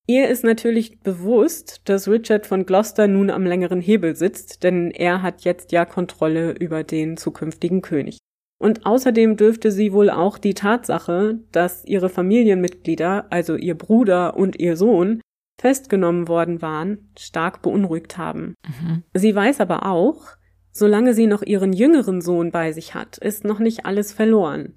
Ihr 0.08 0.28
ist 0.30 0.44
natürlich 0.44 1.00
bewusst, 1.00 1.82
dass 1.86 2.08
Richard 2.08 2.46
von 2.46 2.66
Gloucester 2.66 3.08
nun 3.08 3.30
am 3.30 3.46
längeren 3.46 3.82
Hebel 3.82 4.16
sitzt, 4.16 4.64
denn 4.64 4.92
er 4.92 5.22
hat 5.22 5.42
jetzt 5.42 5.72
ja 5.72 5.86
Kontrolle 5.86 6.52
über 6.52 6.84
den 6.84 7.18
zukünftigen 7.18 7.82
König. 7.82 8.18
Und 8.60 8.86
außerdem 8.86 9.38
dürfte 9.38 9.72
sie 9.72 9.92
wohl 9.92 10.10
auch 10.10 10.38
die 10.38 10.54
Tatsache, 10.54 11.40
dass 11.52 11.86
ihre 11.86 12.10
Familienmitglieder, 12.10 13.26
also 13.32 13.56
ihr 13.56 13.76
Bruder 13.76 14.38
und 14.38 14.60
ihr 14.60 14.78
Sohn, 14.78 15.22
festgenommen 15.60 16.28
worden 16.28 16.62
waren, 16.62 17.12
stark 17.18 17.62
beunruhigt 17.62 18.18
haben. 18.18 18.56
Mhm. 18.68 19.04
Sie 19.14 19.34
weiß 19.34 19.62
aber 19.62 19.86
auch, 19.86 20.28
solange 20.72 21.14
sie 21.14 21.28
noch 21.28 21.42
ihren 21.42 21.74
jüngeren 21.74 22.22
Sohn 22.22 22.52
bei 22.52 22.72
sich 22.72 22.94
hat, 22.96 23.18
ist 23.18 23.46
noch 23.46 23.60
nicht 23.60 23.86
alles 23.86 24.12
verloren. 24.12 24.74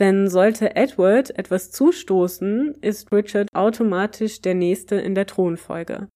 Denn 0.00 0.28
sollte 0.28 0.74
Edward 0.76 1.38
etwas 1.38 1.70
zustoßen, 1.70 2.74
ist 2.80 3.12
Richard 3.12 3.48
automatisch 3.54 4.40
der 4.40 4.54
Nächste 4.54 4.96
in 4.96 5.14
der 5.14 5.26
Thronfolge. 5.26 6.08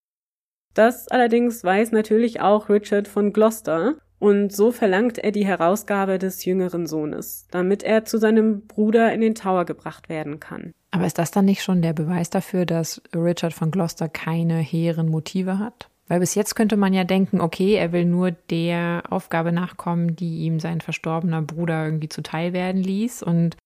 Das 0.73 1.07
allerdings 1.09 1.62
weiß 1.62 1.92
natürlich 1.92 2.40
auch 2.40 2.68
Richard 2.68 3.07
von 3.07 3.33
Gloucester, 3.33 3.94
und 4.18 4.53
so 4.53 4.73
verlangt 4.73 5.18
er 5.18 5.33
die 5.33 5.44
Herausgabe 5.44 6.18
des 6.18 6.47
jüngeren 6.47 6.87
Sohnes, 6.87 7.47
damit 7.51 7.83
er 7.83 8.07
zu 8.07 8.16
seinem 8.16 8.66
Bruder 8.66 9.12
in 9.12 9.20
den 9.20 9.35
Tower 9.35 9.66
gebracht 9.66 10.09
werden 10.09 10.40
kann. 10.40 10.73
Aber 10.92 11.05
ist 11.05 11.18
das 11.18 11.31
dann 11.31 11.44
nicht 11.44 11.62
schon 11.62 11.83
der 11.83 11.92
Beweis 11.92 12.31
dafür, 12.31 12.64
dass 12.64 13.03
Richard 13.14 13.53
von 13.53 13.70
Gloucester 13.70 14.09
keine 14.09 14.59
hehren 14.59 15.11
Motive 15.11 15.59
hat? 15.59 15.90
Weil 16.09 16.20
bis 16.20 16.35
jetzt 16.35 16.55
könnte 16.55 16.79
man 16.79 16.94
ja 16.94 17.05
denken, 17.05 17.40
okay, 17.40 17.75
er 17.75 17.92
will 17.92 18.07
nur 18.07 18.31
der 18.31 19.03
Aufgabe 19.11 19.53
nachkommen, 19.53 20.16
die 20.16 20.38
ihm 20.38 20.59
sein 20.59 20.81
verstorbener 20.81 21.42
Bruder 21.42 21.85
irgendwie 21.85 22.09
zuteil 22.09 22.55
werden 22.55 22.83
ließ 22.83 23.23
und 23.23 23.57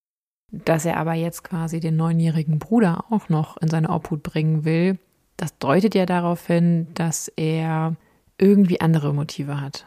dass 0.50 0.84
er 0.84 0.96
aber 0.96 1.14
jetzt 1.14 1.44
quasi 1.44 1.80
den 1.80 1.96
neunjährigen 1.96 2.58
Bruder 2.58 3.04
auch 3.11 3.28
noch 3.28 3.56
in 3.58 3.68
seine 3.68 3.90
Obhut 3.90 4.22
bringen 4.22 4.64
will, 4.64 4.98
das 5.37 5.56
deutet 5.58 5.94
ja 5.94 6.06
darauf 6.06 6.46
hin, 6.46 6.88
dass 6.94 7.28
er 7.37 7.96
irgendwie 8.38 8.80
andere 8.80 9.14
Motive 9.14 9.61
hat. 9.61 9.87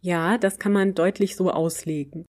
Ja, 0.00 0.38
das 0.38 0.58
kann 0.58 0.72
man 0.72 0.94
deutlich 0.94 1.36
so 1.36 1.50
auslegen. 1.50 2.24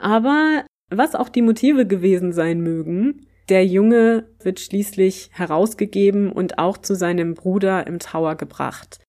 Aber 0.00 0.64
was 0.90 1.14
auch 1.14 1.28
die 1.28 1.42
Motive 1.42 1.86
gewesen 1.86 2.32
sein 2.32 2.60
mögen, 2.60 3.26
der 3.48 3.66
Junge 3.66 4.28
wird 4.40 4.58
schließlich 4.58 5.30
herausgegeben 5.32 6.32
und 6.32 6.58
auch 6.58 6.78
zu 6.78 6.94
seinem 6.96 7.34
Bruder 7.34 7.86
im 7.86 7.98
Tower 7.98 8.36
gebracht. 8.36 9.00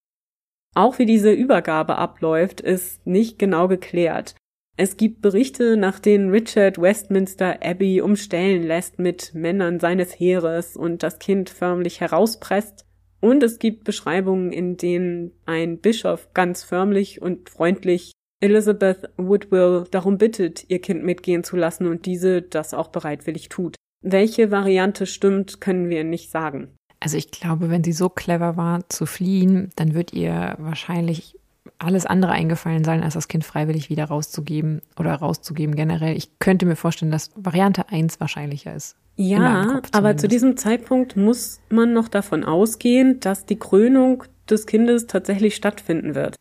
Auch 0.75 0.99
wie 0.99 1.05
diese 1.05 1.31
Übergabe 1.31 1.97
abläuft, 1.97 2.59
ist 2.59 3.07
nicht 3.07 3.39
genau 3.39 3.67
geklärt. 3.69 4.35
Es 4.77 4.97
gibt 4.97 5.21
Berichte, 5.21 5.77
nach 5.77 5.99
denen 5.99 6.31
Richard 6.31 6.81
Westminster 6.81 7.59
Abbey 7.63 8.01
umstellen 8.01 8.63
lässt 8.63 8.99
mit 8.99 9.33
Männern 9.33 9.79
seines 9.79 10.19
Heeres 10.19 10.75
und 10.75 11.01
das 11.01 11.19
Kind 11.19 11.49
förmlich 11.49 12.01
herauspresst. 12.01 12.85
Und 13.21 13.41
es 13.41 13.57
gibt 13.57 13.85
Beschreibungen, 13.85 14.51
in 14.51 14.75
denen 14.75 15.31
ein 15.45 15.79
Bischof 15.79 16.33
ganz 16.33 16.63
förmlich 16.63 17.21
und 17.21 17.49
freundlich 17.49 18.11
Elizabeth 18.41 19.09
Woodwill 19.15 19.85
darum 19.89 20.17
bittet, 20.17 20.65
ihr 20.69 20.81
Kind 20.81 21.05
mitgehen 21.05 21.45
zu 21.45 21.55
lassen 21.55 21.87
und 21.87 22.05
diese 22.05 22.41
das 22.41 22.73
auch 22.73 22.89
bereitwillig 22.89 23.47
tut. 23.47 23.77
Welche 24.03 24.51
Variante 24.51 25.05
stimmt, 25.05 25.61
können 25.61 25.89
wir 25.89 26.03
nicht 26.03 26.31
sagen. 26.31 26.75
Also 26.99 27.17
ich 27.17 27.31
glaube, 27.31 27.69
wenn 27.69 27.83
sie 27.83 27.93
so 27.93 28.09
clever 28.09 28.57
war 28.57 28.89
zu 28.89 29.05
fliehen, 29.05 29.69
dann 29.77 29.93
wird 29.93 30.11
ihr 30.11 30.55
wahrscheinlich 30.59 31.39
alles 31.77 32.05
andere 32.05 32.31
eingefallen 32.31 32.83
sein, 32.83 33.03
als 33.03 33.15
das 33.15 33.27
Kind 33.27 33.43
freiwillig 33.43 33.89
wieder 33.89 34.05
rauszugeben 34.05 34.81
oder 34.97 35.13
rauszugeben 35.13 35.75
generell. 35.75 36.15
Ich 36.15 36.39
könnte 36.39 36.65
mir 36.65 36.75
vorstellen, 36.75 37.11
dass 37.11 37.31
Variante 37.35 37.89
1 37.89 38.19
wahrscheinlicher 38.19 38.75
ist. 38.75 38.95
Ja, 39.17 39.81
aber 39.91 40.17
zu 40.17 40.27
diesem 40.27 40.57
Zeitpunkt 40.57 41.15
muss 41.15 41.61
man 41.69 41.93
noch 41.93 42.09
davon 42.09 42.43
ausgehen, 42.43 43.19
dass 43.21 43.45
die 43.45 43.57
Krönung 43.57 44.23
des 44.49 44.65
Kindes 44.65 45.07
tatsächlich 45.07 45.55
stattfinden 45.55 46.15
wird. 46.15 46.35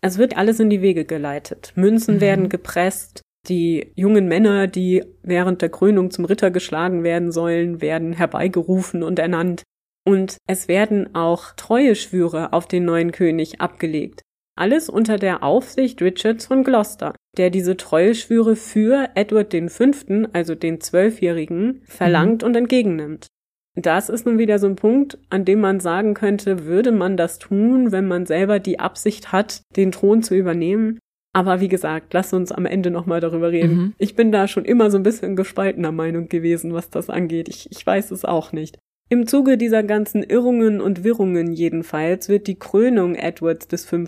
Es 0.00 0.18
wird 0.18 0.36
alles 0.36 0.60
in 0.60 0.70
die 0.70 0.82
Wege 0.82 1.04
geleitet. 1.04 1.72
Münzen 1.74 2.16
mhm. 2.16 2.20
werden 2.20 2.48
gepresst, 2.48 3.22
die 3.48 3.92
jungen 3.94 4.28
Männer, 4.28 4.68
die 4.68 5.04
während 5.22 5.62
der 5.62 5.68
Krönung 5.68 6.10
zum 6.10 6.24
Ritter 6.24 6.50
geschlagen 6.50 7.02
werden 7.02 7.32
sollen, 7.32 7.80
werden 7.80 8.12
herbeigerufen 8.12 9.02
und 9.02 9.18
ernannt. 9.18 9.62
Und 10.04 10.36
es 10.48 10.68
werden 10.68 11.14
auch 11.14 11.52
Treueschwüre 11.56 12.52
auf 12.52 12.66
den 12.66 12.84
neuen 12.84 13.12
König 13.12 13.60
abgelegt. 13.60 14.22
Alles 14.54 14.88
unter 14.88 15.16
der 15.16 15.42
Aufsicht 15.42 16.02
Richards 16.02 16.46
von 16.46 16.62
Gloucester, 16.62 17.14
der 17.36 17.50
diese 17.50 17.76
Treueschwüre 17.76 18.56
für 18.56 19.08
Edward 19.14 19.54
V., 19.70 20.28
also 20.32 20.54
den 20.54 20.80
Zwölfjährigen, 20.80 21.82
verlangt 21.86 22.42
mhm. 22.42 22.48
und 22.48 22.56
entgegennimmt. 22.56 23.28
Das 23.74 24.10
ist 24.10 24.26
nun 24.26 24.38
wieder 24.38 24.58
so 24.58 24.66
ein 24.66 24.76
Punkt, 24.76 25.18
an 25.30 25.46
dem 25.46 25.60
man 25.60 25.80
sagen 25.80 26.12
könnte, 26.12 26.66
würde 26.66 26.92
man 26.92 27.16
das 27.16 27.38
tun, 27.38 27.90
wenn 27.90 28.06
man 28.06 28.26
selber 28.26 28.58
die 28.58 28.78
Absicht 28.78 29.32
hat, 29.32 29.62
den 29.76 29.92
Thron 29.92 30.22
zu 30.22 30.34
übernehmen. 30.34 30.98
Aber 31.34 31.60
wie 31.60 31.68
gesagt, 31.68 32.12
lass 32.12 32.34
uns 32.34 32.52
am 32.52 32.66
Ende 32.66 32.90
nochmal 32.90 33.20
darüber 33.20 33.50
reden. 33.50 33.76
Mhm. 33.76 33.94
Ich 33.96 34.14
bin 34.14 34.32
da 34.32 34.46
schon 34.46 34.66
immer 34.66 34.90
so 34.90 34.98
ein 34.98 35.02
bisschen 35.02 35.34
gespaltener 35.34 35.92
Meinung 35.92 36.28
gewesen, 36.28 36.74
was 36.74 36.90
das 36.90 37.08
angeht. 37.08 37.48
Ich, 37.48 37.70
ich 37.70 37.86
weiß 37.86 38.10
es 38.10 38.26
auch 38.26 38.52
nicht. 38.52 38.78
Im 39.12 39.26
Zuge 39.26 39.58
dieser 39.58 39.82
ganzen 39.82 40.22
Irrungen 40.22 40.80
und 40.80 41.04
Wirrungen 41.04 41.52
jedenfalls 41.52 42.30
wird 42.30 42.46
die 42.46 42.58
Krönung 42.58 43.14
Edwards 43.14 43.84
V. 43.84 44.06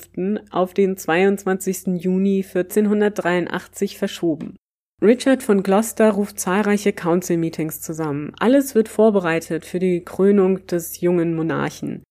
auf 0.51 0.73
den 0.73 0.97
22. 0.97 2.03
Juni 2.03 2.43
1483 2.43 3.99
verschoben. 3.99 4.57
Richard 5.03 5.43
von 5.43 5.63
Gloucester 5.63 6.11
ruft 6.11 6.41
zahlreiche 6.41 6.95
Council-Meetings 6.95 7.83
zusammen. 7.83 8.33
Alles 8.39 8.75
wird 8.75 8.89
vorbereitet 8.89 9.67
für 9.67 9.79
die 9.79 10.03
Krönung 10.03 10.67
des 10.69 11.03
jungen 11.03 11.37
Monarchen. 11.37 12.03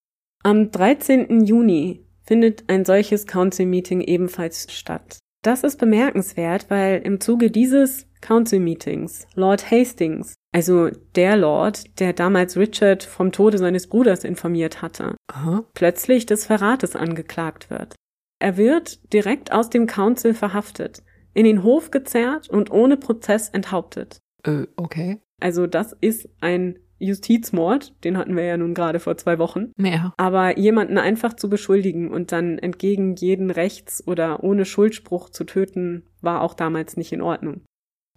Am 0.43 0.69
13. 0.69 1.45
Juni 1.45 2.05
findet 2.21 2.65
ein 2.67 2.85
solches 2.85 3.25
Council-Meeting 3.25 4.01
ebenfalls 4.01 4.71
statt. 4.71 5.17
Das 5.41 5.63
ist 5.63 5.79
bemerkenswert, 5.79 6.69
weil 6.69 7.01
im 7.01 7.19
Zuge 7.19 7.49
dieses 7.49 8.05
Council 8.23 8.59
Meetings 8.59 9.27
Lord 9.35 9.69
Hastings, 9.69 10.33
also 10.53 10.89
der 11.15 11.35
Lord, 11.35 11.99
der 11.99 12.13
damals 12.13 12.57
Richard 12.57 13.03
vom 13.03 13.31
Tode 13.31 13.57
seines 13.57 13.87
Bruders 13.87 14.23
informiert 14.23 14.81
hatte, 14.81 15.15
Aha. 15.27 15.65
plötzlich 15.73 16.25
des 16.25 16.45
Verrates 16.45 16.95
angeklagt 16.95 17.69
wird. 17.69 17.95
Er 18.39 18.57
wird 18.57 19.13
direkt 19.13 19.51
aus 19.51 19.69
dem 19.69 19.87
Council 19.87 20.33
verhaftet, 20.33 21.03
in 21.33 21.45
den 21.45 21.63
Hof 21.63 21.91
gezerrt 21.91 22.49
und 22.49 22.71
ohne 22.71 22.97
Prozess 22.97 23.49
enthauptet. 23.49 24.19
Äh, 24.43 24.67
okay. 24.77 25.19
Also 25.41 25.67
das 25.67 25.95
ist 25.99 26.29
ein 26.39 26.79
Justizmord, 26.99 27.93
den 28.05 28.17
hatten 28.17 28.35
wir 28.37 28.43
ja 28.43 28.55
nun 28.55 28.73
gerade 28.73 28.99
vor 28.99 29.17
zwei 29.17 29.37
Wochen. 29.37 29.73
Ja. 29.77 30.13
Aber 30.17 30.57
jemanden 30.57 30.97
einfach 30.97 31.33
zu 31.33 31.49
beschuldigen 31.49 32.09
und 32.09 32.31
dann 32.31 32.57
entgegen 32.57 33.15
jeden 33.15 33.51
Rechts 33.51 34.05
oder 34.07 34.43
ohne 34.43 34.63
Schuldspruch 34.63 35.29
zu 35.29 35.43
töten, 35.43 36.03
war 36.21 36.41
auch 36.41 36.53
damals 36.53 36.95
nicht 36.95 37.11
in 37.11 37.21
Ordnung. 37.21 37.61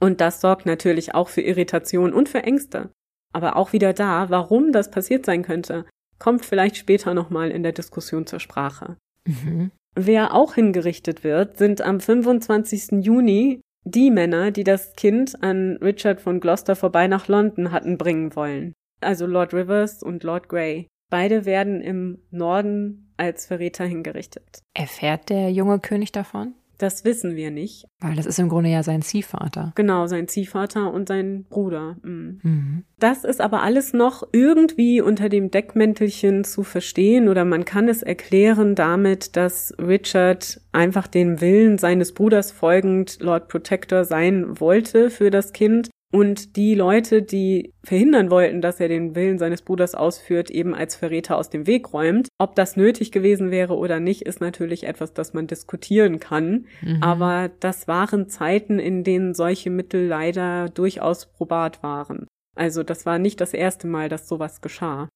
Und 0.01 0.21
das 0.21 0.41
sorgt 0.41 0.67
natürlich 0.67 1.15
auch 1.15 1.29
für 1.29 1.41
Irritation 1.41 2.13
und 2.13 2.29
für 2.29 2.43
Ängste. 2.43 2.91
Aber 3.33 3.57
auch 3.57 3.73
wieder 3.73 3.93
da, 3.93 4.31
warum 4.31 4.73
das 4.73 4.91
passiert 4.91 5.27
sein 5.27 5.43
könnte, 5.43 5.87
kommt 6.19 6.45
vielleicht 6.45 6.77
später 6.77 7.15
nochmal 7.15 7.51
in 7.51 7.63
der 7.63 7.73
Diskussion 7.73 8.27
zur 8.27 8.41
Sprache. 8.41 8.97
Mhm. 9.27 9.71
Wer 9.95 10.35
auch 10.35 10.55
hingerichtet 10.55 11.25
wird, 11.25 11.57
sind 11.59 11.81
am 11.81 12.01
25. 12.01 13.05
Juni 13.05 13.61
die 13.85 14.11
Männer, 14.11 14.51
die 14.51 14.65
das 14.65 14.95
Kind 14.95 15.43
an 15.43 15.79
Richard 15.81 16.21
von 16.21 16.41
Gloucester 16.41 16.77
vorbei 16.77 17.07
nach 17.07 17.29
London 17.29 17.73
hatten 17.73 17.97
bringen 17.97 18.35
wollen. 18.35 18.73
Also 19.01 19.27
Lord 19.27 19.55
Rivers 19.55 20.03
und 20.03 20.25
Lord 20.25 20.49
Grey. 20.49 20.89
Beide 21.09 21.45
werden 21.45 21.81
im 21.81 22.19
Norden 22.31 23.13
als 23.17 23.47
Verräter 23.47 23.85
hingerichtet. 23.85 24.61
Erfährt 24.75 25.31
der 25.31 25.53
junge 25.53 25.79
König 25.79 26.11
davon? 26.13 26.55
Das 26.79 27.05
wissen 27.05 27.37
wir 27.37 27.51
nicht. 27.51 27.87
Weil 28.01 28.17
das 28.17 28.27
ist 28.27 28.39
im 28.39 28.49
Grunde 28.49 28.71
ja 28.71 28.83
sein 28.83 29.03
Ziehvater. 29.03 29.73
Genau, 29.75 30.07
sein 30.07 30.29
Ziehvater 30.29 30.93
und 30.93 31.09
sein 31.09 31.45
Bruder. 31.49 31.97
Mhm. 32.03 32.41
Mhm. 32.43 32.85
Das 32.99 33.25
ist 33.25 33.41
aber 33.41 33.63
alles 33.63 33.93
noch 33.93 34.27
irgendwie 34.33 35.01
unter 35.01 35.29
dem 35.29 35.51
Deckmäntelchen 35.51 36.45
zu 36.45 36.63
verstehen 36.63 37.29
oder 37.29 37.45
man 37.45 37.65
kann 37.65 37.89
es 37.89 38.03
erklären 38.03 38.75
damit, 38.75 39.37
dass 39.37 39.75
Richard 39.79 40.61
einfach 40.73 41.07
dem 41.07 41.41
Willen 41.41 41.79
seines 41.79 42.13
Bruders 42.13 42.53
folgend 42.53 43.19
Lord 43.21 43.49
Protector 43.49 44.05
sein 44.05 44.61
wollte 44.61 45.11
für 45.11 45.31
das 45.31 45.53
Kind 45.53 45.89
und 46.13 46.57
die 46.57 46.75
Leute, 46.75 47.23
die 47.23 47.75
verhindern 47.83 48.31
wollten, 48.31 48.61
dass 48.61 48.79
er 48.79 48.89
den 48.89 49.15
Willen 49.15 49.39
seines 49.39 49.63
Bruders 49.63 49.95
ausführt, 49.95 50.51
eben 50.51 50.75
als 50.75 50.95
Verräter 50.95 51.37
aus 51.37 51.51
dem 51.51 51.67
Weg 51.67 51.93
räumt. 51.93 52.29
Ob 52.39 52.55
das 52.55 52.77
nötig 52.77 53.11
gewesen 53.11 53.51
wäre 53.51 53.77
oder 53.77 53.99
nicht, 53.99 54.23
ist 54.23 54.41
natürlich 54.41 54.85
etwas, 54.85 55.15
das 55.15 55.35
man 55.35 55.47
diskutieren 55.47 56.21
kann. 56.21 56.67
Mhm. 56.81 57.03
Aber 57.03 57.51
das 57.61 57.89
waren 57.89 58.29
Zeiten, 58.29 58.79
in 58.79 59.03
denen 59.03 59.35
solche 59.35 59.71
Mittel 59.71 60.07
leider 60.07 60.69
durchaus 60.69 61.27
probat 61.27 61.83
waren. 61.83 62.27
Also 62.57 62.83
das 62.83 63.05
war 63.05 63.19
nicht 63.19 63.41
das 63.41 63.53
erste 63.53 63.87
Mal, 63.87 64.09
dass 64.09 64.29
sowas 64.29 64.61
geschah. 64.61 65.09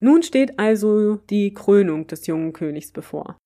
Nun 0.00 0.22
steht 0.22 0.58
also 0.58 1.16
die 1.28 1.52
Krönung 1.52 2.06
des 2.06 2.26
jungen 2.26 2.52
Königs 2.52 2.92
bevor. 2.92 3.36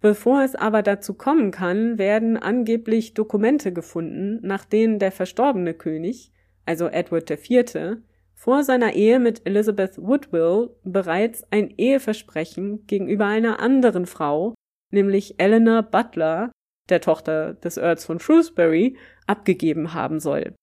Bevor 0.00 0.42
es 0.42 0.54
aber 0.54 0.82
dazu 0.82 1.14
kommen 1.14 1.50
kann, 1.50 1.98
werden 1.98 2.36
angeblich 2.36 3.14
Dokumente 3.14 3.72
gefunden, 3.72 4.38
nach 4.46 4.64
denen 4.64 4.98
der 4.98 5.10
verstorbene 5.10 5.74
König, 5.74 6.32
also 6.66 6.86
Edward 6.86 7.30
IV., 7.30 7.98
vor 8.34 8.62
seiner 8.62 8.92
Ehe 8.92 9.18
mit 9.18 9.44
Elizabeth 9.46 9.98
Woodville 9.98 10.70
bereits 10.84 11.44
ein 11.50 11.74
Eheversprechen 11.76 12.86
gegenüber 12.86 13.26
einer 13.26 13.58
anderen 13.58 14.06
Frau, 14.06 14.54
nämlich 14.92 15.40
Eleanor 15.40 15.82
Butler, 15.82 16.52
der 16.88 17.00
Tochter 17.00 17.54
des 17.54 17.78
Earls 17.78 18.04
von 18.04 18.20
Shrewsbury, 18.20 18.96
abgegeben 19.26 19.92
haben 19.92 20.20
soll. 20.20 20.54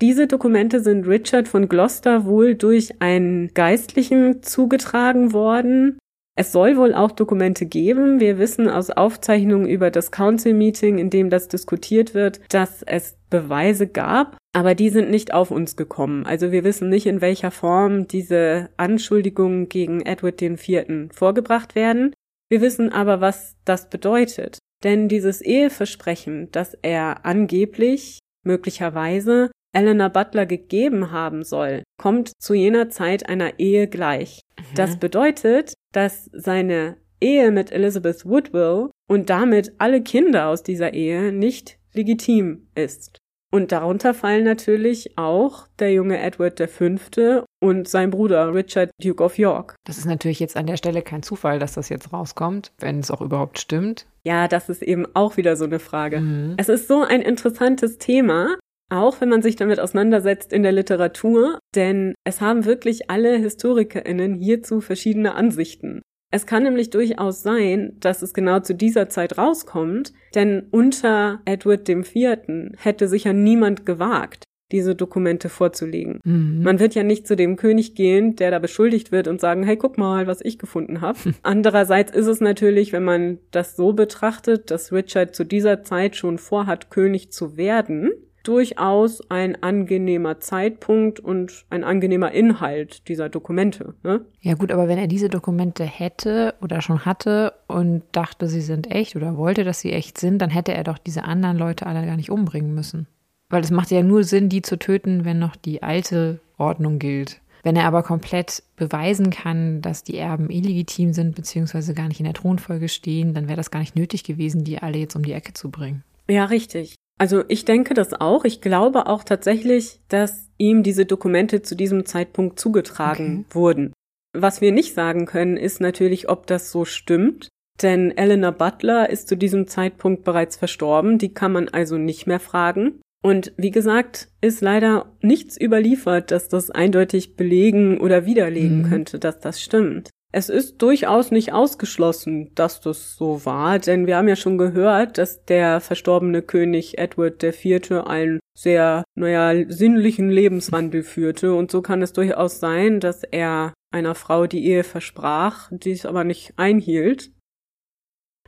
Diese 0.00 0.26
Dokumente 0.26 0.80
sind 0.80 1.06
Richard 1.06 1.46
von 1.46 1.68
Gloucester 1.68 2.24
wohl 2.24 2.56
durch 2.56 3.00
einen 3.00 3.54
Geistlichen 3.54 4.42
zugetragen 4.42 5.32
worden, 5.32 5.98
es 6.34 6.52
soll 6.52 6.76
wohl 6.76 6.94
auch 6.94 7.12
Dokumente 7.12 7.66
geben. 7.66 8.18
Wir 8.18 8.38
wissen 8.38 8.68
aus 8.68 8.90
Aufzeichnungen 8.90 9.68
über 9.68 9.90
das 9.90 10.10
Council 10.10 10.54
Meeting, 10.54 10.98
in 10.98 11.10
dem 11.10 11.28
das 11.28 11.48
diskutiert 11.48 12.14
wird, 12.14 12.40
dass 12.48 12.82
es 12.82 13.16
Beweise 13.28 13.86
gab, 13.86 14.36
aber 14.54 14.74
die 14.74 14.90
sind 14.90 15.10
nicht 15.10 15.34
auf 15.34 15.50
uns 15.50 15.76
gekommen. 15.76 16.26
Also 16.26 16.52
wir 16.52 16.64
wissen 16.64 16.88
nicht, 16.88 17.06
in 17.06 17.20
welcher 17.20 17.50
Form 17.50 18.06
diese 18.06 18.70
Anschuldigungen 18.76 19.68
gegen 19.68 20.00
Edward 20.02 20.40
IV. 20.40 21.10
vorgebracht 21.12 21.74
werden. 21.74 22.14
Wir 22.50 22.60
wissen 22.60 22.92
aber, 22.92 23.20
was 23.20 23.56
das 23.64 23.88
bedeutet. 23.88 24.58
Denn 24.84 25.08
dieses 25.08 25.40
Eheversprechen, 25.40 26.48
das 26.52 26.74
er 26.82 27.24
angeblich, 27.24 28.18
möglicherweise 28.44 29.50
Eleanor 29.72 30.10
Butler 30.10 30.46
gegeben 30.46 31.10
haben 31.10 31.44
soll, 31.44 31.82
kommt 32.00 32.32
zu 32.38 32.54
jener 32.54 32.90
Zeit 32.90 33.28
einer 33.28 33.58
Ehe 33.58 33.88
gleich. 33.88 34.40
Mhm. 34.58 34.74
Das 34.74 34.96
bedeutet, 34.98 35.74
dass 35.92 36.30
seine 36.32 36.96
Ehe 37.20 37.50
mit 37.50 37.72
Elizabeth 37.72 38.26
Woodville 38.26 38.90
und 39.08 39.30
damit 39.30 39.72
alle 39.78 40.02
Kinder 40.02 40.48
aus 40.48 40.62
dieser 40.62 40.92
Ehe 40.92 41.32
nicht 41.32 41.78
legitim 41.92 42.68
ist. 42.74 43.18
Und 43.54 43.70
darunter 43.70 44.14
fallen 44.14 44.44
natürlich 44.44 45.18
auch 45.18 45.66
der 45.78 45.92
junge 45.92 46.18
Edward 46.18 46.58
V. 46.70 47.44
und 47.60 47.86
sein 47.86 48.08
Bruder 48.08 48.54
Richard 48.54 48.90
Duke 48.98 49.22
of 49.22 49.36
York. 49.36 49.74
Das 49.84 49.98
ist 49.98 50.06
natürlich 50.06 50.40
jetzt 50.40 50.56
an 50.56 50.66
der 50.66 50.78
Stelle 50.78 51.02
kein 51.02 51.22
Zufall, 51.22 51.58
dass 51.58 51.74
das 51.74 51.90
jetzt 51.90 52.14
rauskommt, 52.14 52.72
wenn 52.78 53.00
es 53.00 53.10
auch 53.10 53.20
überhaupt 53.20 53.58
stimmt. 53.58 54.06
Ja, 54.24 54.48
das 54.48 54.70
ist 54.70 54.82
eben 54.82 55.06
auch 55.12 55.36
wieder 55.36 55.56
so 55.56 55.66
eine 55.66 55.80
Frage. 55.80 56.20
Mhm. 56.20 56.54
Es 56.56 56.70
ist 56.70 56.88
so 56.88 57.02
ein 57.02 57.20
interessantes 57.20 57.98
Thema, 57.98 58.56
auch 58.92 59.20
wenn 59.20 59.28
man 59.28 59.42
sich 59.42 59.56
damit 59.56 59.80
auseinandersetzt 59.80 60.52
in 60.52 60.62
der 60.62 60.72
Literatur, 60.72 61.58
denn 61.74 62.14
es 62.24 62.40
haben 62.40 62.64
wirklich 62.64 63.10
alle 63.10 63.36
Historikerinnen 63.36 64.34
hierzu 64.34 64.80
verschiedene 64.80 65.34
Ansichten. 65.34 66.02
Es 66.30 66.46
kann 66.46 66.62
nämlich 66.62 66.90
durchaus 66.90 67.42
sein, 67.42 67.96
dass 68.00 68.22
es 68.22 68.32
genau 68.32 68.60
zu 68.60 68.74
dieser 68.74 69.08
Zeit 69.08 69.36
rauskommt, 69.36 70.12
denn 70.34 70.66
unter 70.70 71.40
Edward 71.44 71.88
IV. 71.88 72.38
hätte 72.78 73.08
sicher 73.08 73.34
niemand 73.34 73.84
gewagt, 73.84 74.44
diese 74.72 74.94
Dokumente 74.94 75.50
vorzulegen. 75.50 76.20
Mhm. 76.24 76.62
Man 76.62 76.80
wird 76.80 76.94
ja 76.94 77.02
nicht 77.02 77.26
zu 77.26 77.36
dem 77.36 77.56
König 77.56 77.94
gehen, 77.94 78.36
der 78.36 78.50
da 78.50 78.58
beschuldigt 78.58 79.12
wird 79.12 79.28
und 79.28 79.42
sagen, 79.42 79.62
hey, 79.62 79.76
guck 79.76 79.98
mal, 79.98 80.26
was 80.26 80.40
ich 80.42 80.58
gefunden 80.58 81.02
habe. 81.02 81.18
Andererseits 81.42 82.12
ist 82.12 82.26
es 82.26 82.40
natürlich, 82.40 82.94
wenn 82.94 83.04
man 83.04 83.38
das 83.50 83.76
so 83.76 83.92
betrachtet, 83.92 84.70
dass 84.70 84.92
Richard 84.92 85.34
zu 85.34 85.44
dieser 85.44 85.82
Zeit 85.82 86.16
schon 86.16 86.38
vorhat, 86.38 86.90
König 86.90 87.30
zu 87.30 87.58
werden, 87.58 88.10
durchaus 88.42 89.30
ein 89.30 89.62
angenehmer 89.62 90.40
Zeitpunkt 90.40 91.20
und 91.20 91.64
ein 91.70 91.84
angenehmer 91.84 92.32
Inhalt 92.32 93.08
dieser 93.08 93.28
Dokumente. 93.28 93.94
Ne? 94.02 94.24
Ja 94.40 94.54
gut, 94.54 94.72
aber 94.72 94.88
wenn 94.88 94.98
er 94.98 95.06
diese 95.06 95.28
Dokumente 95.28 95.84
hätte 95.84 96.54
oder 96.60 96.80
schon 96.80 97.04
hatte 97.04 97.54
und 97.68 98.02
dachte, 98.12 98.48
sie 98.48 98.60
sind 98.60 98.90
echt 98.90 99.16
oder 99.16 99.36
wollte, 99.36 99.64
dass 99.64 99.80
sie 99.80 99.92
echt 99.92 100.18
sind, 100.18 100.38
dann 100.38 100.50
hätte 100.50 100.74
er 100.74 100.84
doch 100.84 100.98
diese 100.98 101.24
anderen 101.24 101.58
Leute 101.58 101.86
alle 101.86 102.04
gar 102.06 102.16
nicht 102.16 102.30
umbringen 102.30 102.74
müssen. 102.74 103.06
Weil 103.48 103.62
es 103.62 103.70
macht 103.70 103.90
ja 103.90 104.02
nur 104.02 104.24
Sinn, 104.24 104.48
die 104.48 104.62
zu 104.62 104.78
töten, 104.78 105.24
wenn 105.24 105.38
noch 105.38 105.56
die 105.56 105.82
alte 105.82 106.40
Ordnung 106.56 106.98
gilt. 106.98 107.40
Wenn 107.62 107.76
er 107.76 107.84
aber 107.84 108.02
komplett 108.02 108.62
beweisen 108.76 109.30
kann, 109.30 109.82
dass 109.82 110.02
die 110.02 110.16
Erben 110.16 110.50
illegitim 110.50 111.12
sind, 111.12 111.36
beziehungsweise 111.36 111.94
gar 111.94 112.08
nicht 112.08 112.18
in 112.18 112.24
der 112.24 112.34
Thronfolge 112.34 112.88
stehen, 112.88 113.34
dann 113.34 113.46
wäre 113.46 113.56
das 113.56 113.70
gar 113.70 113.80
nicht 113.80 113.94
nötig 113.94 114.24
gewesen, 114.24 114.64
die 114.64 114.78
alle 114.78 114.98
jetzt 114.98 115.14
um 115.14 115.22
die 115.22 115.32
Ecke 115.32 115.52
zu 115.52 115.70
bringen. 115.70 116.02
Ja, 116.28 116.46
richtig. 116.46 116.96
Also 117.18 117.44
ich 117.48 117.64
denke 117.64 117.94
das 117.94 118.14
auch. 118.14 118.44
Ich 118.44 118.60
glaube 118.60 119.06
auch 119.06 119.24
tatsächlich, 119.24 120.00
dass 120.08 120.50
ihm 120.58 120.82
diese 120.82 121.06
Dokumente 121.06 121.62
zu 121.62 121.74
diesem 121.74 122.06
Zeitpunkt 122.06 122.58
zugetragen 122.58 123.44
okay. 123.46 123.54
wurden. 123.54 123.92
Was 124.34 124.60
wir 124.60 124.72
nicht 124.72 124.94
sagen 124.94 125.26
können, 125.26 125.56
ist 125.56 125.80
natürlich, 125.80 126.28
ob 126.28 126.46
das 126.46 126.70
so 126.70 126.84
stimmt. 126.84 127.48
Denn 127.80 128.16
Eleanor 128.16 128.52
Butler 128.52 129.10
ist 129.10 129.28
zu 129.28 129.36
diesem 129.36 129.66
Zeitpunkt 129.66 130.24
bereits 130.24 130.56
verstorben, 130.56 131.18
die 131.18 131.32
kann 131.32 131.52
man 131.52 131.68
also 131.68 131.96
nicht 131.96 132.26
mehr 132.26 132.40
fragen. 132.40 133.00
Und 133.22 133.52
wie 133.56 133.70
gesagt, 133.70 134.28
ist 134.40 134.60
leider 134.60 135.12
nichts 135.20 135.58
überliefert, 135.60 136.30
dass 136.32 136.48
das 136.48 136.70
eindeutig 136.70 137.36
belegen 137.36 138.00
oder 138.00 138.26
widerlegen 138.26 138.82
mhm. 138.82 138.88
könnte, 138.88 139.18
dass 139.18 139.38
das 139.38 139.60
stimmt. 139.62 140.10
Es 140.34 140.48
ist 140.48 140.80
durchaus 140.80 141.30
nicht 141.30 141.52
ausgeschlossen, 141.52 142.54
dass 142.54 142.80
das 142.80 143.16
so 143.16 143.44
war, 143.44 143.78
denn 143.78 144.06
wir 144.06 144.16
haben 144.16 144.28
ja 144.28 144.36
schon 144.36 144.56
gehört, 144.56 145.18
dass 145.18 145.44
der 145.44 145.80
verstorbene 145.80 146.40
König 146.40 146.96
Edward 146.96 147.42
IV. 147.42 148.06
einen 148.06 148.40
sehr, 148.58 149.04
naja, 149.14 149.68
sinnlichen 149.68 150.30
Lebenswandel 150.30 151.02
führte 151.02 151.54
und 151.54 151.70
so 151.70 151.82
kann 151.82 152.00
es 152.00 152.14
durchaus 152.14 152.60
sein, 152.60 152.98
dass 152.98 153.24
er 153.24 153.74
einer 153.92 154.14
Frau 154.14 154.46
die 154.46 154.64
Ehe 154.64 154.84
versprach, 154.84 155.70
dies 155.70 156.06
aber 156.06 156.24
nicht 156.24 156.54
einhielt. 156.56 157.30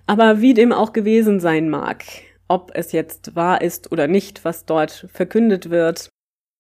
Aber 0.06 0.40
wie 0.40 0.54
dem 0.54 0.72
auch 0.72 0.94
gewesen 0.94 1.38
sein 1.38 1.68
mag, 1.68 2.04
ob 2.48 2.70
es 2.74 2.92
jetzt 2.92 3.36
wahr 3.36 3.60
ist 3.60 3.92
oder 3.92 4.06
nicht, 4.06 4.44
was 4.46 4.64
dort 4.64 5.06
verkündet 5.12 5.68
wird, 5.68 6.08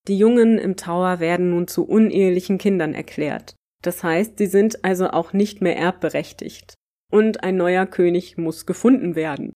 die 0.06 0.18
Jungen 0.18 0.58
im 0.58 0.76
Tower 0.76 1.18
werden 1.18 1.48
nun 1.48 1.66
zu 1.66 1.86
unehelichen 1.86 2.58
Kindern 2.58 2.92
erklärt. 2.92 3.54
Das 3.84 4.02
heißt, 4.02 4.38
sie 4.38 4.46
sind 4.46 4.84
also 4.84 5.10
auch 5.10 5.32
nicht 5.32 5.60
mehr 5.60 5.76
erbberechtigt. 5.76 6.74
Und 7.12 7.44
ein 7.44 7.56
neuer 7.56 7.86
König 7.86 8.38
muss 8.38 8.66
gefunden 8.66 9.14
werden. 9.14 9.52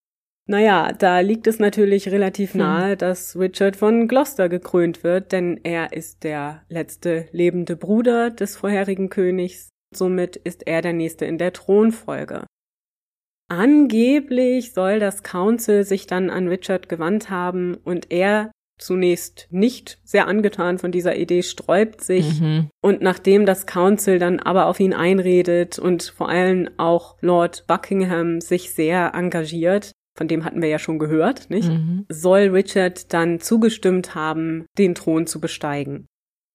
Naja, 0.46 0.92
da 0.92 1.20
liegt 1.20 1.46
es 1.46 1.58
natürlich 1.58 2.08
relativ 2.08 2.52
hm. 2.52 2.60
nahe, 2.60 2.96
dass 2.96 3.38
Richard 3.38 3.76
von 3.76 4.08
Gloucester 4.08 4.48
gekrönt 4.48 5.04
wird, 5.04 5.32
denn 5.32 5.60
er 5.62 5.92
ist 5.92 6.24
der 6.24 6.62
letzte 6.68 7.26
lebende 7.32 7.76
Bruder 7.76 8.30
des 8.30 8.56
vorherigen 8.56 9.10
Königs. 9.10 9.68
Somit 9.94 10.36
ist 10.36 10.66
er 10.66 10.82
der 10.82 10.92
nächste 10.92 11.24
in 11.24 11.38
der 11.38 11.52
Thronfolge. 11.52 12.44
Angeblich 13.50 14.74
soll 14.74 15.00
das 15.00 15.22
Council 15.22 15.84
sich 15.84 16.06
dann 16.06 16.28
an 16.28 16.48
Richard 16.48 16.90
gewandt 16.90 17.30
haben 17.30 17.74
und 17.74 18.10
er 18.10 18.50
zunächst 18.78 19.48
nicht 19.50 19.98
sehr 20.04 20.26
angetan 20.26 20.78
von 20.78 20.92
dieser 20.92 21.16
Idee, 21.16 21.42
sträubt 21.42 22.02
sich. 22.02 22.40
Mhm. 22.40 22.68
Und 22.80 23.00
nachdem 23.00 23.46
das 23.46 23.66
Council 23.66 24.18
dann 24.18 24.40
aber 24.40 24.66
auf 24.66 24.80
ihn 24.80 24.94
einredet 24.94 25.78
und 25.78 26.02
vor 26.16 26.28
allem 26.28 26.68
auch 26.76 27.16
Lord 27.20 27.66
Buckingham 27.66 28.40
sich 28.40 28.72
sehr 28.72 29.12
engagiert, 29.14 29.92
von 30.16 30.28
dem 30.28 30.44
hatten 30.44 30.62
wir 30.62 30.68
ja 30.68 30.78
schon 30.78 30.98
gehört, 30.98 31.48
nicht? 31.48 31.68
Mhm. 31.68 32.04
Soll 32.08 32.48
Richard 32.48 33.12
dann 33.12 33.40
zugestimmt 33.40 34.14
haben, 34.14 34.66
den 34.76 34.94
Thron 34.94 35.26
zu 35.26 35.40
besteigen. 35.40 36.06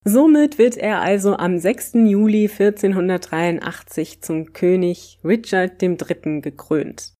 Somit 0.05 0.57
wird 0.57 0.75
er 0.75 0.99
also 0.99 1.37
am 1.37 1.57
6. 1.57 1.93
Juli 1.93 2.49
1483 2.49 4.21
zum 4.21 4.51
König 4.51 5.17
Richard 5.23 5.81
III. 5.81 6.41
gekrönt. 6.41 7.13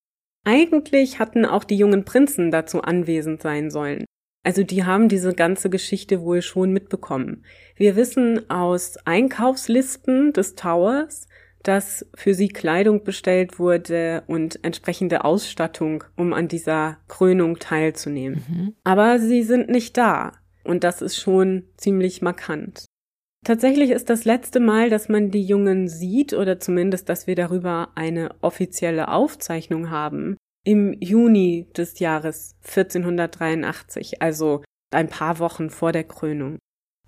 Eigentlich 0.43 1.19
hatten 1.19 1.45
auch 1.45 1.63
die 1.63 1.77
jungen 1.77 2.03
Prinzen 2.03 2.51
dazu 2.51 2.81
anwesend 2.81 3.41
sein 3.41 3.71
sollen. 3.71 4.03
Also 4.43 4.63
die 4.63 4.83
haben 4.83 5.07
diese 5.07 5.33
ganze 5.33 5.69
Geschichte 5.69 6.21
wohl 6.21 6.41
schon 6.41 6.71
mitbekommen. 6.71 7.45
Wir 7.75 7.95
wissen 7.95 8.49
aus 8.49 8.97
Einkaufslisten 9.05 10.33
des 10.33 10.55
Towers, 10.55 11.27
dass 11.63 12.05
für 12.13 12.33
sie 12.33 12.49
Kleidung 12.49 13.05
bestellt 13.05 13.57
wurde 13.57 14.23
und 14.27 14.63
entsprechende 14.63 15.23
Ausstattung, 15.23 16.03
um 16.17 16.33
an 16.33 16.49
dieser 16.49 16.97
Krönung 17.07 17.57
teilzunehmen. 17.57 18.43
Mhm. 18.47 18.75
Aber 18.83 19.17
sie 19.19 19.43
sind 19.43 19.69
nicht 19.69 19.97
da. 19.97 20.33
Und 20.65 20.83
das 20.83 21.01
ist 21.01 21.17
schon 21.17 21.63
ziemlich 21.77 22.21
markant. 22.21 22.85
Tatsächlich 23.45 23.91
ist 23.91 24.09
das 24.09 24.23
letzte 24.23 24.61
Mal, 24.61 24.89
dass 24.89 25.09
man 25.09 25.29
die 25.29 25.43
Jungen 25.43 25.89
sieht 25.89 26.33
oder 26.33 26.59
zumindest, 26.59 27.09
dass 27.09 27.27
wir 27.27 27.35
darüber 27.35 27.89
eine 27.95 28.31
offizielle 28.41 29.09
Aufzeichnung 29.09 29.89
haben, 29.89 30.37
im 30.63 30.95
Juni 30.99 31.67
des 31.75 31.99
Jahres 31.99 32.55
1483, 32.63 34.21
also 34.21 34.63
ein 34.91 35.09
paar 35.09 35.39
Wochen 35.39 35.69
vor 35.69 35.91
der 35.91 36.03
Krönung. 36.03 36.57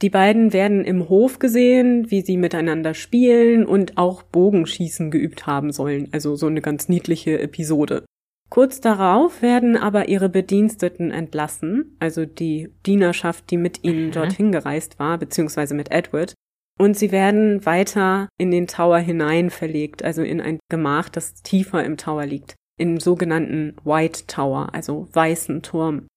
Die 0.02 0.10
beiden 0.10 0.52
werden 0.52 0.84
im 0.84 1.08
Hof 1.08 1.40
gesehen, 1.40 2.12
wie 2.12 2.22
sie 2.22 2.36
miteinander 2.36 2.94
spielen 2.94 3.66
und 3.66 3.98
auch 3.98 4.24
Bogenschießen 4.24 5.10
geübt 5.10 5.48
haben 5.48 5.72
sollen, 5.72 6.10
also 6.12 6.36
so 6.36 6.48
eine 6.48 6.62
ganz 6.62 6.90
niedliche 6.90 7.40
Episode. 7.40 8.04
Kurz 8.50 8.82
darauf 8.82 9.42
werden 9.42 9.78
aber 9.78 10.10
ihre 10.10 10.30
Bediensteten 10.30 11.12
entlassen, 11.12 11.96
also 12.00 12.26
die 12.26 12.70
Dienerschaft, 12.86 13.50
die 13.50 13.58
mit 13.58 13.84
ihnen 13.84 14.08
mhm. 14.08 14.12
dorthin 14.12 14.52
gereist 14.52 15.00
war, 15.00 15.18
beziehungsweise 15.18 15.74
mit 15.74 15.92
Edward, 15.92 16.34
und 16.78 16.98
sie 16.98 17.14
werden 17.14 17.66
weiter 17.66 18.28
in 18.38 18.52
den 18.52 18.68
Tower 18.68 19.00
hinein 19.00 19.50
verlegt, 19.50 20.04
also 20.04 20.24
in 20.24 20.42
ein 20.42 20.60
Gemach, 20.70 21.08
das 21.08 21.36
tiefer 21.36 21.86
im 21.86 21.96
Tower 21.96 22.26
liegt 22.26 22.56
im 22.78 23.00
sogenannten 23.00 23.76
White 23.84 24.28
Tower, 24.28 24.74
also 24.74 25.08
weißen 25.14 25.62
Turm. 25.62 26.08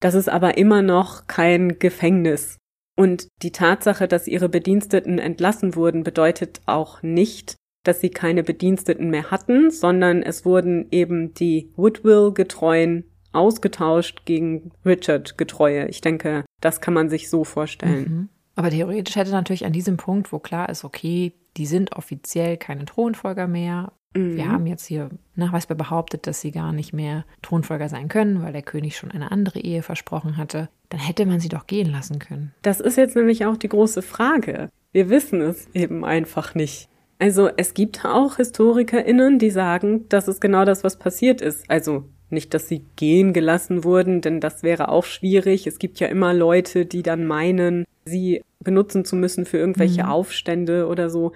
Das 0.00 0.14
ist 0.14 0.28
aber 0.28 0.56
immer 0.56 0.82
noch 0.82 1.26
kein 1.26 1.78
Gefängnis. 1.78 2.56
Und 2.96 3.28
die 3.42 3.52
Tatsache, 3.52 4.08
dass 4.08 4.26
ihre 4.26 4.48
Bediensteten 4.48 5.18
entlassen 5.18 5.76
wurden, 5.76 6.02
bedeutet 6.02 6.60
auch 6.66 7.02
nicht, 7.02 7.56
dass 7.84 8.00
sie 8.00 8.10
keine 8.10 8.42
Bediensteten 8.42 9.10
mehr 9.10 9.30
hatten, 9.30 9.70
sondern 9.70 10.22
es 10.22 10.44
wurden 10.44 10.88
eben 10.90 11.32
die 11.34 11.72
Woodville-Getreuen 11.76 13.04
ausgetauscht 13.32 14.24
gegen 14.24 14.72
Richard-Getreue. 14.84 15.86
Ich 15.88 16.00
denke, 16.00 16.44
das 16.60 16.80
kann 16.80 16.94
man 16.94 17.08
sich 17.08 17.30
so 17.30 17.44
vorstellen. 17.44 18.02
Mhm. 18.02 18.28
Aber 18.56 18.70
theoretisch 18.70 19.14
hätte 19.14 19.30
natürlich 19.30 19.64
an 19.64 19.72
diesem 19.72 19.96
Punkt, 19.96 20.32
wo 20.32 20.40
klar 20.40 20.68
ist, 20.68 20.84
okay, 20.84 21.32
die 21.56 21.66
sind 21.66 21.92
offiziell 21.92 22.56
keine 22.56 22.84
Thronfolger 22.84 23.46
mehr, 23.46 23.92
Mhm. 24.14 24.36
Wir 24.36 24.50
haben 24.50 24.66
jetzt 24.66 24.86
hier 24.86 25.10
nachweisbar 25.36 25.76
behauptet, 25.76 26.26
dass 26.26 26.40
sie 26.40 26.50
gar 26.50 26.72
nicht 26.72 26.92
mehr 26.92 27.24
Thronfolger 27.42 27.88
sein 27.88 28.08
können, 28.08 28.42
weil 28.42 28.52
der 28.52 28.62
König 28.62 28.96
schon 28.96 29.10
eine 29.10 29.30
andere 29.30 29.60
Ehe 29.60 29.82
versprochen 29.82 30.36
hatte. 30.36 30.68
Dann 30.88 31.00
hätte 31.00 31.26
man 31.26 31.40
sie 31.40 31.48
doch 31.48 31.66
gehen 31.66 31.90
lassen 31.90 32.18
können. 32.18 32.52
Das 32.62 32.80
ist 32.80 32.96
jetzt 32.96 33.16
nämlich 33.16 33.44
auch 33.46 33.56
die 33.56 33.68
große 33.68 34.02
Frage. 34.02 34.70
Wir 34.92 35.10
wissen 35.10 35.40
es 35.40 35.68
eben 35.74 36.04
einfach 36.04 36.54
nicht. 36.54 36.88
Also 37.18 37.50
es 37.56 37.74
gibt 37.74 38.04
auch 38.04 38.36
HistorikerInnen, 38.36 39.38
die 39.38 39.50
sagen, 39.50 40.08
das 40.08 40.28
ist 40.28 40.40
genau 40.40 40.64
das, 40.64 40.84
was 40.84 40.98
passiert 40.98 41.40
ist. 41.40 41.68
Also 41.68 42.04
nicht, 42.30 42.54
dass 42.54 42.68
sie 42.68 42.84
gehen 42.96 43.32
gelassen 43.32 43.84
wurden, 43.84 44.20
denn 44.20 44.40
das 44.40 44.62
wäre 44.62 44.88
auch 44.88 45.04
schwierig. 45.04 45.66
Es 45.66 45.78
gibt 45.78 45.98
ja 45.98 46.08
immer 46.08 46.32
Leute, 46.32 46.86
die 46.86 47.02
dann 47.02 47.26
meinen, 47.26 47.84
sie 48.04 48.42
benutzen 48.60 49.04
zu 49.04 49.16
müssen 49.16 49.46
für 49.46 49.58
irgendwelche 49.58 50.04
mhm. 50.04 50.10
Aufstände 50.10 50.86
oder 50.86 51.10
so. 51.10 51.32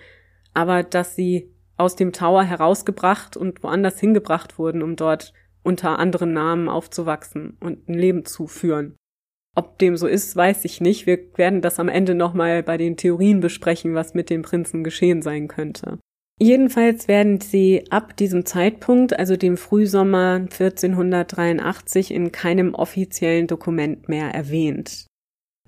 Aber 0.54 0.82
dass 0.82 1.16
sie 1.16 1.48
aus 1.82 1.96
dem 1.96 2.12
Tower 2.12 2.44
herausgebracht 2.44 3.36
und 3.36 3.62
woanders 3.62 3.98
hingebracht 3.98 4.58
wurden, 4.58 4.82
um 4.82 4.96
dort 4.96 5.32
unter 5.62 5.98
anderen 5.98 6.32
Namen 6.32 6.68
aufzuwachsen 6.68 7.56
und 7.60 7.88
ein 7.88 7.94
Leben 7.94 8.24
zu 8.24 8.46
führen. 8.46 8.96
Ob 9.54 9.78
dem 9.78 9.96
so 9.96 10.06
ist, 10.06 10.34
weiß 10.34 10.64
ich 10.64 10.80
nicht. 10.80 11.06
Wir 11.06 11.18
werden 11.36 11.60
das 11.60 11.78
am 11.78 11.88
Ende 11.88 12.14
nochmal 12.14 12.62
bei 12.62 12.78
den 12.78 12.96
Theorien 12.96 13.40
besprechen, 13.40 13.94
was 13.94 14.14
mit 14.14 14.30
dem 14.30 14.42
Prinzen 14.42 14.82
geschehen 14.82 15.20
sein 15.20 15.46
könnte. 15.48 15.98
Jedenfalls 16.40 17.06
werden 17.06 17.40
sie 17.40 17.84
ab 17.90 18.16
diesem 18.16 18.46
Zeitpunkt, 18.46 19.18
also 19.18 19.36
dem 19.36 19.56
Frühsommer 19.56 20.46
1483, 20.50 22.12
in 22.12 22.32
keinem 22.32 22.74
offiziellen 22.74 23.46
Dokument 23.46 24.08
mehr 24.08 24.30
erwähnt. 24.30 25.06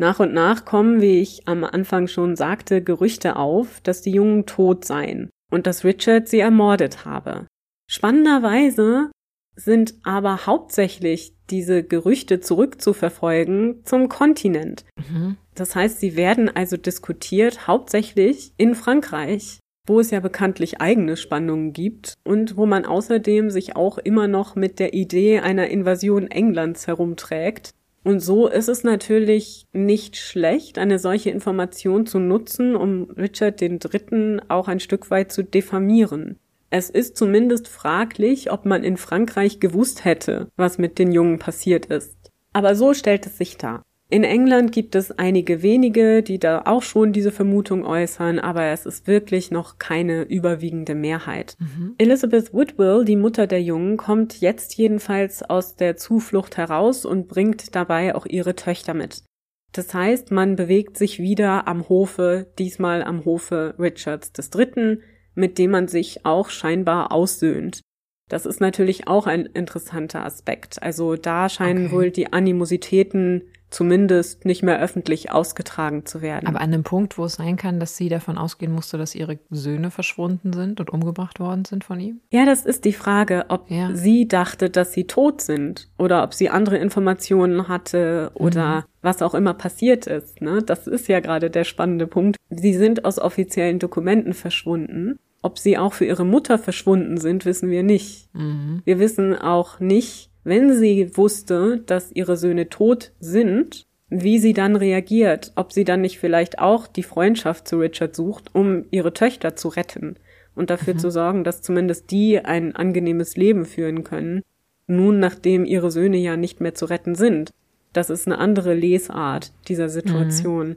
Nach 0.00 0.18
und 0.18 0.32
nach 0.32 0.64
kommen, 0.64 1.00
wie 1.00 1.20
ich 1.20 1.46
am 1.46 1.62
Anfang 1.62 2.08
schon 2.08 2.34
sagte, 2.34 2.82
Gerüchte 2.82 3.36
auf, 3.36 3.80
dass 3.82 4.02
die 4.02 4.12
Jungen 4.12 4.46
tot 4.46 4.84
seien 4.84 5.30
und 5.54 5.68
dass 5.68 5.84
Richard 5.84 6.26
sie 6.28 6.40
ermordet 6.40 7.04
habe. 7.04 7.46
Spannenderweise 7.88 9.12
sind 9.54 9.94
aber 10.02 10.46
hauptsächlich 10.46 11.36
diese 11.48 11.84
Gerüchte 11.84 12.40
zurückzuverfolgen 12.40 13.84
zum 13.84 14.08
Kontinent. 14.08 14.84
Mhm. 14.96 15.36
Das 15.54 15.76
heißt, 15.76 16.00
sie 16.00 16.16
werden 16.16 16.54
also 16.54 16.76
diskutiert 16.76 17.68
hauptsächlich 17.68 18.52
in 18.56 18.74
Frankreich, 18.74 19.60
wo 19.86 20.00
es 20.00 20.10
ja 20.10 20.18
bekanntlich 20.18 20.80
eigene 20.80 21.16
Spannungen 21.16 21.72
gibt 21.72 22.14
und 22.24 22.56
wo 22.56 22.66
man 22.66 22.84
außerdem 22.84 23.50
sich 23.50 23.76
auch 23.76 23.98
immer 23.98 24.26
noch 24.26 24.56
mit 24.56 24.80
der 24.80 24.92
Idee 24.92 25.38
einer 25.38 25.68
Invasion 25.68 26.26
Englands 26.26 26.88
herumträgt. 26.88 27.70
Und 28.04 28.20
so 28.20 28.48
ist 28.48 28.68
es 28.68 28.84
natürlich 28.84 29.66
nicht 29.72 30.16
schlecht, 30.16 30.78
eine 30.78 30.98
solche 30.98 31.30
Information 31.30 32.06
zu 32.06 32.18
nutzen, 32.18 32.76
um 32.76 33.10
Richard 33.10 33.62
III. 33.62 34.40
auch 34.48 34.68
ein 34.68 34.78
Stück 34.78 35.10
weit 35.10 35.32
zu 35.32 35.42
diffamieren. 35.42 36.38
Es 36.68 36.90
ist 36.90 37.16
zumindest 37.16 37.66
fraglich, 37.66 38.50
ob 38.50 38.66
man 38.66 38.84
in 38.84 38.98
Frankreich 38.98 39.58
gewusst 39.58 40.04
hätte, 40.04 40.48
was 40.56 40.76
mit 40.76 40.98
den 40.98 41.12
Jungen 41.12 41.38
passiert 41.38 41.86
ist. 41.86 42.16
Aber 42.52 42.74
so 42.74 42.92
stellt 42.92 43.26
es 43.26 43.38
sich 43.38 43.56
dar. 43.56 43.82
In 44.14 44.22
England 44.22 44.70
gibt 44.70 44.94
es 44.94 45.10
einige 45.10 45.64
wenige, 45.64 46.22
die 46.22 46.38
da 46.38 46.62
auch 46.66 46.82
schon 46.82 47.12
diese 47.12 47.32
Vermutung 47.32 47.84
äußern, 47.84 48.38
aber 48.38 48.66
es 48.66 48.86
ist 48.86 49.08
wirklich 49.08 49.50
noch 49.50 49.80
keine 49.80 50.22
überwiegende 50.22 50.94
Mehrheit. 50.94 51.56
Mhm. 51.58 51.96
Elizabeth 51.98 52.54
Woodville, 52.54 53.04
die 53.04 53.16
Mutter 53.16 53.48
der 53.48 53.60
Jungen, 53.60 53.96
kommt 53.96 54.40
jetzt 54.40 54.76
jedenfalls 54.76 55.42
aus 55.42 55.74
der 55.74 55.96
Zuflucht 55.96 56.56
heraus 56.56 57.04
und 57.04 57.26
bringt 57.26 57.74
dabei 57.74 58.14
auch 58.14 58.24
ihre 58.24 58.54
Töchter 58.54 58.94
mit. 58.94 59.24
Das 59.72 59.92
heißt, 59.92 60.30
man 60.30 60.54
bewegt 60.54 60.96
sich 60.96 61.18
wieder 61.18 61.66
am 61.66 61.88
Hofe, 61.88 62.46
diesmal 62.56 63.02
am 63.02 63.24
Hofe 63.24 63.74
Richards 63.80 64.30
III., 64.38 65.00
mit 65.34 65.58
dem 65.58 65.72
man 65.72 65.88
sich 65.88 66.24
auch 66.24 66.50
scheinbar 66.50 67.10
aussöhnt. 67.10 67.80
Das 68.28 68.46
ist 68.46 68.60
natürlich 68.60 69.08
auch 69.08 69.26
ein 69.26 69.44
interessanter 69.44 70.24
Aspekt. 70.24 70.80
Also 70.80 71.16
da 71.16 71.48
scheinen 71.48 71.86
okay. 71.86 71.94
wohl 71.94 72.10
die 72.12 72.32
Animositäten 72.32 73.42
zumindest 73.74 74.44
nicht 74.44 74.62
mehr 74.62 74.80
öffentlich 74.80 75.32
ausgetragen 75.32 76.06
zu 76.06 76.22
werden. 76.22 76.46
Aber 76.46 76.60
an 76.60 76.70
dem 76.70 76.84
Punkt, 76.84 77.18
wo 77.18 77.24
es 77.24 77.34
sein 77.34 77.56
kann, 77.56 77.80
dass 77.80 77.96
sie 77.96 78.08
davon 78.08 78.38
ausgehen 78.38 78.72
musste, 78.72 78.98
dass 78.98 79.14
ihre 79.14 79.38
Söhne 79.50 79.90
verschwunden 79.90 80.52
sind 80.52 80.78
und 80.78 80.90
umgebracht 80.90 81.40
worden 81.40 81.64
sind 81.64 81.82
von 81.82 81.98
ihm? 81.98 82.20
Ja, 82.30 82.46
das 82.46 82.64
ist 82.64 82.84
die 82.84 82.92
Frage, 82.92 83.46
ob 83.48 83.70
ja. 83.70 83.92
sie 83.92 84.28
dachte, 84.28 84.70
dass 84.70 84.92
sie 84.92 85.06
tot 85.06 85.40
sind 85.40 85.88
oder 85.98 86.22
ob 86.22 86.34
sie 86.34 86.50
andere 86.50 86.78
Informationen 86.78 87.66
hatte 87.66 88.30
oder 88.34 88.76
mhm. 88.76 88.84
was 89.02 89.22
auch 89.22 89.34
immer 89.34 89.54
passiert 89.54 90.06
ist. 90.06 90.40
Ne? 90.40 90.62
Das 90.64 90.86
ist 90.86 91.08
ja 91.08 91.18
gerade 91.18 91.50
der 91.50 91.64
spannende 91.64 92.06
Punkt. 92.06 92.36
Sie 92.50 92.74
sind 92.74 93.04
aus 93.04 93.18
offiziellen 93.18 93.80
Dokumenten 93.80 94.34
verschwunden. 94.34 95.18
Ob 95.42 95.58
sie 95.58 95.76
auch 95.76 95.92
für 95.92 96.06
ihre 96.06 96.24
Mutter 96.24 96.58
verschwunden 96.58 97.18
sind, 97.18 97.44
wissen 97.44 97.70
wir 97.70 97.82
nicht. 97.82 98.32
Mhm. 98.34 98.82
Wir 98.84 98.98
wissen 99.00 99.36
auch 99.36 99.80
nicht, 99.80 100.30
wenn 100.44 100.72
sie 100.74 101.16
wusste, 101.16 101.82
dass 101.84 102.12
ihre 102.12 102.36
Söhne 102.36 102.68
tot 102.68 103.12
sind, 103.18 103.86
wie 104.10 104.38
sie 104.38 104.52
dann 104.52 104.76
reagiert, 104.76 105.52
ob 105.56 105.72
sie 105.72 105.84
dann 105.84 106.02
nicht 106.02 106.18
vielleicht 106.18 106.58
auch 106.58 106.86
die 106.86 107.02
Freundschaft 107.02 107.66
zu 107.66 107.78
Richard 107.78 108.14
sucht, 108.14 108.54
um 108.54 108.84
ihre 108.90 109.12
Töchter 109.12 109.56
zu 109.56 109.68
retten 109.68 110.16
und 110.54 110.70
dafür 110.70 110.94
mhm. 110.94 110.98
zu 110.98 111.10
sorgen, 111.10 111.44
dass 111.44 111.62
zumindest 111.62 112.10
die 112.10 112.38
ein 112.38 112.76
angenehmes 112.76 113.36
Leben 113.36 113.64
führen 113.64 114.04
können, 114.04 114.42
nun 114.86 115.18
nachdem 115.18 115.64
ihre 115.64 115.90
Söhne 115.90 116.18
ja 116.18 116.36
nicht 116.36 116.60
mehr 116.60 116.74
zu 116.74 116.84
retten 116.84 117.14
sind. 117.14 117.50
Das 117.92 118.10
ist 118.10 118.26
eine 118.26 118.38
andere 118.38 118.74
Lesart 118.74 119.52
dieser 119.68 119.88
Situation. 119.88 120.70
Mhm. 120.70 120.76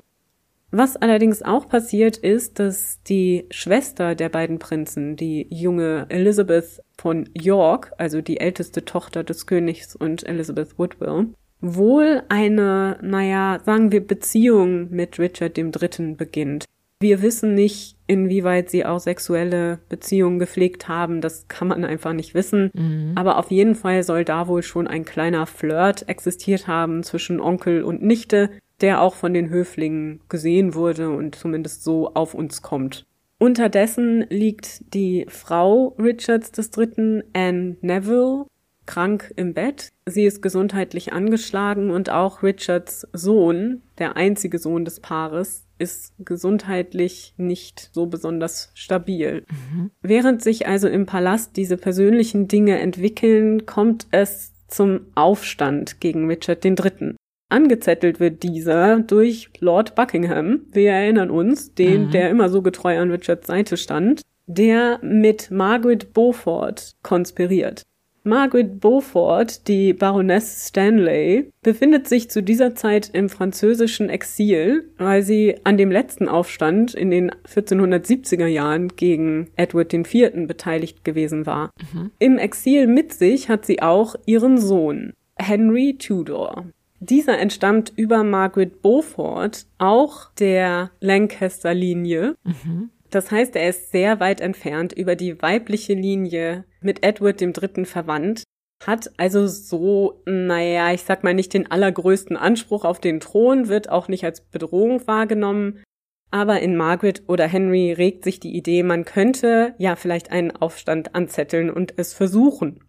Was 0.72 0.98
allerdings 0.98 1.42
auch 1.44 1.70
passiert 1.70 2.18
ist, 2.18 2.60
dass 2.60 3.02
die 3.04 3.46
Schwester 3.52 4.16
der 4.16 4.30
beiden 4.30 4.60
Prinzen, 4.60 5.16
die 5.16 5.48
junge 5.50 6.06
Elizabeth 6.10 6.82
von 6.98 7.30
York, 7.34 7.94
also 7.98 8.22
die 8.22 8.40
älteste 8.40 8.84
Tochter 8.84 9.24
des 9.24 9.46
Königs 9.46 9.96
und 9.96 10.28
Elizabeth 10.28 10.78
Woodville, 10.78 11.28
wohl 11.62 12.24
eine, 12.28 12.98
naja, 13.02 13.60
sagen 13.66 13.92
wir, 13.92 14.06
Beziehung 14.06 14.90
mit 14.90 15.18
Richard 15.20 15.58
III. 15.58 16.16
beginnt. 16.16 16.66
Wir 17.00 17.22
wissen 17.22 17.54
nicht, 17.54 17.96
inwieweit 18.08 18.72
sie 18.72 18.84
auch 18.84 19.00
sexuelle 19.00 19.80
Beziehungen 19.88 20.40
gepflegt 20.40 20.88
haben. 20.88 21.22
Das 21.22 21.48
kann 21.48 21.68
man 21.68 21.86
einfach 21.86 22.14
nicht 22.14 22.34
wissen. 22.34 22.72
Mhm. 22.74 23.12
Aber 23.16 23.38
auf 23.38 23.52
jeden 23.52 23.76
Fall 23.76 24.02
soll 24.02 24.26
da 24.26 24.48
wohl 24.48 24.64
schon 24.64 24.88
ein 24.88 25.06
kleiner 25.06 25.46
Flirt 25.46 26.10
existiert 26.10 26.68
haben 26.68 27.04
zwischen 27.04 27.40
Onkel 27.40 27.84
und 27.84 28.02
Nichte, 28.02 28.50
der 28.82 29.02
auch 29.02 29.16
von 29.16 29.34
den 29.34 29.50
Höflingen 29.50 30.22
gesehen 30.30 30.74
wurde 30.74 31.10
und 31.10 31.36
zumindest 31.36 31.84
so 31.84 32.14
auf 32.14 32.34
uns 32.34 32.62
kommt. 32.62 33.06
Unterdessen 33.40 34.26
liegt 34.30 34.94
die 34.94 35.26
Frau 35.30 35.96
Richards 36.00 36.52
III., 36.58 37.24
Anne 37.34 37.78
Neville, 37.82 38.46
krank 38.88 39.32
im 39.36 39.54
Bett. 39.54 39.90
Sie 40.08 40.26
ist 40.26 40.42
gesundheitlich 40.42 41.14
angeschlagen 41.14 41.92
und 41.92 42.10
auch 42.10 42.42
Richards 42.42 43.08
Sohn, 43.14 43.84
der 44.00 44.16
einzige 44.16 44.58
Sohn 44.58 44.86
des 44.86 45.00
Paares, 45.02 45.66
ist 45.78 46.14
gesundheitlich 46.18 47.36
nicht 47.38 47.92
so 47.94 48.08
besonders 48.08 48.72
stabil. 48.74 49.46
Mhm. 49.50 49.92
Während 50.02 50.42
sich 50.42 50.68
also 50.68 50.88
im 50.88 51.06
Palast 51.06 51.56
diese 51.56 51.78
persönlichen 51.78 52.48
Dinge 52.48 52.80
entwickeln, 52.80 53.68
kommt 53.68 54.08
es 54.10 54.54
zum 54.68 55.02
Aufstand 55.14 56.00
gegen 56.02 56.28
Richard 56.28 56.66
III. 56.66 57.16
Angezettelt 57.50 58.20
wird 58.20 58.44
dieser 58.44 59.00
durch 59.00 59.50
Lord 59.60 59.96
Buckingham. 59.96 60.62
Wir 60.72 60.92
erinnern 60.92 61.30
uns, 61.30 61.74
den, 61.74 62.08
mhm. 62.08 62.12
der 62.12 62.30
immer 62.30 62.50
so 62.50 62.62
getreu 62.62 63.00
an 63.00 63.12
Richards 63.12 63.48
Seite 63.48 63.78
stand, 63.78 64.22
der 64.48 65.00
mit 65.02 65.50
Margaret 65.52 66.14
Beaufort 66.14 66.94
konspiriert. 67.04 67.84
Margaret 68.28 68.82
Beaufort, 68.82 69.68
die 69.70 69.94
Baroness 69.94 70.68
Stanley, 70.68 71.50
befindet 71.64 72.10
sich 72.10 72.30
zu 72.30 72.44
dieser 72.44 72.76
Zeit 72.76 73.10
im 73.14 73.30
französischen 73.30 74.10
Exil, 74.10 74.92
weil 74.98 75.24
sie 75.24 75.56
an 75.64 75.78
dem 75.78 75.90
letzten 75.90 76.28
Aufstand 76.28 76.94
in 76.94 77.10
den 77.10 77.32
1470er 77.32 78.48
Jahren 78.48 78.90
gegen 78.90 79.48
Edward 79.56 79.94
IV. 79.94 80.32
beteiligt 80.46 81.06
gewesen 81.06 81.46
war. 81.46 81.70
Mhm. 81.94 82.12
Im 82.20 82.38
Exil 82.38 82.88
mit 82.88 83.14
sich 83.14 83.48
hat 83.48 83.66
sie 83.66 83.82
auch 83.82 84.16
ihren 84.26 84.58
Sohn, 84.58 85.14
Henry 85.38 85.96
Tudor. 85.98 86.66
Dieser 87.00 87.38
entstammt 87.38 87.94
über 87.96 88.24
Margaret 88.24 88.82
Beaufort 88.82 89.66
auch 89.78 90.32
der 90.34 90.92
Lancaster-Linie. 91.00 92.36
Mhm. 92.44 92.90
Das 93.10 93.32
heißt, 93.32 93.56
er 93.56 93.70
ist 93.70 93.92
sehr 93.92 94.20
weit 94.20 94.42
entfernt 94.42 94.94
über 94.94 95.16
die 95.16 95.42
weibliche 95.42 95.94
Linie 95.94 96.66
mit 96.82 97.04
Edward 97.04 97.42
III. 97.42 97.86
verwandt, 97.86 98.44
hat 98.86 99.12
also 99.18 99.48
so, 99.48 100.22
naja, 100.26 100.94
ich 100.94 101.04
sag 101.04 101.24
mal 101.24 101.34
nicht 101.34 101.54
den 101.54 101.70
allergrößten 101.70 102.38
Anspruch 102.38 102.86
auf 102.86 103.00
den 103.00 103.20
Thron, 103.20 103.70
wird 103.70 103.90
auch 103.90 104.08
nicht 104.08 104.24
als 104.24 104.42
Bedrohung 104.42 105.08
wahrgenommen. 105.08 105.84
Aber 106.30 106.60
in 106.60 106.76
Margaret 106.76 107.24
oder 107.28 107.48
Henry 107.48 107.94
regt 107.94 108.24
sich 108.24 108.40
die 108.40 108.56
Idee, 108.56 108.84
man 108.84 109.06
könnte 109.06 109.74
ja 109.78 109.96
vielleicht 109.96 110.32
einen 110.32 110.52
Aufstand 110.52 111.16
anzetteln 111.16 111.70
und 111.70 111.94
es 111.98 112.14
versuchen. 112.14 112.84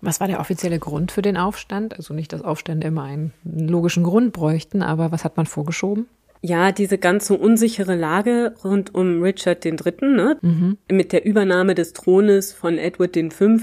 Was 0.00 0.20
war 0.20 0.26
der 0.26 0.40
offizielle 0.40 0.78
Grund 0.78 1.12
für 1.12 1.22
den 1.22 1.36
Aufstand? 1.36 1.94
Also 1.96 2.14
nicht, 2.14 2.32
dass 2.32 2.42
Aufstände 2.42 2.86
immer 2.86 3.04
einen 3.04 3.32
logischen 3.44 4.04
Grund 4.04 4.32
bräuchten, 4.32 4.82
aber 4.82 5.12
was 5.12 5.24
hat 5.24 5.36
man 5.36 5.46
vorgeschoben? 5.46 6.06
Ja, 6.46 6.72
diese 6.72 6.98
ganze 6.98 7.38
unsichere 7.38 7.94
Lage 7.94 8.54
rund 8.62 8.94
um 8.94 9.22
Richard 9.22 9.64
III., 9.64 9.94
ne? 10.02 10.36
Mhm. 10.42 10.76
mit 10.92 11.12
der 11.12 11.24
Übernahme 11.24 11.74
des 11.74 11.94
Thrones 11.94 12.52
von 12.52 12.76
Edward 12.76 13.16
V. 13.32 13.60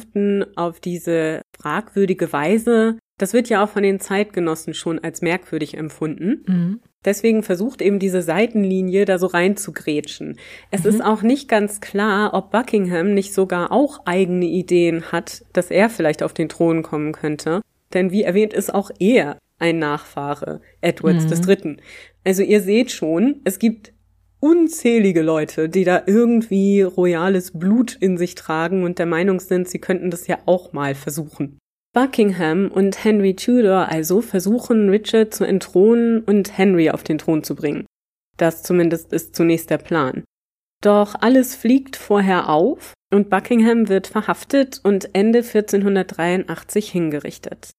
auf 0.56 0.80
diese 0.80 1.44
fragwürdige 1.56 2.34
Weise, 2.34 2.98
das 3.22 3.34
wird 3.34 3.50
ja 3.50 3.64
auch 3.64 3.70
von 3.70 3.84
den 3.84 4.00
Zeitgenossen 4.00 4.74
schon 4.74 4.98
als 5.00 5.22
merkwürdig 5.22 5.78
empfunden. 5.78 6.44
Mhm. 6.48 6.80
Deswegen 7.06 7.44
versucht 7.44 7.82
eben 7.82 8.00
diese 8.00 8.22
Seitenlinie 8.22 9.06
da 9.06 9.20
so 9.20 9.28
rein 9.28 9.58
zu 9.58 9.74
grätschen. 9.74 10.38
Es 10.72 10.84
mhm. 10.84 10.90
ist 10.90 11.04
auch 11.04 11.22
nicht 11.22 11.48
ganz 11.48 11.82
klar, 11.82 12.34
ob 12.34 12.52
Buckingham 12.52 13.14
nicht 13.14 13.34
sogar 13.34 13.72
auch 13.72 14.06
eigene 14.06 14.46
Ideen 14.46 15.12
hat, 15.12 15.44
dass 15.54 15.70
er 15.70 15.90
vielleicht 15.90 16.24
auf 16.24 16.34
den 16.34 16.50
Thron 16.50 16.82
kommen 16.82 17.12
könnte. 17.12 17.62
Denn 17.94 18.12
wie 18.12 18.24
erwähnt 18.24 18.54
ist 18.54 18.74
auch 18.74 18.90
er 18.98 19.38
ein 19.60 19.78
Nachfahre 19.78 20.62
Edwards 20.82 21.26
mhm. 21.26 21.50
III. 21.50 21.78
Also 22.24 22.42
ihr 22.42 22.62
seht 22.62 22.92
schon, 22.92 23.42
es 23.44 23.60
gibt 23.60 23.94
unzählige 24.40 25.22
Leute, 25.22 25.70
die 25.70 25.84
da 25.84 26.02
irgendwie 26.08 26.82
royales 26.82 27.52
Blut 27.52 27.96
in 28.00 28.18
sich 28.18 28.34
tragen 28.34 28.84
und 28.84 28.98
der 28.98 29.06
Meinung 29.06 29.40
sind, 29.40 29.70
sie 29.70 29.80
könnten 29.80 30.10
das 30.10 30.26
ja 30.26 30.40
auch 30.48 30.74
mal 30.74 30.96
versuchen. 30.96 31.61
Buckingham 31.94 32.72
und 32.72 33.04
Henry 33.04 33.36
Tudor 33.36 33.90
also 33.90 34.22
versuchen, 34.22 34.90
Richard 34.90 35.34
zu 35.34 35.44
entthronen 35.44 36.22
und 36.24 36.58
Henry 36.58 36.90
auf 36.90 37.04
den 37.04 37.18
Thron 37.18 37.44
zu 37.44 37.56
bringen. 37.56 37.86
Das 38.38 38.64
zumindest 38.64 39.12
ist 39.12 39.36
zunächst 39.36 39.70
der 39.70 39.78
Plan. 39.78 40.24
Doch 40.82 41.16
alles 41.20 41.56
fliegt 41.56 41.96
vorher 41.98 42.50
auf 42.50 42.94
und 43.14 43.30
Buckingham 43.30 43.90
wird 43.90 44.08
verhaftet 44.08 44.80
und 44.84 45.14
Ende 45.14 45.40
1483 45.40 46.90
hingerichtet. 46.90 47.72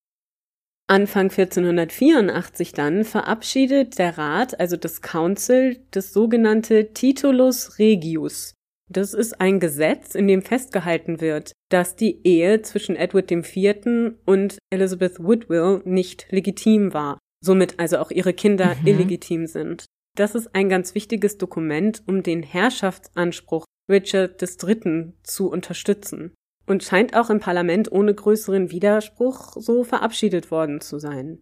Anfang 0.89 1.31
1484 1.31 2.75
dann 2.75 3.05
verabschiedet 3.05 3.99
der 3.99 4.19
Rat, 4.19 4.61
also 4.61 4.77
das 4.77 5.01
Council, 5.01 5.79
das 5.91 6.13
sogenannte 6.13 6.93
Titulus 6.93 7.79
Regius. 7.79 8.53
Das 8.93 9.15
ist 9.15 9.41
ein 9.41 9.59
Gesetz, 9.59 10.15
in 10.15 10.29
dem 10.29 10.43
festgehalten 10.43 11.23
wird, 11.23 11.53
dass 11.71 11.97
die 11.97 12.21
Ehe 12.27 12.61
zwischen 12.61 12.95
Edward 12.95 13.31
IV. 13.31 14.17
und 14.27 14.59
Elizabeth 14.71 15.19
Woodville 15.19 15.81
nicht 15.87 16.27
legitim 16.31 16.93
war, 16.93 17.19
somit 17.43 17.81
also 17.81 17.97
auch 17.99 18.11
ihre 18.11 18.35
Kinder 18.35 18.75
mhm. 18.75 18.87
illegitim 18.87 19.47
sind. 19.47 19.87
Das 20.15 20.35
ist 20.35 20.55
ein 20.55 20.69
ganz 20.69 20.95
wichtiges 20.95 21.39
Dokument, 21.39 22.03
um 22.07 22.23
den 22.23 22.43
Herrschaftsanspruch 22.43 23.65
Richard 23.91 24.43
III. 24.43 25.15
zu 25.23 25.51
unterstützen 25.51 26.35
und 26.67 26.85
scheint 26.85 27.17
auch 27.17 27.31
im 27.31 27.41
Parlament 27.41 27.91
ohne 27.91 28.15
größeren 28.15 28.71
Widerspruch 28.71 29.55
so 29.57 29.85
verabschiedet 29.85 30.51
worden 30.51 30.83
zu 30.83 30.99
sein. 30.99 31.41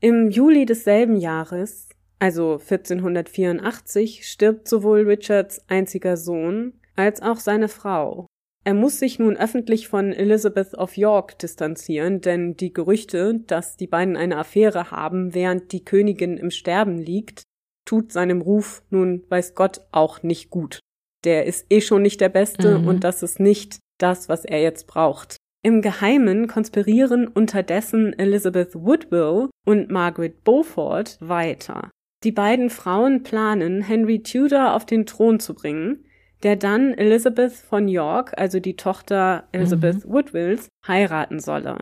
Im 0.00 0.30
Juli 0.30 0.66
desselben 0.66 1.16
Jahres, 1.16 1.88
also 2.18 2.54
1484, 2.54 4.28
stirbt 4.28 4.66
sowohl 4.66 5.02
Richards 5.02 5.60
einziger 5.68 6.16
Sohn 6.16 6.77
als 6.98 7.22
auch 7.22 7.38
seine 7.38 7.68
Frau. 7.68 8.26
Er 8.64 8.74
muss 8.74 8.98
sich 8.98 9.18
nun 9.18 9.36
öffentlich 9.36 9.88
von 9.88 10.12
Elizabeth 10.12 10.74
of 10.74 10.96
York 10.96 11.38
distanzieren, 11.38 12.20
denn 12.20 12.56
die 12.56 12.72
Gerüchte, 12.72 13.40
dass 13.46 13.76
die 13.76 13.86
beiden 13.86 14.16
eine 14.16 14.36
Affäre 14.36 14.90
haben, 14.90 15.32
während 15.32 15.72
die 15.72 15.84
Königin 15.84 16.36
im 16.36 16.50
Sterben 16.50 16.98
liegt, 16.98 17.44
tut 17.86 18.12
seinem 18.12 18.42
Ruf 18.42 18.82
nun 18.90 19.24
weiß 19.28 19.54
Gott 19.54 19.80
auch 19.92 20.22
nicht 20.22 20.50
gut. 20.50 20.80
Der 21.24 21.46
ist 21.46 21.66
eh 21.70 21.80
schon 21.80 22.02
nicht 22.02 22.20
der 22.20 22.28
Beste 22.28 22.78
mhm. 22.78 22.88
und 22.88 23.04
das 23.04 23.22
ist 23.22 23.40
nicht 23.40 23.78
das, 23.98 24.28
was 24.28 24.44
er 24.44 24.60
jetzt 24.60 24.86
braucht. 24.86 25.36
Im 25.64 25.80
Geheimen 25.82 26.46
konspirieren 26.46 27.26
unterdessen 27.26 28.16
Elizabeth 28.18 28.74
Woodville 28.74 29.50
und 29.66 29.90
Margaret 29.90 30.44
Beaufort 30.44 31.16
weiter. 31.20 31.90
Die 32.24 32.32
beiden 32.32 32.70
Frauen 32.70 33.22
planen, 33.22 33.82
Henry 33.82 34.22
Tudor 34.22 34.74
auf 34.74 34.84
den 34.84 35.06
Thron 35.06 35.40
zu 35.40 35.54
bringen, 35.54 36.04
der 36.42 36.56
dann 36.56 36.94
Elizabeth 36.94 37.52
von 37.52 37.88
York, 37.88 38.34
also 38.36 38.60
die 38.60 38.76
Tochter 38.76 39.44
Elizabeth 39.52 40.04
mhm. 40.04 40.12
Woodvilles, 40.12 40.68
heiraten 40.86 41.40
solle. 41.40 41.78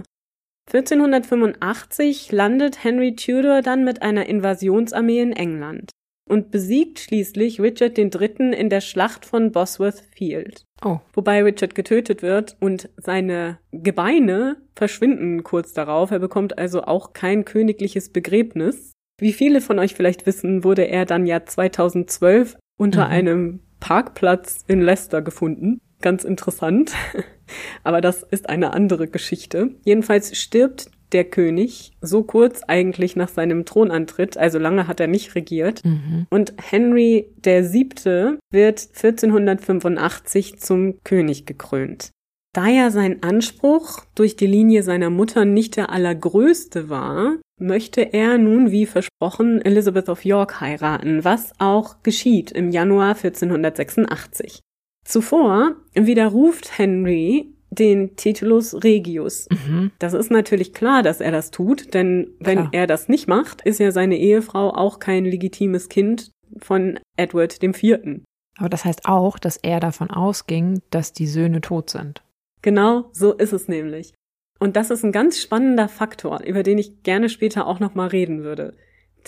1485 0.73 2.33
landet 2.33 2.83
Henry 2.83 3.15
Tudor 3.15 3.63
dann 3.63 3.85
mit 3.85 4.03
einer 4.03 4.27
Invasionsarmee 4.27 5.21
in 5.21 5.33
England 5.33 5.91
und 6.29 6.51
besiegt 6.51 6.99
schließlich 6.99 7.61
Richard 7.61 7.97
III. 7.99 8.53
in 8.53 8.69
der 8.69 8.81
Schlacht 8.81 9.25
von 9.25 9.53
Bosworth 9.53 10.03
Field. 10.11 10.65
Oh. 10.85 10.99
Wobei 11.13 11.43
Richard 11.43 11.75
getötet 11.75 12.23
wird 12.23 12.57
und 12.61 12.91
seine 12.97 13.59
Gebeine 13.71 14.57
verschwinden 14.75 15.45
kurz 15.45 15.73
darauf. 15.73 16.11
Er 16.11 16.19
bekommt 16.19 16.59
also 16.59 16.83
auch 16.83 17.13
kein 17.13 17.45
königliches 17.45 18.13
Begräbnis. 18.13 18.93
Wie 19.19 19.33
viele 19.33 19.61
von 19.61 19.79
euch 19.79 19.95
vielleicht 19.95 20.27
wissen, 20.27 20.65
wurde 20.65 20.89
er 20.89 21.07
dann 21.07 21.27
ja 21.27 21.47
2012 21.47 22.57
unter 22.77 23.07
mhm. 23.07 23.13
einem 23.13 23.61
Parkplatz 23.87 24.65
in 24.67 24.81
Leicester 24.81 25.23
gefunden. 25.23 25.81
Ganz 26.01 26.25
interessant. 26.25 26.93
Aber 27.85 28.01
das 28.01 28.25
ist 28.25 28.49
eine 28.49 28.73
andere 28.73 29.07
Geschichte. 29.07 29.77
Jedenfalls 29.85 30.37
stirbt 30.37 30.91
der 31.13 31.23
König, 31.23 31.93
so 32.01 32.25
kurz 32.25 32.63
eigentlich 32.67 33.15
nach 33.15 33.29
seinem 33.29 33.65
Thronantritt, 33.65 34.37
also 34.37 34.59
lange 34.59 34.89
hat 34.89 34.99
er 34.99 35.07
nicht 35.07 35.37
regiert. 35.37 35.85
Mhm. 35.85 36.27
Und 36.31 36.55
Henry 36.61 37.31
der 37.37 37.63
Siebte 37.63 38.41
wird 38.51 38.89
1485 38.93 40.59
zum 40.59 41.01
König 41.05 41.47
gekrönt. 41.47 42.11
Da 42.57 42.69
ja 42.69 42.91
sein 42.91 43.23
Anspruch 43.23 44.01
durch 44.15 44.35
die 44.35 44.47
Linie 44.47 44.83
seiner 44.83 45.11
Mutter 45.11 45.45
nicht 45.45 45.77
der 45.77 45.91
allergrößte 45.91 46.89
war, 46.89 47.37
möchte 47.61 48.15
er 48.15 48.39
nun 48.39 48.71
wie 48.71 48.87
versprochen 48.87 49.61
Elizabeth 49.61 50.09
of 50.09 50.25
York 50.25 50.59
heiraten, 50.63 51.23
was 51.23 51.53
auch 51.59 52.03
geschieht 52.03 52.51
im 52.53 52.71
Januar 52.71 53.15
1486. 53.15 54.61
Zuvor 55.05 55.77
widerruft 55.93 56.79
Henry 56.79 57.53
den 57.69 58.17
Titulus 58.17 58.83
Regius. 58.83 59.49
Mhm. 59.51 59.91
Das 59.99 60.15
ist 60.15 60.31
natürlich 60.31 60.73
klar, 60.73 61.03
dass 61.03 61.21
er 61.21 61.33
das 61.33 61.51
tut, 61.51 61.93
denn 61.93 62.31
wenn 62.41 62.61
klar. 62.61 62.69
er 62.73 62.87
das 62.87 63.11
nicht 63.11 63.29
macht, 63.29 63.61
ist 63.67 63.81
ja 63.81 63.93
seine 63.93 64.17
Ehefrau 64.17 64.71
auch 64.71 64.99
kein 64.99 65.27
legitimes 65.27 65.91
Kind 65.91 66.31
von 66.57 66.99
Edward 67.19 67.61
dem 67.61 67.75
Vierten. 67.75 68.25
Aber 68.57 68.71
das 68.71 68.87
heißt 68.87 69.05
auch, 69.05 69.39
dass 69.39 69.59
er 69.59 69.79
davon 69.79 70.11
ausging, 70.11 70.81
dass 70.89 71.13
die 71.13 71.27
Söhne 71.27 71.61
tot 71.61 71.91
sind. 71.91 72.23
Genau, 72.67 73.11
so 73.13 73.33
ist 73.33 73.53
es 73.53 73.69
nämlich. 73.69 74.13
Und 74.59 74.75
das 74.75 74.91
ist 74.91 75.05
ein 75.05 75.13
ganz 75.13 75.41
spannender 75.41 75.89
Faktor, 75.89 76.43
über 76.43 76.65
den 76.65 76.79
ich 76.79 77.05
gerne 77.05 77.29
später 77.29 77.65
auch 77.65 77.79
nochmal 77.79 78.09
reden 78.09 78.43
würde. 78.43 78.75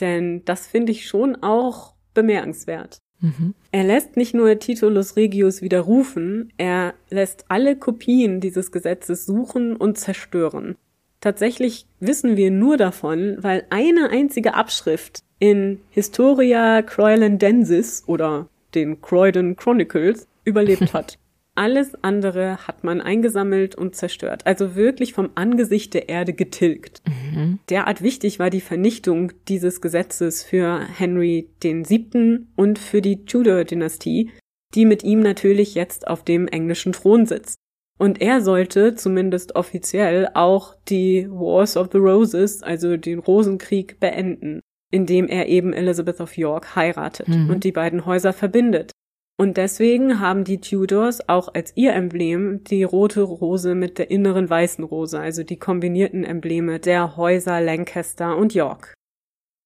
Denn 0.00 0.44
das 0.44 0.66
finde 0.66 0.90
ich 0.90 1.06
schon 1.06 1.36
auch 1.40 1.94
bemerkenswert. 2.14 2.98
Mhm. 3.20 3.54
Er 3.70 3.84
lässt 3.84 4.16
nicht 4.16 4.34
nur 4.34 4.58
Titulus 4.58 5.14
Regius 5.14 5.62
widerrufen, 5.62 6.52
er 6.56 6.94
lässt 7.10 7.44
alle 7.46 7.76
Kopien 7.76 8.40
dieses 8.40 8.72
Gesetzes 8.72 9.24
suchen 9.24 9.76
und 9.76 9.98
zerstören. 9.98 10.74
Tatsächlich 11.20 11.86
wissen 12.00 12.36
wir 12.36 12.50
nur 12.50 12.76
davon, 12.76 13.36
weil 13.38 13.66
eine 13.70 14.10
einzige 14.10 14.54
Abschrift 14.54 15.20
in 15.38 15.80
Historia 15.90 16.82
Croylandensis 16.82 18.02
oder 18.08 18.48
den 18.74 19.00
Croydon 19.00 19.54
Chronicles 19.54 20.26
überlebt 20.42 20.92
hat. 20.92 21.20
Alles 21.58 21.92
andere 22.04 22.68
hat 22.68 22.84
man 22.84 23.00
eingesammelt 23.00 23.74
und 23.74 23.96
zerstört. 23.96 24.46
Also 24.46 24.76
wirklich 24.76 25.12
vom 25.12 25.30
Angesicht 25.34 25.92
der 25.92 26.08
Erde 26.08 26.32
getilgt. 26.32 27.02
Mhm. 27.04 27.58
Derart 27.68 28.00
wichtig 28.00 28.38
war 28.38 28.48
die 28.48 28.60
Vernichtung 28.60 29.32
dieses 29.48 29.80
Gesetzes 29.80 30.44
für 30.44 30.78
Henry 30.78 31.50
den 31.64 31.84
Siebten 31.84 32.52
und 32.54 32.78
für 32.78 33.02
die 33.02 33.24
Tudor-Dynastie, 33.24 34.30
die 34.76 34.84
mit 34.84 35.02
ihm 35.02 35.18
natürlich 35.18 35.74
jetzt 35.74 36.06
auf 36.06 36.22
dem 36.22 36.46
englischen 36.46 36.92
Thron 36.92 37.26
sitzt. 37.26 37.58
Und 37.98 38.20
er 38.20 38.40
sollte 38.40 38.94
zumindest 38.94 39.56
offiziell 39.56 40.28
auch 40.34 40.76
die 40.88 41.26
Wars 41.28 41.76
of 41.76 41.88
the 41.90 41.98
Roses, 41.98 42.62
also 42.62 42.96
den 42.96 43.18
Rosenkrieg, 43.18 43.98
beenden, 43.98 44.60
indem 44.92 45.26
er 45.26 45.48
eben 45.48 45.72
Elizabeth 45.72 46.20
of 46.20 46.36
York 46.36 46.76
heiratet 46.76 47.26
mhm. 47.26 47.50
und 47.50 47.64
die 47.64 47.72
beiden 47.72 48.06
Häuser 48.06 48.32
verbindet. 48.32 48.92
Und 49.40 49.56
deswegen 49.56 50.18
haben 50.18 50.42
die 50.42 50.60
Tudors 50.60 51.28
auch 51.28 51.54
als 51.54 51.72
ihr 51.76 51.92
Emblem 51.92 52.64
die 52.64 52.82
rote 52.82 53.22
Rose 53.22 53.76
mit 53.76 53.98
der 53.98 54.10
inneren 54.10 54.50
weißen 54.50 54.82
Rose, 54.82 55.18
also 55.18 55.44
die 55.44 55.58
kombinierten 55.58 56.24
Embleme 56.24 56.80
der 56.80 57.16
Häuser 57.16 57.60
Lancaster 57.60 58.36
und 58.36 58.52
York. 58.52 58.94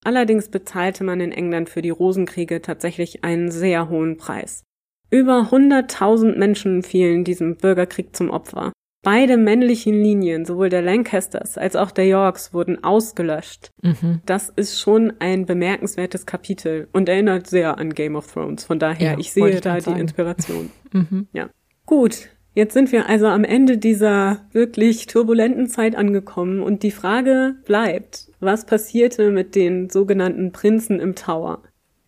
Allerdings 0.05 0.49
bezahlte 0.49 1.05
man 1.05 1.20
in 1.20 1.33
England 1.33 1.70
für 1.70 1.81
die 1.81 1.91
Rosenkriege 1.91 2.61
tatsächlich 2.61 3.25
einen 3.25 3.51
sehr 3.51 3.89
hohen 3.89 4.18
Preis. 4.18 4.62
Über 5.11 5.49
100.000 5.51 6.37
Menschen 6.37 6.83
fielen 6.83 7.25
diesem 7.25 7.57
Bürgerkrieg 7.57 8.14
zum 8.14 8.29
Opfer. 8.29 8.73
Beide 9.03 9.37
männlichen 9.37 10.01
Linien, 10.01 10.45
sowohl 10.45 10.69
der 10.69 10.81
Lancasters 10.81 11.59
als 11.59 11.75
auch 11.75 11.91
der 11.91 12.07
Yorks, 12.07 12.55
wurden 12.55 12.85
ausgelöscht. 12.85 13.73
Mhm. 13.83 14.21
Das 14.27 14.49
ist 14.49 14.81
schon 14.81 15.13
ein 15.19 15.45
bemerkenswertes 15.45 16.25
Kapitel 16.25 16.87
und 16.93 17.09
erinnert 17.09 17.49
sehr 17.49 17.79
an 17.79 17.95
Game 17.95 18.15
of 18.15 18.33
Thrones. 18.33 18.65
Von 18.65 18.79
daher, 18.79 19.13
ja, 19.13 19.19
ich 19.19 19.33
sehe 19.33 19.61
da 19.61 19.75
die 19.75 19.81
sagen. 19.81 19.99
Inspiration. 19.99 20.71
mhm. 20.93 21.27
Ja. 21.33 21.51
Gut. 21.85 22.29
Jetzt 22.55 22.75
sind 22.75 22.93
wir 22.93 23.09
also 23.09 23.27
am 23.27 23.45
Ende 23.45 23.79
dieser 23.79 24.43
wirklich 24.53 25.07
turbulenten 25.07 25.69
Zeit 25.69 25.97
angekommen 25.97 26.61
und 26.61 26.83
die 26.83 26.91
Frage 26.91 27.57
bleibt, 27.65 28.31
was 28.41 28.67
passierte 28.67 29.31
mit 29.31 29.55
den 29.55 29.89
sogenannten 29.89 30.53
Prinzen 30.53 31.01
im 31.01 31.15
Tower? 31.15 31.63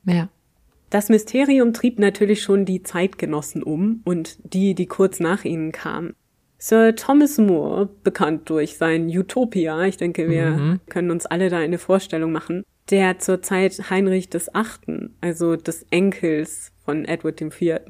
Ja. 0.05 0.29
Das 0.91 1.09
Mysterium 1.09 1.73
trieb 1.73 1.99
natürlich 1.99 2.43
schon 2.43 2.67
die 2.67 2.83
Zeitgenossen 2.83 3.63
um 3.63 4.03
und 4.05 4.39
die, 4.55 4.75
die 4.75 4.87
kurz 4.87 5.19
nach 5.19 5.45
ihnen 5.45 5.73
kamen. 5.73 6.15
Sir 6.67 6.97
Thomas 6.97 7.37
More, 7.37 7.91
bekannt 8.05 8.49
durch 8.49 8.79
sein 8.79 9.07
Utopia, 9.07 9.85
ich 9.85 9.99
denke, 9.99 10.31
wir 10.31 10.47
mhm. 10.47 10.81
können 10.89 11.11
uns 11.11 11.27
alle 11.27 11.51
da 11.51 11.59
eine 11.59 11.77
Vorstellung 11.77 12.33
machen, 12.33 12.65
der 12.89 13.19
zur 13.19 13.43
Zeit 13.43 13.91
Heinrich 13.91 14.31
des 14.31 14.55
Achten, 14.55 15.15
also 15.21 15.57
des 15.57 15.85
Enkels 15.91 16.73
von 16.83 17.05
Edward 17.05 17.39
IV., 17.43 17.81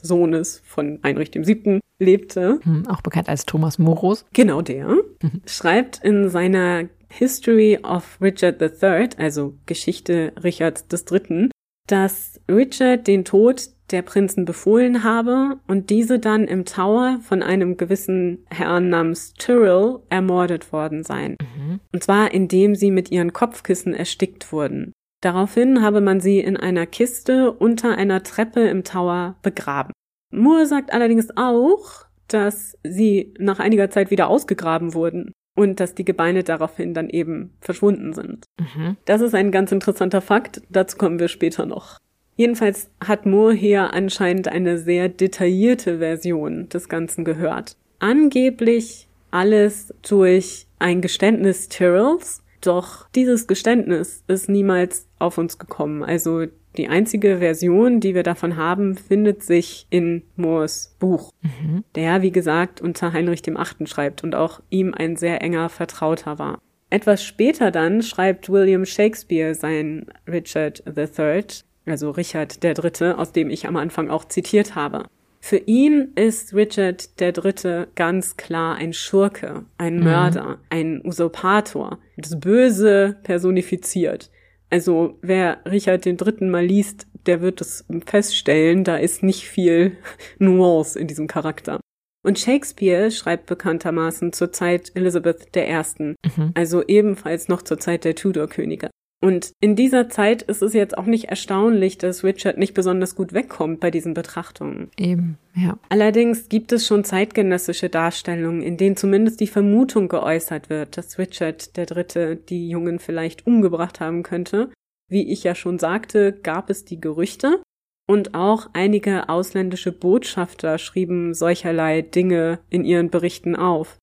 Sohnes 0.00 0.62
von 0.64 1.00
Heinrich 1.02 1.32
VII., 1.34 1.80
lebte. 1.98 2.60
Mhm, 2.62 2.86
auch 2.86 3.00
bekannt 3.00 3.28
als 3.28 3.46
Thomas 3.46 3.80
Morus. 3.80 4.24
Genau 4.32 4.62
der. 4.62 4.86
Mhm. 4.86 5.42
Schreibt 5.46 5.98
in 6.04 6.28
seiner 6.28 6.84
History 7.08 7.80
of 7.82 8.16
Richard 8.20 8.62
III., 8.62 9.08
also 9.18 9.54
Geschichte 9.66 10.32
Richards 10.40 10.86
III., 10.92 11.50
dass 11.88 12.40
Richard 12.48 13.08
den 13.08 13.24
Tod 13.24 13.70
der 13.92 14.02
Prinzen 14.02 14.44
befohlen 14.44 15.04
habe 15.04 15.58
und 15.66 15.90
diese 15.90 16.18
dann 16.18 16.44
im 16.44 16.64
Tower 16.64 17.18
von 17.22 17.42
einem 17.42 17.76
gewissen 17.76 18.44
Herrn 18.50 18.88
namens 18.88 19.34
Tyrrell 19.34 20.00
ermordet 20.08 20.72
worden 20.72 21.02
seien. 21.02 21.36
Mhm. 21.40 21.80
Und 21.92 22.02
zwar 22.02 22.32
indem 22.32 22.74
sie 22.74 22.90
mit 22.90 23.10
ihren 23.10 23.32
Kopfkissen 23.32 23.94
erstickt 23.94 24.52
wurden. 24.52 24.92
Daraufhin 25.22 25.82
habe 25.82 26.00
man 26.00 26.20
sie 26.20 26.40
in 26.40 26.56
einer 26.56 26.86
Kiste 26.86 27.52
unter 27.52 27.96
einer 27.96 28.22
Treppe 28.22 28.60
im 28.60 28.84
Tower 28.84 29.36
begraben. 29.42 29.92
Moore 30.32 30.66
sagt 30.66 30.92
allerdings 30.92 31.28
auch, 31.36 32.06
dass 32.28 32.78
sie 32.84 33.34
nach 33.38 33.58
einiger 33.58 33.90
Zeit 33.90 34.10
wieder 34.10 34.28
ausgegraben 34.28 34.94
wurden 34.94 35.32
und 35.56 35.80
dass 35.80 35.94
die 35.94 36.04
Gebeine 36.04 36.44
daraufhin 36.44 36.94
dann 36.94 37.10
eben 37.10 37.56
verschwunden 37.60 38.12
sind. 38.12 38.44
Mhm. 38.58 38.96
Das 39.04 39.20
ist 39.20 39.34
ein 39.34 39.50
ganz 39.50 39.72
interessanter 39.72 40.20
Fakt, 40.20 40.62
dazu 40.70 40.96
kommen 40.96 41.18
wir 41.18 41.28
später 41.28 41.66
noch. 41.66 41.98
Jedenfalls 42.40 42.88
hat 43.04 43.26
Moore 43.26 43.52
hier 43.52 43.92
anscheinend 43.92 44.48
eine 44.48 44.78
sehr 44.78 45.10
detaillierte 45.10 45.98
Version 45.98 46.70
des 46.70 46.88
Ganzen 46.88 47.22
gehört. 47.22 47.76
Angeblich 47.98 49.08
alles 49.30 49.92
durch 50.00 50.66
ein 50.78 51.02
Geständnis 51.02 51.68
Tyrrells, 51.68 52.42
doch 52.62 53.10
dieses 53.10 53.46
Geständnis 53.46 54.24
ist 54.26 54.48
niemals 54.48 55.06
auf 55.18 55.36
uns 55.36 55.58
gekommen. 55.58 56.02
Also 56.02 56.46
die 56.78 56.88
einzige 56.88 57.40
Version, 57.40 58.00
die 58.00 58.14
wir 58.14 58.22
davon 58.22 58.56
haben, 58.56 58.96
findet 58.96 59.42
sich 59.42 59.86
in 59.90 60.22
Moores 60.36 60.96
Buch, 60.98 61.32
mhm. 61.42 61.84
der, 61.94 62.22
wie 62.22 62.32
gesagt, 62.32 62.80
unter 62.80 63.12
Heinrich 63.12 63.42
dem 63.42 63.58
Achten 63.58 63.86
schreibt 63.86 64.24
und 64.24 64.34
auch 64.34 64.62
ihm 64.70 64.94
ein 64.94 65.16
sehr 65.16 65.42
enger 65.42 65.68
Vertrauter 65.68 66.38
war. 66.38 66.62
Etwas 66.88 67.22
später 67.22 67.70
dann 67.70 68.00
schreibt 68.00 68.48
William 68.48 68.86
Shakespeare 68.86 69.54
sein 69.54 70.06
Richard 70.26 70.82
III, 70.86 71.44
also 71.86 72.10
Richard 72.10 72.62
III., 72.62 73.12
aus 73.12 73.32
dem 73.32 73.50
ich 73.50 73.66
am 73.66 73.76
Anfang 73.76 74.10
auch 74.10 74.24
zitiert 74.24 74.74
habe. 74.74 75.04
Für 75.40 75.56
ihn 75.56 76.12
ist 76.16 76.54
Richard 76.54 77.08
III. 77.18 77.86
ganz 77.94 78.36
klar 78.36 78.76
ein 78.76 78.92
Schurke, 78.92 79.64
ein 79.78 79.96
mhm. 79.96 80.04
Mörder, 80.04 80.48
mhm. 80.48 80.56
ein 80.68 81.02
Usurpator, 81.04 81.98
das 82.16 82.38
Böse 82.38 83.16
personifiziert. 83.22 84.30
Also 84.68 85.18
wer 85.22 85.58
Richard 85.64 86.04
den 86.04 86.18
Dritten 86.18 86.50
mal 86.50 86.64
liest, 86.64 87.06
der 87.26 87.40
wird 87.40 87.60
es 87.60 87.84
feststellen, 88.06 88.84
da 88.84 88.96
ist 88.96 89.22
nicht 89.22 89.48
viel 89.48 89.96
Nuance 90.38 90.98
in 90.98 91.06
diesem 91.08 91.26
Charakter. 91.26 91.80
Und 92.22 92.38
Shakespeare 92.38 93.10
schreibt 93.10 93.46
bekanntermaßen 93.46 94.34
zur 94.34 94.52
Zeit 94.52 94.92
Elizabeth 94.94 95.56
I., 95.56 96.14
mhm. 96.36 96.52
also 96.54 96.84
ebenfalls 96.86 97.48
noch 97.48 97.62
zur 97.62 97.78
Zeit 97.78 98.04
der 98.04 98.14
Tudor-Könige. 98.14 98.90
Und 99.22 99.52
in 99.60 99.76
dieser 99.76 100.08
Zeit 100.08 100.40
ist 100.42 100.62
es 100.62 100.72
jetzt 100.72 100.96
auch 100.96 101.04
nicht 101.04 101.24
erstaunlich, 101.26 101.98
dass 101.98 102.24
Richard 102.24 102.56
nicht 102.56 102.72
besonders 102.72 103.14
gut 103.14 103.34
wegkommt 103.34 103.78
bei 103.78 103.90
diesen 103.90 104.14
Betrachtungen. 104.14 104.90
Eben, 104.96 105.36
ja. 105.54 105.78
Allerdings 105.90 106.48
gibt 106.48 106.72
es 106.72 106.86
schon 106.86 107.04
zeitgenössische 107.04 107.90
Darstellungen, 107.90 108.62
in 108.62 108.78
denen 108.78 108.96
zumindest 108.96 109.40
die 109.40 109.46
Vermutung 109.46 110.08
geäußert 110.08 110.70
wird, 110.70 110.96
dass 110.96 111.18
Richard 111.18 111.76
der 111.76 111.84
Dritte 111.84 112.36
die 112.36 112.70
Jungen 112.70 112.98
vielleicht 112.98 113.46
umgebracht 113.46 114.00
haben 114.00 114.22
könnte. 114.22 114.70
Wie 115.10 115.30
ich 115.30 115.44
ja 115.44 115.54
schon 115.54 115.78
sagte, 115.78 116.32
gab 116.32 116.70
es 116.70 116.86
die 116.86 117.00
Gerüchte. 117.00 117.60
Und 118.08 118.34
auch 118.34 118.70
einige 118.72 119.28
ausländische 119.28 119.92
Botschafter 119.92 120.78
schrieben 120.78 121.34
solcherlei 121.34 122.02
Dinge 122.02 122.58
in 122.68 122.84
ihren 122.84 123.10
Berichten 123.10 123.54
auf. 123.54 123.98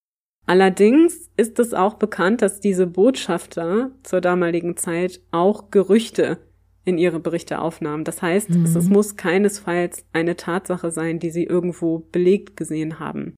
Allerdings 0.48 1.30
ist 1.36 1.60
es 1.60 1.74
auch 1.74 1.96
bekannt, 1.96 2.42
dass 2.42 2.62
diese 2.62 2.88
Botschafter 2.88 3.92
zur 4.04 4.22
damaligen 4.22 4.78
Zeit 4.78 5.20
auch 5.32 5.72
Gerüchte 5.72 6.40
in 6.86 6.98
ihre 6.98 7.20
Berichte 7.20 7.60
aufnahmen. 7.60 8.06
Das 8.06 8.22
heißt, 8.22 8.52
mhm. 8.52 8.64
es, 8.64 8.76
es 8.76 8.88
muss 8.88 9.18
keinesfalls 9.18 10.06
eine 10.14 10.38
Tatsache 10.38 10.90
sein, 10.90 11.20
die 11.20 11.32
sie 11.32 11.44
irgendwo 11.44 12.00
belegt 12.00 12.56
gesehen 12.56 12.98
haben. 12.98 13.36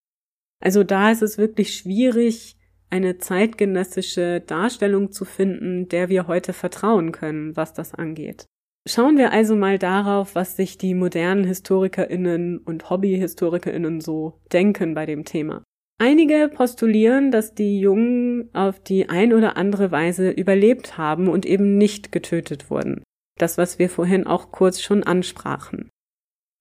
Also 0.64 0.84
da 0.84 1.10
ist 1.10 1.24
es 1.24 1.40
wirklich 1.40 1.76
schwierig, 1.76 2.58
eine 2.92 3.18
zeitgenössische 3.18 4.42
Darstellung 4.42 5.12
zu 5.12 5.26
finden, 5.26 5.90
der 5.90 6.10
wir 6.10 6.28
heute 6.28 6.54
vertrauen 6.54 7.12
können, 7.12 7.56
was 7.56 7.74
das 7.74 7.96
angeht. 7.96 8.46
Schauen 8.88 9.18
wir 9.18 9.32
also 9.32 9.56
mal 9.56 9.80
darauf, 9.80 10.36
was 10.36 10.56
sich 10.56 10.78
die 10.78 10.94
modernen 10.94 11.44
Historikerinnen 11.44 12.60
und 12.60 12.90
Hobbyhistorikerinnen 12.90 14.00
so 14.00 14.40
denken 14.52 14.94
bei 14.94 15.06
dem 15.06 15.26
Thema. 15.26 15.64
Einige 16.02 16.48
postulieren, 16.48 17.30
dass 17.30 17.56
die 17.56 17.82
Jungen 17.82 18.50
auf 18.54 18.80
die 18.80 19.10
ein 19.10 19.34
oder 19.34 19.58
andere 19.58 19.92
Weise 19.92 20.30
überlebt 20.30 20.98
haben 20.98 21.28
und 21.28 21.46
eben 21.46 21.78
nicht 21.78 22.14
getötet 22.14 22.70
wurden. 22.70 23.04
Das, 23.38 23.58
was 23.58 23.80
wir 23.80 23.90
vorhin 23.90 24.26
auch 24.26 24.52
kurz 24.52 24.82
schon 24.82 25.04
ansprachen. 25.04 25.90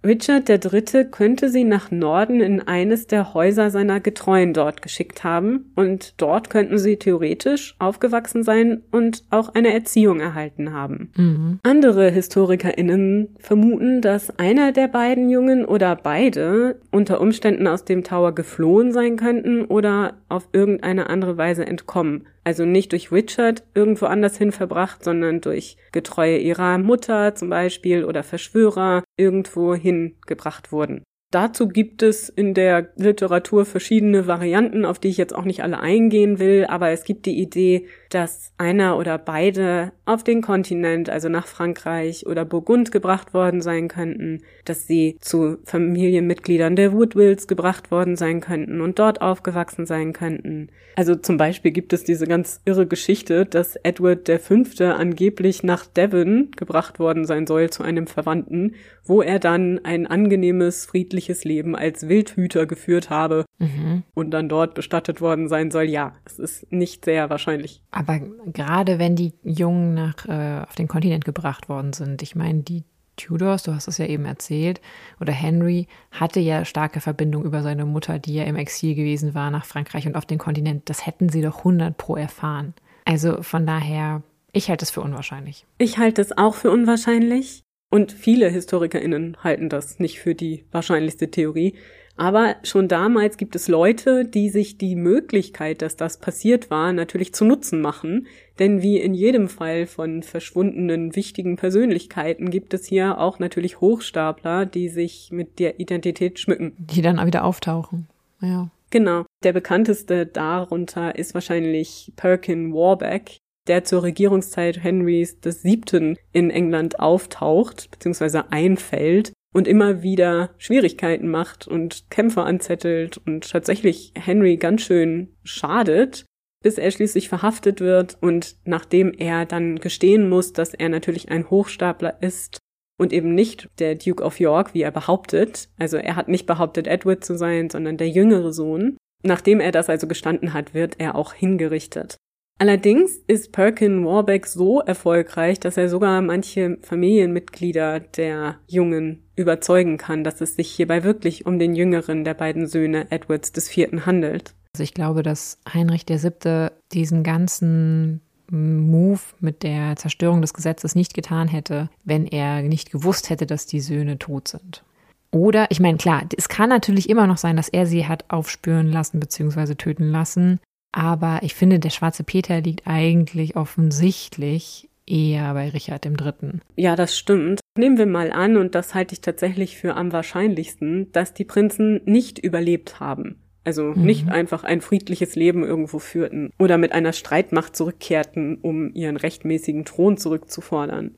Richard 0.06 0.48
III. 0.48 1.06
könnte 1.10 1.48
sie 1.48 1.64
nach 1.64 1.90
Norden 1.90 2.40
in 2.40 2.60
eines 2.60 3.08
der 3.08 3.34
Häuser 3.34 3.70
seiner 3.70 3.98
Getreuen 3.98 4.54
dort 4.54 4.80
geschickt 4.80 5.24
haben, 5.24 5.72
und 5.74 6.14
dort 6.18 6.50
könnten 6.50 6.78
sie 6.78 6.98
theoretisch 6.98 7.74
aufgewachsen 7.80 8.44
sein 8.44 8.82
und 8.92 9.24
auch 9.30 9.56
eine 9.56 9.74
Erziehung 9.74 10.20
erhalten 10.20 10.72
haben. 10.72 11.10
Mhm. 11.16 11.58
Andere 11.64 12.10
HistorikerInnen 12.12 13.34
vermuten, 13.40 14.00
dass 14.00 14.38
einer 14.38 14.70
der 14.70 14.86
beiden 14.86 15.30
Jungen 15.30 15.64
oder 15.64 15.96
beide 15.96 16.80
unter 16.92 17.20
Umständen 17.20 17.66
aus 17.66 17.84
dem 17.84 18.04
Tower 18.04 18.32
geflohen 18.36 18.92
sein 18.92 19.16
könnten 19.16 19.64
oder 19.64 20.14
auf 20.28 20.48
irgendeine 20.52 21.10
andere 21.10 21.36
Weise 21.36 21.66
entkommen. 21.66 22.28
Also 22.48 22.64
nicht 22.64 22.92
durch 22.92 23.12
Richard 23.12 23.62
irgendwo 23.74 24.06
anders 24.06 24.38
hin 24.38 24.52
verbracht, 24.52 25.04
sondern 25.04 25.42
durch 25.42 25.76
Getreue 25.92 26.38
ihrer 26.38 26.78
Mutter 26.78 27.34
zum 27.34 27.50
Beispiel 27.50 28.06
oder 28.06 28.22
Verschwörer 28.22 29.04
irgendwo 29.18 29.74
hingebracht 29.74 30.72
wurden. 30.72 31.02
Dazu 31.30 31.68
gibt 31.68 32.02
es 32.02 32.30
in 32.30 32.54
der 32.54 32.88
Literatur 32.96 33.66
verschiedene 33.66 34.26
Varianten, 34.26 34.86
auf 34.86 34.98
die 34.98 35.08
ich 35.08 35.18
jetzt 35.18 35.34
auch 35.34 35.44
nicht 35.44 35.62
alle 35.62 35.78
eingehen 35.78 36.38
will, 36.38 36.64
aber 36.66 36.88
es 36.88 37.04
gibt 37.04 37.26
die 37.26 37.38
Idee, 37.38 37.84
dass 38.08 38.54
einer 38.56 38.96
oder 38.96 39.18
beide 39.18 39.92
auf 40.06 40.24
den 40.24 40.40
Kontinent, 40.40 41.10
also 41.10 41.28
nach 41.28 41.46
Frankreich 41.46 42.26
oder 42.26 42.46
Burgund 42.46 42.92
gebracht 42.92 43.34
worden 43.34 43.60
sein 43.60 43.88
könnten, 43.88 44.38
dass 44.64 44.86
sie 44.86 45.18
zu 45.20 45.58
Familienmitgliedern 45.64 46.76
der 46.76 46.94
Woodwills 46.94 47.46
gebracht 47.46 47.90
worden 47.90 48.16
sein 48.16 48.40
könnten 48.40 48.80
und 48.80 48.98
dort 48.98 49.20
aufgewachsen 49.20 49.84
sein 49.84 50.14
könnten. 50.14 50.70
Also 50.96 51.14
zum 51.14 51.36
Beispiel 51.36 51.72
gibt 51.72 51.92
es 51.92 52.04
diese 52.04 52.26
ganz 52.26 52.62
irre 52.64 52.86
Geschichte, 52.86 53.44
dass 53.44 53.76
Edward 53.76 54.30
V. 54.40 54.84
angeblich 54.84 55.62
nach 55.62 55.84
Devon 55.84 56.52
gebracht 56.56 56.98
worden 56.98 57.26
sein 57.26 57.46
soll 57.46 57.68
zu 57.68 57.82
einem 57.82 58.06
Verwandten, 58.06 58.76
wo 59.04 59.20
er 59.20 59.38
dann 59.38 59.80
ein 59.84 60.06
angenehmes, 60.06 60.86
friedliches 60.86 61.17
Leben 61.44 61.74
als 61.74 62.08
Wildhüter 62.08 62.66
geführt 62.66 63.10
habe 63.10 63.44
mhm. 63.58 64.04
und 64.14 64.30
dann 64.30 64.48
dort 64.48 64.74
bestattet 64.74 65.20
worden 65.20 65.48
sein 65.48 65.70
soll. 65.70 65.84
Ja, 65.84 66.14
es 66.24 66.38
ist 66.38 66.72
nicht 66.72 67.04
sehr 67.04 67.30
wahrscheinlich. 67.30 67.82
Aber 67.90 68.20
gerade 68.46 68.98
wenn 68.98 69.16
die 69.16 69.32
Jungen 69.42 69.94
nach, 69.94 70.26
äh, 70.26 70.62
auf 70.62 70.74
den 70.76 70.88
Kontinent 70.88 71.24
gebracht 71.24 71.68
worden 71.68 71.92
sind, 71.92 72.22
ich 72.22 72.36
meine, 72.36 72.60
die 72.60 72.84
Tudors, 73.16 73.64
du 73.64 73.74
hast 73.74 73.88
es 73.88 73.98
ja 73.98 74.06
eben 74.06 74.24
erzählt, 74.24 74.80
oder 75.20 75.32
Henry 75.32 75.88
hatte 76.10 76.40
ja 76.40 76.64
starke 76.64 77.00
Verbindung 77.00 77.44
über 77.44 77.62
seine 77.62 77.84
Mutter, 77.84 78.18
die 78.18 78.34
ja 78.34 78.44
im 78.44 78.56
Exil 78.56 78.94
gewesen 78.94 79.34
war 79.34 79.50
nach 79.50 79.64
Frankreich 79.64 80.06
und 80.06 80.14
auf 80.14 80.24
den 80.24 80.38
Kontinent. 80.38 80.88
Das 80.88 81.04
hätten 81.04 81.28
sie 81.28 81.42
doch 81.42 81.58
100 81.58 81.96
pro 81.96 82.16
erfahren. 82.16 82.74
Also 83.04 83.42
von 83.42 83.66
daher, 83.66 84.22
ich 84.52 84.70
halte 84.70 84.84
es 84.84 84.90
für 84.90 85.00
unwahrscheinlich. 85.00 85.66
Ich 85.78 85.98
halte 85.98 86.22
es 86.22 86.36
auch 86.36 86.54
für 86.54 86.70
unwahrscheinlich. 86.70 87.62
Und 87.90 88.12
viele 88.12 88.50
HistorikerInnen 88.50 89.38
halten 89.42 89.68
das 89.68 89.98
nicht 89.98 90.20
für 90.20 90.34
die 90.34 90.64
wahrscheinlichste 90.72 91.30
Theorie. 91.30 91.74
Aber 92.18 92.56
schon 92.64 92.88
damals 92.88 93.36
gibt 93.36 93.54
es 93.54 93.68
Leute, 93.68 94.24
die 94.24 94.50
sich 94.50 94.76
die 94.76 94.96
Möglichkeit, 94.96 95.82
dass 95.82 95.94
das 95.94 96.18
passiert 96.18 96.68
war, 96.68 96.92
natürlich 96.92 97.32
zu 97.32 97.44
Nutzen 97.44 97.80
machen. 97.80 98.26
Denn 98.58 98.82
wie 98.82 98.98
in 98.98 99.14
jedem 99.14 99.48
Fall 99.48 99.86
von 99.86 100.24
verschwundenen 100.24 101.14
wichtigen 101.14 101.54
Persönlichkeiten 101.54 102.50
gibt 102.50 102.74
es 102.74 102.86
hier 102.86 103.18
auch 103.18 103.38
natürlich 103.38 103.80
Hochstapler, 103.80 104.66
die 104.66 104.88
sich 104.88 105.30
mit 105.30 105.60
der 105.60 105.78
Identität 105.78 106.40
schmücken. 106.40 106.74
Die 106.76 107.02
dann 107.02 107.20
auch 107.20 107.26
wieder 107.26 107.44
auftauchen. 107.44 108.08
Ja. 108.40 108.68
Genau. 108.90 109.24
Der 109.44 109.52
bekannteste 109.52 110.26
darunter 110.26 111.14
ist 111.16 111.34
wahrscheinlich 111.34 112.12
Perkin 112.16 112.74
Warbeck, 112.74 113.38
der 113.68 113.84
zur 113.84 114.02
Regierungszeit 114.02 114.82
Henrys 114.82 115.40
des 115.40 115.62
Siebten 115.62 116.16
in 116.32 116.50
England 116.50 117.00
auftaucht, 117.00 117.90
beziehungsweise 117.90 118.50
einfällt 118.50 119.32
und 119.54 119.68
immer 119.68 120.02
wieder 120.02 120.50
Schwierigkeiten 120.58 121.28
macht 121.28 121.66
und 121.66 122.10
Kämpfe 122.10 122.42
anzettelt 122.42 123.18
und 123.18 123.50
tatsächlich 123.50 124.12
Henry 124.14 124.56
ganz 124.56 124.82
schön 124.82 125.36
schadet, 125.44 126.24
bis 126.62 126.78
er 126.78 126.90
schließlich 126.90 127.28
verhaftet 127.28 127.80
wird 127.80 128.18
und 128.20 128.56
nachdem 128.64 129.12
er 129.16 129.46
dann 129.46 129.76
gestehen 129.76 130.28
muss, 130.28 130.52
dass 130.52 130.74
er 130.74 130.88
natürlich 130.88 131.30
ein 131.30 131.48
Hochstapler 131.50 132.18
ist 132.20 132.58
und 132.98 133.12
eben 133.12 133.34
nicht 133.34 133.68
der 133.78 133.94
Duke 133.94 134.22
of 134.22 134.40
York, 134.40 134.74
wie 134.74 134.82
er 134.82 134.90
behauptet, 134.90 135.68
also 135.78 135.96
er 135.96 136.16
hat 136.16 136.28
nicht 136.28 136.46
behauptet, 136.46 136.86
Edward 136.86 137.24
zu 137.24 137.36
sein, 137.36 137.70
sondern 137.70 137.96
der 137.96 138.08
jüngere 138.08 138.52
Sohn, 138.52 138.96
nachdem 139.22 139.60
er 139.60 139.70
das 139.70 139.88
also 139.88 140.08
gestanden 140.08 140.52
hat, 140.52 140.74
wird 140.74 140.98
er 140.98 141.14
auch 141.14 141.32
hingerichtet. 141.32 142.16
Allerdings 142.60 143.20
ist 143.28 143.52
Perkin 143.52 144.04
Warbeck 144.04 144.46
so 144.46 144.80
erfolgreich, 144.80 145.60
dass 145.60 145.76
er 145.76 145.88
sogar 145.88 146.20
manche 146.22 146.78
Familienmitglieder 146.82 148.00
der 148.00 148.56
Jungen 148.66 149.22
überzeugen 149.36 149.96
kann, 149.96 150.24
dass 150.24 150.40
es 150.40 150.56
sich 150.56 150.68
hierbei 150.68 151.04
wirklich 151.04 151.46
um 151.46 151.60
den 151.60 151.76
jüngeren 151.76 152.24
der 152.24 152.34
beiden 152.34 152.66
Söhne 152.66 153.12
Edwards 153.12 153.52
des 153.52 153.68
Vierten 153.68 154.06
handelt. 154.06 154.54
Also 154.74 154.82
ich 154.82 154.92
glaube, 154.92 155.22
dass 155.22 155.60
Heinrich 155.72 156.04
Siebte 156.08 156.72
diesen 156.92 157.22
ganzen 157.22 158.22
Move 158.50 159.20
mit 159.38 159.62
der 159.62 159.94
Zerstörung 159.94 160.40
des 160.40 160.52
Gesetzes 160.52 160.96
nicht 160.96 161.14
getan 161.14 161.46
hätte, 161.46 161.90
wenn 162.04 162.26
er 162.26 162.62
nicht 162.62 162.90
gewusst 162.90 163.30
hätte, 163.30 163.46
dass 163.46 163.66
die 163.66 163.80
Söhne 163.80 164.18
tot 164.18 164.48
sind. 164.48 164.82
Oder, 165.30 165.70
ich 165.70 165.78
meine, 165.78 165.98
klar, 165.98 166.22
es 166.36 166.48
kann 166.48 166.70
natürlich 166.70 167.10
immer 167.10 167.26
noch 167.26 167.36
sein, 167.36 167.56
dass 167.56 167.68
er 167.68 167.86
sie 167.86 168.06
hat 168.06 168.24
aufspüren 168.28 168.90
lassen 168.90 169.20
bzw. 169.20 169.74
töten 169.74 170.10
lassen. 170.10 170.58
Aber 170.92 171.40
ich 171.42 171.54
finde, 171.54 171.78
der 171.78 171.90
schwarze 171.90 172.24
Peter 172.24 172.60
liegt 172.60 172.86
eigentlich 172.86 173.56
offensichtlich 173.56 174.88
eher 175.06 175.54
bei 175.54 175.70
Richard 175.70 176.04
III. 176.06 176.60
Ja, 176.76 176.96
das 176.96 177.16
stimmt. 177.16 177.60
Nehmen 177.76 177.98
wir 177.98 178.06
mal 178.06 178.32
an, 178.32 178.56
und 178.56 178.74
das 178.74 178.94
halte 178.94 179.14
ich 179.14 179.20
tatsächlich 179.20 179.76
für 179.76 179.94
am 179.94 180.12
wahrscheinlichsten, 180.12 181.10
dass 181.12 181.34
die 181.34 181.44
Prinzen 181.44 182.00
nicht 182.04 182.38
überlebt 182.38 183.00
haben. 183.00 183.42
Also 183.64 183.92
mhm. 183.94 184.02
nicht 184.02 184.28
einfach 184.28 184.64
ein 184.64 184.80
friedliches 184.80 185.34
Leben 185.34 185.62
irgendwo 185.62 185.98
führten 185.98 186.52
oder 186.58 186.78
mit 186.78 186.92
einer 186.92 187.12
Streitmacht 187.12 187.76
zurückkehrten, 187.76 188.56
um 188.62 188.94
ihren 188.94 189.16
rechtmäßigen 189.16 189.84
Thron 189.84 190.16
zurückzufordern. 190.16 191.16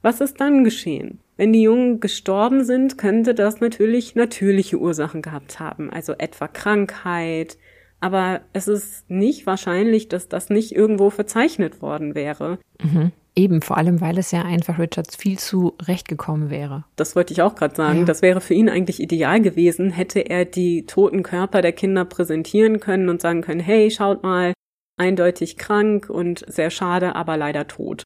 Was 0.00 0.20
ist 0.20 0.40
dann 0.40 0.64
geschehen? 0.64 1.20
Wenn 1.36 1.52
die 1.52 1.62
Jungen 1.62 2.00
gestorben 2.00 2.64
sind, 2.64 2.98
könnte 2.98 3.34
das 3.34 3.60
natürlich 3.60 4.16
natürliche 4.16 4.78
Ursachen 4.78 5.22
gehabt 5.22 5.60
haben, 5.60 5.90
also 5.90 6.14
etwa 6.14 6.48
Krankheit, 6.48 7.56
aber 8.02 8.40
es 8.52 8.66
ist 8.66 9.08
nicht 9.08 9.46
wahrscheinlich, 9.46 10.08
dass 10.08 10.28
das 10.28 10.50
nicht 10.50 10.72
irgendwo 10.72 11.10
verzeichnet 11.10 11.80
worden 11.80 12.14
wäre. 12.14 12.58
Mhm. 12.82 13.12
Eben, 13.34 13.62
vor 13.62 13.78
allem, 13.78 14.00
weil 14.00 14.18
es 14.18 14.30
ja 14.32 14.42
einfach 14.42 14.78
Richards 14.78 15.16
viel 15.16 15.38
zu 15.38 15.74
recht 15.82 16.08
gekommen 16.08 16.50
wäre. 16.50 16.84
Das 16.96 17.16
wollte 17.16 17.32
ich 17.32 17.40
auch 17.40 17.54
gerade 17.54 17.74
sagen. 17.74 18.00
Ja. 18.00 18.04
Das 18.04 18.20
wäre 18.20 18.42
für 18.42 18.54
ihn 18.54 18.68
eigentlich 18.68 19.00
ideal 19.00 19.40
gewesen, 19.40 19.90
hätte 19.90 20.20
er 20.20 20.44
die 20.44 20.84
toten 20.84 21.22
Körper 21.22 21.62
der 21.62 21.72
Kinder 21.72 22.04
präsentieren 22.04 22.80
können 22.80 23.08
und 23.08 23.22
sagen 23.22 23.40
können, 23.40 23.60
hey, 23.60 23.90
schaut 23.90 24.22
mal, 24.22 24.52
eindeutig 24.98 25.56
krank 25.56 26.10
und 26.10 26.44
sehr 26.46 26.70
schade, 26.70 27.14
aber 27.14 27.36
leider 27.36 27.68
tot. 27.68 28.02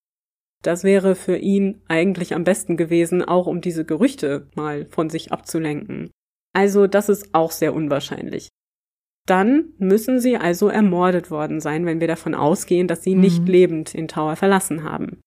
Das 0.62 0.84
wäre 0.84 1.14
für 1.14 1.36
ihn 1.36 1.80
eigentlich 1.88 2.34
am 2.34 2.44
besten 2.44 2.76
gewesen, 2.76 3.24
auch 3.24 3.46
um 3.46 3.60
diese 3.60 3.84
Gerüchte 3.84 4.48
mal 4.54 4.86
von 4.90 5.10
sich 5.10 5.32
abzulenken. 5.32 6.10
Also 6.52 6.86
das 6.86 7.08
ist 7.08 7.34
auch 7.34 7.50
sehr 7.50 7.74
unwahrscheinlich. 7.74 8.48
Dann 9.26 9.72
müssen 9.78 10.20
sie 10.20 10.36
also 10.36 10.68
ermordet 10.68 11.30
worden 11.30 11.60
sein, 11.60 11.84
wenn 11.84 12.00
wir 12.00 12.08
davon 12.08 12.34
ausgehen, 12.34 12.86
dass 12.86 13.02
sie 13.02 13.14
mhm. 13.14 13.20
nicht 13.20 13.48
lebend 13.48 13.94
den 13.94 14.08
Tower 14.08 14.36
verlassen 14.36 14.84
haben. 14.84 15.20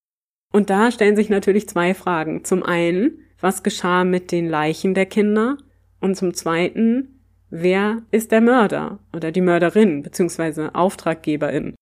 Und 0.52 0.70
da 0.70 0.92
stellen 0.92 1.16
sich 1.16 1.30
natürlich 1.30 1.70
zwei 1.70 1.94
Fragen. 1.94 2.44
Zum 2.44 2.64
einen, 2.64 3.20
was 3.40 3.62
geschah 3.62 4.04
mit 4.04 4.32
den 4.32 4.50
Leichen 4.50 4.94
der 4.94 5.06
Kinder? 5.06 5.58
Und 6.00 6.16
zum 6.16 6.34
zweiten, 6.34 7.22
wer 7.50 8.04
ist 8.10 8.32
der 8.32 8.42
Mörder 8.42 9.00
oder 9.14 9.32
die 9.32 9.42
Mörderin 9.42 10.02
bzw. 10.02 10.70
Auftraggeberin? 10.74 11.76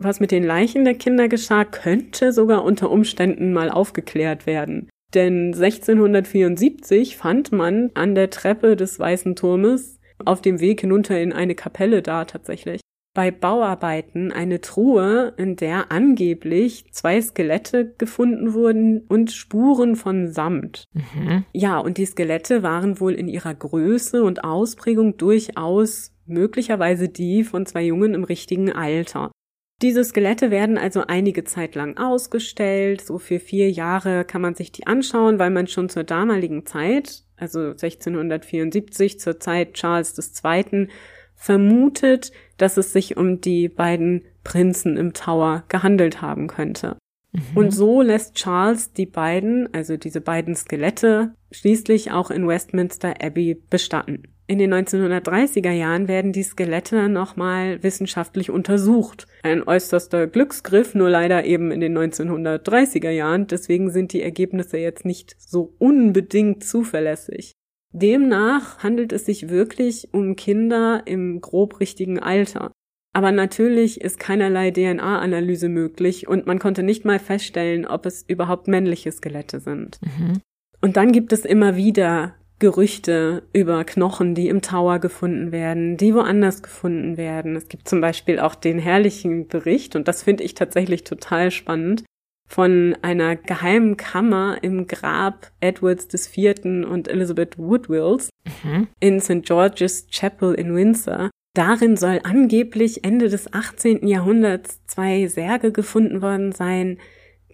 Was 0.00 0.20
mit 0.20 0.30
den 0.30 0.44
Leichen 0.44 0.84
der 0.84 0.94
Kinder 0.94 1.28
geschah, 1.28 1.64
könnte 1.64 2.32
sogar 2.32 2.62
unter 2.62 2.90
Umständen 2.90 3.52
mal 3.52 3.68
aufgeklärt 3.68 4.46
werden. 4.46 4.88
Denn 5.12 5.54
1674 5.54 7.16
fand 7.16 7.50
man 7.50 7.90
an 7.94 8.14
der 8.14 8.30
Treppe 8.30 8.76
des 8.76 8.98
Weißen 8.98 9.34
Turmes 9.34 9.97
auf 10.24 10.42
dem 10.42 10.60
Weg 10.60 10.80
hinunter 10.80 11.20
in 11.20 11.32
eine 11.32 11.54
Kapelle 11.54 12.02
da 12.02 12.24
tatsächlich. 12.24 12.80
Bei 13.14 13.30
Bauarbeiten 13.30 14.30
eine 14.30 14.60
Truhe, 14.60 15.34
in 15.36 15.56
der 15.56 15.90
angeblich 15.90 16.92
zwei 16.92 17.20
Skelette 17.20 17.94
gefunden 17.98 18.54
wurden 18.54 19.00
und 19.08 19.32
Spuren 19.32 19.96
von 19.96 20.28
Samt. 20.28 20.84
Mhm. 20.92 21.44
Ja, 21.52 21.78
und 21.78 21.98
die 21.98 22.06
Skelette 22.06 22.62
waren 22.62 23.00
wohl 23.00 23.14
in 23.14 23.26
ihrer 23.26 23.54
Größe 23.54 24.22
und 24.22 24.44
Ausprägung 24.44 25.16
durchaus 25.16 26.12
möglicherweise 26.26 27.08
die 27.08 27.42
von 27.42 27.66
zwei 27.66 27.82
Jungen 27.82 28.14
im 28.14 28.22
richtigen 28.24 28.70
Alter. 28.70 29.32
Diese 29.80 30.04
Skelette 30.04 30.50
werden 30.50 30.76
also 30.76 31.04
einige 31.06 31.44
Zeit 31.44 31.74
lang 31.76 31.96
ausgestellt. 31.96 33.00
So 33.00 33.18
für 33.18 33.38
vier 33.38 33.70
Jahre 33.70 34.24
kann 34.24 34.42
man 34.42 34.54
sich 34.54 34.72
die 34.72 34.86
anschauen, 34.86 35.38
weil 35.38 35.50
man 35.50 35.68
schon 35.68 35.88
zur 35.88 36.04
damaligen 36.04 36.66
Zeit 36.66 37.24
also 37.38 37.70
1674 37.70 39.20
zur 39.20 39.40
Zeit 39.40 39.74
Charles 39.74 40.14
II., 40.44 40.88
vermutet, 41.34 42.32
dass 42.56 42.76
es 42.76 42.92
sich 42.92 43.16
um 43.16 43.40
die 43.40 43.68
beiden 43.68 44.24
Prinzen 44.42 44.96
im 44.96 45.12
Tower 45.12 45.64
gehandelt 45.68 46.20
haben 46.20 46.48
könnte. 46.48 46.96
Mhm. 47.32 47.40
Und 47.54 47.70
so 47.70 48.02
lässt 48.02 48.34
Charles 48.34 48.92
die 48.92 49.06
beiden, 49.06 49.72
also 49.72 49.96
diese 49.96 50.20
beiden 50.20 50.56
Skelette, 50.56 51.34
schließlich 51.52 52.10
auch 52.10 52.30
in 52.30 52.48
Westminster 52.48 53.14
Abbey 53.22 53.54
bestatten. 53.70 54.24
In 54.50 54.58
den 54.58 54.72
1930er 54.72 55.72
Jahren 55.72 56.08
werden 56.08 56.32
die 56.32 56.42
Skelette 56.42 57.10
nochmal 57.10 57.82
wissenschaftlich 57.82 58.48
untersucht. 58.48 59.26
Ein 59.42 59.62
äußerster 59.62 60.26
Glücksgriff, 60.26 60.94
nur 60.94 61.10
leider 61.10 61.44
eben 61.44 61.70
in 61.70 61.80
den 61.80 61.96
1930er 61.96 63.10
Jahren, 63.10 63.46
deswegen 63.46 63.90
sind 63.90 64.14
die 64.14 64.22
Ergebnisse 64.22 64.78
jetzt 64.78 65.04
nicht 65.04 65.36
so 65.38 65.74
unbedingt 65.78 66.64
zuverlässig. 66.64 67.52
Demnach 67.92 68.78
handelt 68.82 69.12
es 69.12 69.26
sich 69.26 69.50
wirklich 69.50 70.08
um 70.12 70.34
Kinder 70.34 71.02
im 71.04 71.42
grob 71.42 71.78
richtigen 71.78 72.18
Alter. 72.18 72.72
Aber 73.12 73.32
natürlich 73.32 74.00
ist 74.00 74.18
keinerlei 74.18 74.70
DNA-Analyse 74.70 75.68
möglich 75.68 76.26
und 76.26 76.46
man 76.46 76.58
konnte 76.58 76.82
nicht 76.82 77.04
mal 77.04 77.18
feststellen, 77.18 77.86
ob 77.86 78.06
es 78.06 78.22
überhaupt 78.22 78.66
männliche 78.66 79.12
Skelette 79.12 79.60
sind. 79.60 79.98
Mhm. 80.00 80.40
Und 80.80 80.96
dann 80.96 81.12
gibt 81.12 81.34
es 81.34 81.44
immer 81.44 81.76
wieder 81.76 82.34
Gerüchte 82.58 83.44
über 83.52 83.84
Knochen, 83.84 84.34
die 84.34 84.48
im 84.48 84.62
Tower 84.62 84.98
gefunden 84.98 85.52
werden, 85.52 85.96
die 85.96 86.14
woanders 86.14 86.62
gefunden 86.62 87.16
werden. 87.16 87.54
Es 87.54 87.68
gibt 87.68 87.88
zum 87.88 88.00
Beispiel 88.00 88.40
auch 88.40 88.54
den 88.54 88.78
herrlichen 88.78 89.46
Bericht, 89.46 89.94
und 89.94 90.08
das 90.08 90.24
finde 90.24 90.42
ich 90.42 90.54
tatsächlich 90.54 91.04
total 91.04 91.50
spannend, 91.50 92.04
von 92.48 92.96
einer 93.02 93.36
geheimen 93.36 93.96
Kammer 93.96 94.58
im 94.62 94.86
Grab 94.86 95.52
Edwards 95.60 96.08
IV. 96.14 96.64
und 96.64 97.06
Elizabeth 97.06 97.58
Woodwills 97.58 98.30
mhm. 98.64 98.88
in 99.00 99.20
St. 99.20 99.42
George's 99.42 100.08
Chapel 100.10 100.54
in 100.54 100.74
Windsor. 100.74 101.30
Darin 101.54 101.96
soll 101.96 102.20
angeblich 102.22 103.04
Ende 103.04 103.28
des 103.28 103.52
18. 103.52 104.06
Jahrhunderts 104.06 104.80
zwei 104.86 105.26
Särge 105.26 105.72
gefunden 105.72 106.22
worden 106.22 106.52
sein, 106.52 106.98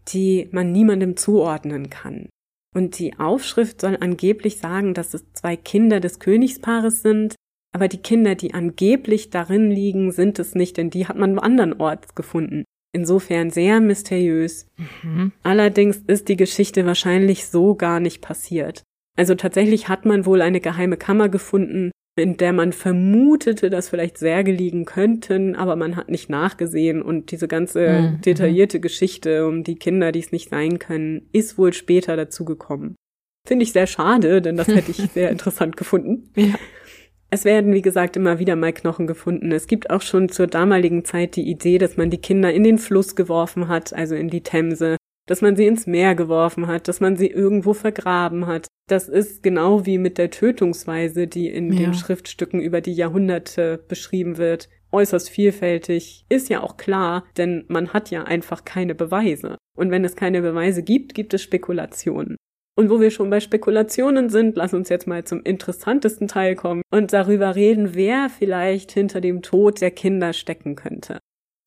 die 0.09 0.49
man 0.53 0.73
niemandem 0.73 1.17
zuordnen 1.17 1.91
kann. 1.91 2.29
Und 2.75 2.99
die 2.99 3.19
Aufschrift 3.19 3.81
soll 3.81 3.97
angeblich 4.01 4.59
sagen, 4.59 4.95
dass 4.95 5.15
es 5.15 5.25
zwei 5.33 5.57
Kinder 5.57 6.01
des 6.01 6.19
Königspaares 6.19 7.03
sind, 7.03 7.37
aber 7.73 7.89
die 7.89 7.99
Kinder, 7.99 8.35
die 8.35 8.55
angeblich 8.55 9.31
darin 9.31 9.71
liegen, 9.71 10.13
sind 10.13 10.39
es 10.39 10.55
nicht, 10.55 10.77
denn 10.77 10.91
die 10.91 11.09
hat 11.09 11.17
man 11.17 11.39
andernorts 11.39 12.15
gefunden. 12.15 12.65
Insofern 12.93 13.51
sehr 13.51 13.81
mysteriös. 13.81 14.69
Mhm. 15.03 15.33
Allerdings 15.43 15.99
ist 16.07 16.29
die 16.29 16.37
Geschichte 16.37 16.87
wahrscheinlich 16.87 17.49
so 17.49 17.75
gar 17.75 17.99
nicht 17.99 18.21
passiert. 18.21 18.83
Also 19.17 19.35
tatsächlich 19.35 19.89
hat 19.89 20.05
man 20.05 20.27
wohl 20.27 20.43
eine 20.43 20.61
geheime 20.61 20.97
Kammer 20.97 21.29
gefunden, 21.29 21.91
in 22.17 22.37
der 22.37 22.53
man 22.53 22.73
vermutete, 22.73 23.71
dass 23.71 23.89
vielleicht 23.89 24.19
Särge 24.19 24.53
liegen 24.53 24.85
könnten, 24.85 25.57
aber 25.57 25.77
man 25.77 25.97
hat 25.97 26.09
nicht 26.09 26.31
nachgesehen 26.31 27.03
und 27.03 27.31
diese 27.31 27.49
ganze 27.49 27.89
mhm. 27.89 28.05
mhm. 28.05 28.21
detaillierte 28.21 28.81
Geschichte 28.81 29.47
um 29.47 29.65
die 29.65 29.77
Kinder, 29.77 30.13
die 30.13 30.21
es 30.21 30.33
nicht 30.33 30.51
sein 30.51 30.79
können, 30.79 31.29
ist 31.33 31.59
wohl 31.59 31.73
später 31.73 32.17
dazugekommen. 32.17 32.95
Finde 33.47 33.65
ich 33.65 33.73
sehr 33.73 33.87
schade, 33.87 34.41
denn 34.41 34.57
das 34.57 34.69
hätte 34.69 34.91
ich 34.91 34.97
sehr 35.13 35.31
interessant 35.31 35.77
gefunden. 35.77 36.31
Ja. 36.37 36.55
Es 37.31 37.45
werden, 37.45 37.75
wie 37.75 37.83
gesagt, 37.83 38.17
immer 38.17 38.39
wieder 38.39 38.55
mal 38.55 38.73
Knochen 38.73 39.09
gefunden. 39.09 39.51
Es 39.51 39.67
gibt 39.67 39.91
auch 39.91 40.03
schon 40.03 40.29
zur 40.29 40.47
damaligen 40.47 41.05
Zeit 41.05 41.35
die 41.35 41.51
Idee, 41.51 41.79
dass 41.79 41.97
man 41.97 42.09
die 42.09 42.21
Kinder 42.21 42.53
in 42.53 42.63
den 42.63 42.79
Fluss 42.79 43.17
geworfen 43.17 43.67
hat, 43.67 43.93
also 43.93 44.15
in 44.15 44.29
die 44.29 44.43
Themse, 44.43 44.97
dass 45.27 45.41
man 45.41 45.57
sie 45.57 45.67
ins 45.67 45.87
Meer 45.87 46.15
geworfen 46.15 46.67
hat, 46.67 46.89
dass 46.89 47.01
man 47.01 47.17
sie 47.17 47.29
irgendwo 47.29 47.73
vergraben 47.75 48.47
hat. 48.47 48.67
Das 48.89 49.09
ist 49.09 49.43
genau 49.43 49.87
wie 49.87 49.99
mit 49.99 50.19
der 50.19 50.31
Tötungsweise, 50.31 51.27
die 51.27 51.49
in 51.49 51.73
ja. 51.73 51.81
den 51.81 51.95
Schriftstücken 51.95 52.61
über 52.61 52.81
die 52.81 52.93
Jahrhunderte 52.93 53.83
beschrieben 53.89 54.37
wird, 54.37 54.69
äußerst 54.93 55.31
vielfältig. 55.31 56.25
Ist 56.29 56.49
ja 56.49 56.63
auch 56.63 56.77
klar, 56.77 57.25
denn 57.37 57.65
man 57.69 57.93
hat 57.93 58.11
ja 58.11 58.25
einfach 58.25 58.65
keine 58.65 58.95
Beweise. 58.95 59.57
Und 59.77 59.91
wenn 59.91 60.05
es 60.05 60.17
keine 60.17 60.43
Beweise 60.43 60.83
gibt, 60.83 61.15
gibt 61.15 61.35
es 61.35 61.43
Spekulationen. 61.43 62.37
Und 62.77 62.91
wo 62.91 63.01
wir 63.01 63.11
schon 63.11 63.31
bei 63.31 63.41
Spekulationen 63.41 64.31
sind, 64.31 64.57
lass 64.57 64.75
uns 64.75 64.89
jetzt 64.89 65.07
mal 65.07 65.25
zum 65.25 65.43
interessantesten 65.43 66.27
Teil 66.27 66.57
kommen 66.57 66.83
und 66.93 67.13
darüber 67.13 67.55
reden, 67.55 67.95
wer 67.95 68.29
vielleicht 68.29 68.91
hinter 68.93 69.21
dem 69.21 69.43
Tod 69.43 69.81
der 69.81 69.93
Kinder 69.93 70.33
stecken 70.33 70.75
könnte. 70.75 71.21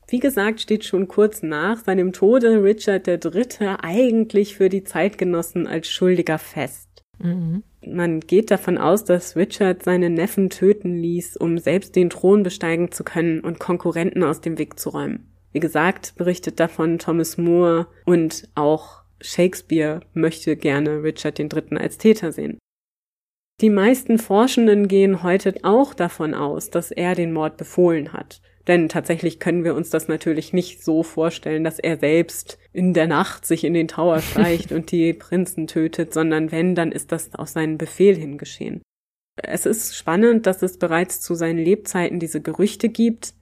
Wie 0.10 0.20
gesagt, 0.20 0.62
steht 0.62 0.86
schon 0.86 1.08
kurz 1.08 1.44
nach 1.44 1.84
seinem 1.84 2.14
Tode 2.14 2.64
Richard 2.64 3.08
III. 3.08 3.76
eigentlich 3.82 4.56
für 4.56 4.70
die 4.70 4.84
Zeitgenossen 4.84 5.68
als 5.68 5.90
Schuldiger 5.90 6.38
fest. 6.38 6.88
Mhm. 7.20 7.64
Man 7.86 8.22
geht 8.22 8.52
davon 8.52 8.78
aus, 8.78 9.04
dass 9.04 9.36
Richard 9.36 9.84
seine 9.84 10.10
Neffen 10.10 10.50
töten 10.50 10.96
ließ, 10.96 11.38
um 11.38 11.58
selbst 11.58 11.96
den 11.96 12.10
Thron 12.10 12.44
besteigen 12.44 12.92
zu 12.92 13.04
können 13.04 13.42
und 13.42 13.60
Konkurrenten 13.60 14.24
aus 14.24 14.40
dem 14.40 14.58
Weg 14.58 14.80
zu 14.80 14.90
räumen. 14.90 15.32
Wie 15.52 15.60
gesagt, 15.60 16.16
berichtet 16.16 16.60
davon 16.60 17.00
Thomas 17.00 17.38
Moore 17.38 17.88
und 18.06 18.50
auch 18.56 19.04
Shakespeare 19.20 20.02
möchte 20.14 20.56
gerne 20.56 21.04
Richard 21.04 21.40
III. 21.40 21.78
als 21.78 21.98
Täter 21.98 22.32
sehen. 22.32 22.60
Die 23.60 23.72
meisten 23.72 24.20
Forschenden 24.20 24.88
gehen 24.88 25.24
heute 25.24 25.56
auch 25.64 25.96
davon 25.96 26.36
aus, 26.36 26.70
dass 26.70 26.92
er 26.92 27.16
den 27.16 27.34
Mord 27.34 27.58
befohlen 27.58 28.14
hat. 28.14 28.40
Denn 28.68 28.90
tatsächlich 28.90 29.40
können 29.40 29.64
wir 29.64 29.76
uns 29.76 29.90
das 29.90 30.10
natürlich 30.10 30.52
nicht 30.52 30.84
so 30.84 31.02
vorstellen, 31.02 31.64
dass 31.64 31.80
er 31.80 31.98
selbst 31.98 32.60
in 32.74 32.94
der 32.94 33.08
Nacht 33.08 33.46
sich 33.46 33.64
in 33.64 33.74
den 33.74 33.88
Tower 33.88 34.20
schleicht 34.22 34.72
und 34.72 34.92
die 34.92 35.14
Prinzen 35.14 35.68
tötet, 35.68 36.14
sondern 36.14 36.52
wenn, 36.52 36.76
dann 36.76 36.92
ist 36.92 37.12
das 37.12 37.34
auf 37.36 37.48
seinen 37.48 37.78
Befehl 37.78 38.16
hin 38.16 38.38
geschehen. 38.38 38.82
Es 39.42 39.66
ist 39.66 39.96
spannend, 39.96 40.46
dass 40.48 40.64
es 40.64 40.78
bereits 40.78 41.22
zu 41.22 41.36
seinen 41.36 41.60
Lebzeiten 41.60 42.20
diese 42.20 42.42
Gerüchte 42.42 42.90
gibt, 42.90 43.34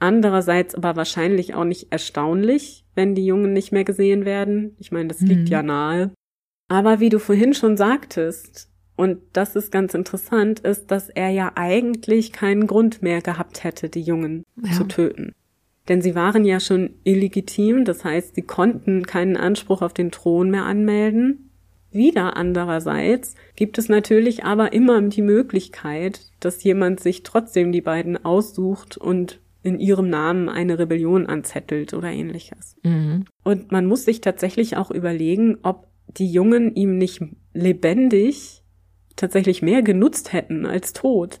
andererseits 0.00 0.74
aber 0.74 0.96
wahrscheinlich 0.96 1.54
auch 1.54 1.64
nicht 1.64 1.92
erstaunlich, 1.92 2.84
wenn 2.94 3.14
die 3.14 3.24
Jungen 3.24 3.52
nicht 3.52 3.72
mehr 3.72 3.84
gesehen 3.84 4.24
werden. 4.24 4.76
Ich 4.78 4.92
meine, 4.92 5.08
das 5.08 5.20
liegt 5.20 5.42
mhm. 5.42 5.46
ja 5.46 5.62
nahe. 5.62 6.10
Aber 6.68 7.00
wie 7.00 7.08
du 7.08 7.18
vorhin 7.18 7.54
schon 7.54 7.76
sagtest, 7.76 8.68
und 8.96 9.18
das 9.32 9.56
ist 9.56 9.72
ganz 9.72 9.94
interessant, 9.94 10.60
ist, 10.60 10.90
dass 10.90 11.08
er 11.08 11.30
ja 11.30 11.52
eigentlich 11.56 12.32
keinen 12.32 12.66
Grund 12.66 13.02
mehr 13.02 13.20
gehabt 13.20 13.64
hätte, 13.64 13.88
die 13.88 14.02
Jungen 14.02 14.44
ja. 14.62 14.72
zu 14.72 14.84
töten. 14.84 15.34
Denn 15.88 16.00
sie 16.00 16.14
waren 16.14 16.44
ja 16.44 16.60
schon 16.60 16.90
illegitim, 17.04 17.84
das 17.84 18.04
heißt, 18.04 18.34
sie 18.36 18.42
konnten 18.42 19.04
keinen 19.04 19.36
Anspruch 19.36 19.82
auf 19.82 19.92
den 19.92 20.10
Thron 20.10 20.50
mehr 20.50 20.64
anmelden. 20.64 21.50
Wieder 21.90 22.36
andererseits 22.36 23.34
gibt 23.54 23.78
es 23.78 23.88
natürlich 23.88 24.44
aber 24.44 24.72
immer 24.72 25.00
die 25.02 25.22
Möglichkeit, 25.22 26.20
dass 26.40 26.64
jemand 26.64 27.00
sich 27.00 27.22
trotzdem 27.22 27.70
die 27.70 27.82
beiden 27.82 28.24
aussucht 28.24 28.96
und 28.96 29.40
in 29.62 29.78
ihrem 29.78 30.08
Namen 30.08 30.48
eine 30.48 30.78
Rebellion 30.78 31.26
anzettelt 31.26 31.94
oder 31.94 32.10
ähnliches. 32.10 32.76
Mhm. 32.82 33.24
Und 33.44 33.72
man 33.72 33.86
muss 33.86 34.04
sich 34.04 34.20
tatsächlich 34.20 34.76
auch 34.76 34.90
überlegen, 34.90 35.58
ob 35.62 35.88
die 36.08 36.30
Jungen 36.30 36.74
ihm 36.74 36.98
nicht 36.98 37.22
lebendig 37.52 38.63
tatsächlich 39.16 39.62
mehr 39.62 39.82
genutzt 39.82 40.32
hätten 40.32 40.66
als 40.66 40.92
tot. 40.92 41.40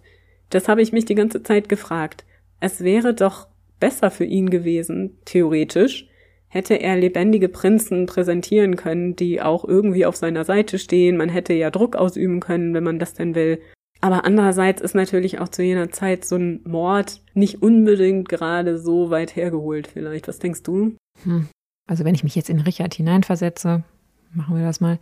Das 0.50 0.68
habe 0.68 0.82
ich 0.82 0.92
mich 0.92 1.04
die 1.04 1.14
ganze 1.14 1.42
Zeit 1.42 1.68
gefragt. 1.68 2.24
Es 2.60 2.82
wäre 2.82 3.14
doch 3.14 3.48
besser 3.80 4.10
für 4.10 4.24
ihn 4.24 4.50
gewesen, 4.50 5.18
theoretisch, 5.24 6.08
hätte 6.48 6.74
er 6.74 6.96
lebendige 6.96 7.48
Prinzen 7.48 8.06
präsentieren 8.06 8.76
können, 8.76 9.16
die 9.16 9.42
auch 9.42 9.64
irgendwie 9.64 10.06
auf 10.06 10.16
seiner 10.16 10.44
Seite 10.44 10.78
stehen. 10.78 11.16
Man 11.16 11.28
hätte 11.28 11.52
ja 11.52 11.70
Druck 11.70 11.96
ausüben 11.96 12.38
können, 12.40 12.74
wenn 12.74 12.84
man 12.84 13.00
das 13.00 13.14
denn 13.14 13.34
will. 13.34 13.60
Aber 14.00 14.24
andererseits 14.24 14.80
ist 14.80 14.94
natürlich 14.94 15.40
auch 15.40 15.48
zu 15.48 15.62
jener 15.62 15.90
Zeit 15.90 16.24
so 16.24 16.36
ein 16.36 16.60
Mord 16.64 17.22
nicht 17.34 17.62
unbedingt 17.62 18.28
gerade 18.28 18.78
so 18.78 19.10
weit 19.10 19.34
hergeholt 19.34 19.88
vielleicht. 19.88 20.28
Was 20.28 20.38
denkst 20.38 20.62
du? 20.62 20.94
Hm. 21.24 21.48
Also 21.88 22.04
wenn 22.04 22.14
ich 22.14 22.22
mich 22.22 22.36
jetzt 22.36 22.50
in 22.50 22.60
Richard 22.60 22.94
hineinversetze, 22.94 23.82
machen 24.32 24.56
wir 24.56 24.64
das 24.64 24.80
mal, 24.80 24.98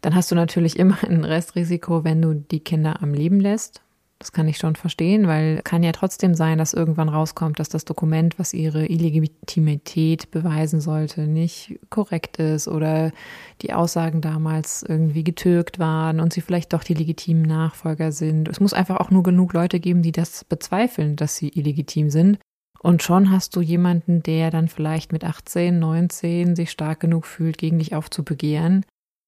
dann 0.00 0.14
hast 0.14 0.30
du 0.30 0.34
natürlich 0.34 0.78
immer 0.78 1.02
ein 1.02 1.24
Restrisiko, 1.24 2.04
wenn 2.04 2.20
du 2.20 2.34
die 2.34 2.60
Kinder 2.60 3.02
am 3.02 3.14
Leben 3.14 3.40
lässt. 3.40 3.84
Das 4.24 4.32
kann 4.32 4.48
ich 4.48 4.56
schon 4.56 4.76
verstehen, 4.76 5.26
weil 5.26 5.60
kann 5.64 5.82
ja 5.82 5.92
trotzdem 5.92 6.34
sein, 6.34 6.56
dass 6.56 6.72
irgendwann 6.72 7.08
rauskommt, 7.08 7.58
dass 7.58 7.68
das 7.68 7.84
Dokument, 7.84 8.38
was 8.38 8.54
ihre 8.54 8.86
Illegitimität 8.86 10.30
beweisen 10.30 10.80
sollte, 10.80 11.26
nicht 11.26 11.78
korrekt 11.90 12.38
ist 12.38 12.68
oder 12.68 13.12
die 13.60 13.74
Aussagen 13.74 14.20
damals 14.20 14.82
irgendwie 14.82 15.24
getürkt 15.24 15.78
waren 15.78 16.20
und 16.20 16.32
sie 16.32 16.40
vielleicht 16.40 16.72
doch 16.72 16.84
die 16.84 16.94
legitimen 16.94 17.42
Nachfolger 17.42 18.12
sind. 18.12 18.48
Es 18.48 18.60
muss 18.60 18.72
einfach 18.72 18.96
auch 18.96 19.10
nur 19.10 19.24
genug 19.24 19.52
Leute 19.52 19.80
geben, 19.80 20.00
die 20.00 20.12
das 20.12 20.44
bezweifeln, 20.44 21.16
dass 21.16 21.36
sie 21.36 21.48
illegitim 21.48 22.08
sind. 22.08 22.38
Und 22.80 23.02
schon 23.02 23.30
hast 23.30 23.56
du 23.56 23.62
jemanden, 23.62 24.22
der 24.22 24.50
dann 24.50 24.68
vielleicht 24.68 25.12
mit 25.12 25.24
18, 25.24 25.78
19 25.78 26.56
sich 26.56 26.70
stark 26.70 27.00
genug 27.00 27.26
fühlt, 27.26 27.58
gegen 27.58 27.78
dich 27.78 27.94
aufzubegehren 27.94 28.86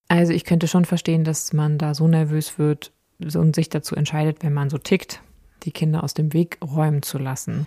also 0.08 0.32
ich 0.32 0.44
könnte 0.44 0.68
schon 0.68 0.84
verstehen, 0.84 1.24
dass 1.24 1.52
man 1.52 1.78
da 1.78 1.94
so 1.94 2.06
nervös 2.08 2.58
wird 2.58 2.92
und 3.18 3.54
sich 3.54 3.68
dazu 3.68 3.94
entscheidet, 3.96 4.42
wenn 4.42 4.52
man 4.52 4.70
so 4.70 4.78
tickt, 4.78 5.22
die 5.64 5.72
Kinder 5.72 6.04
aus 6.04 6.14
dem 6.14 6.32
Weg 6.32 6.58
räumen 6.62 7.02
zu 7.02 7.18
lassen. 7.18 7.66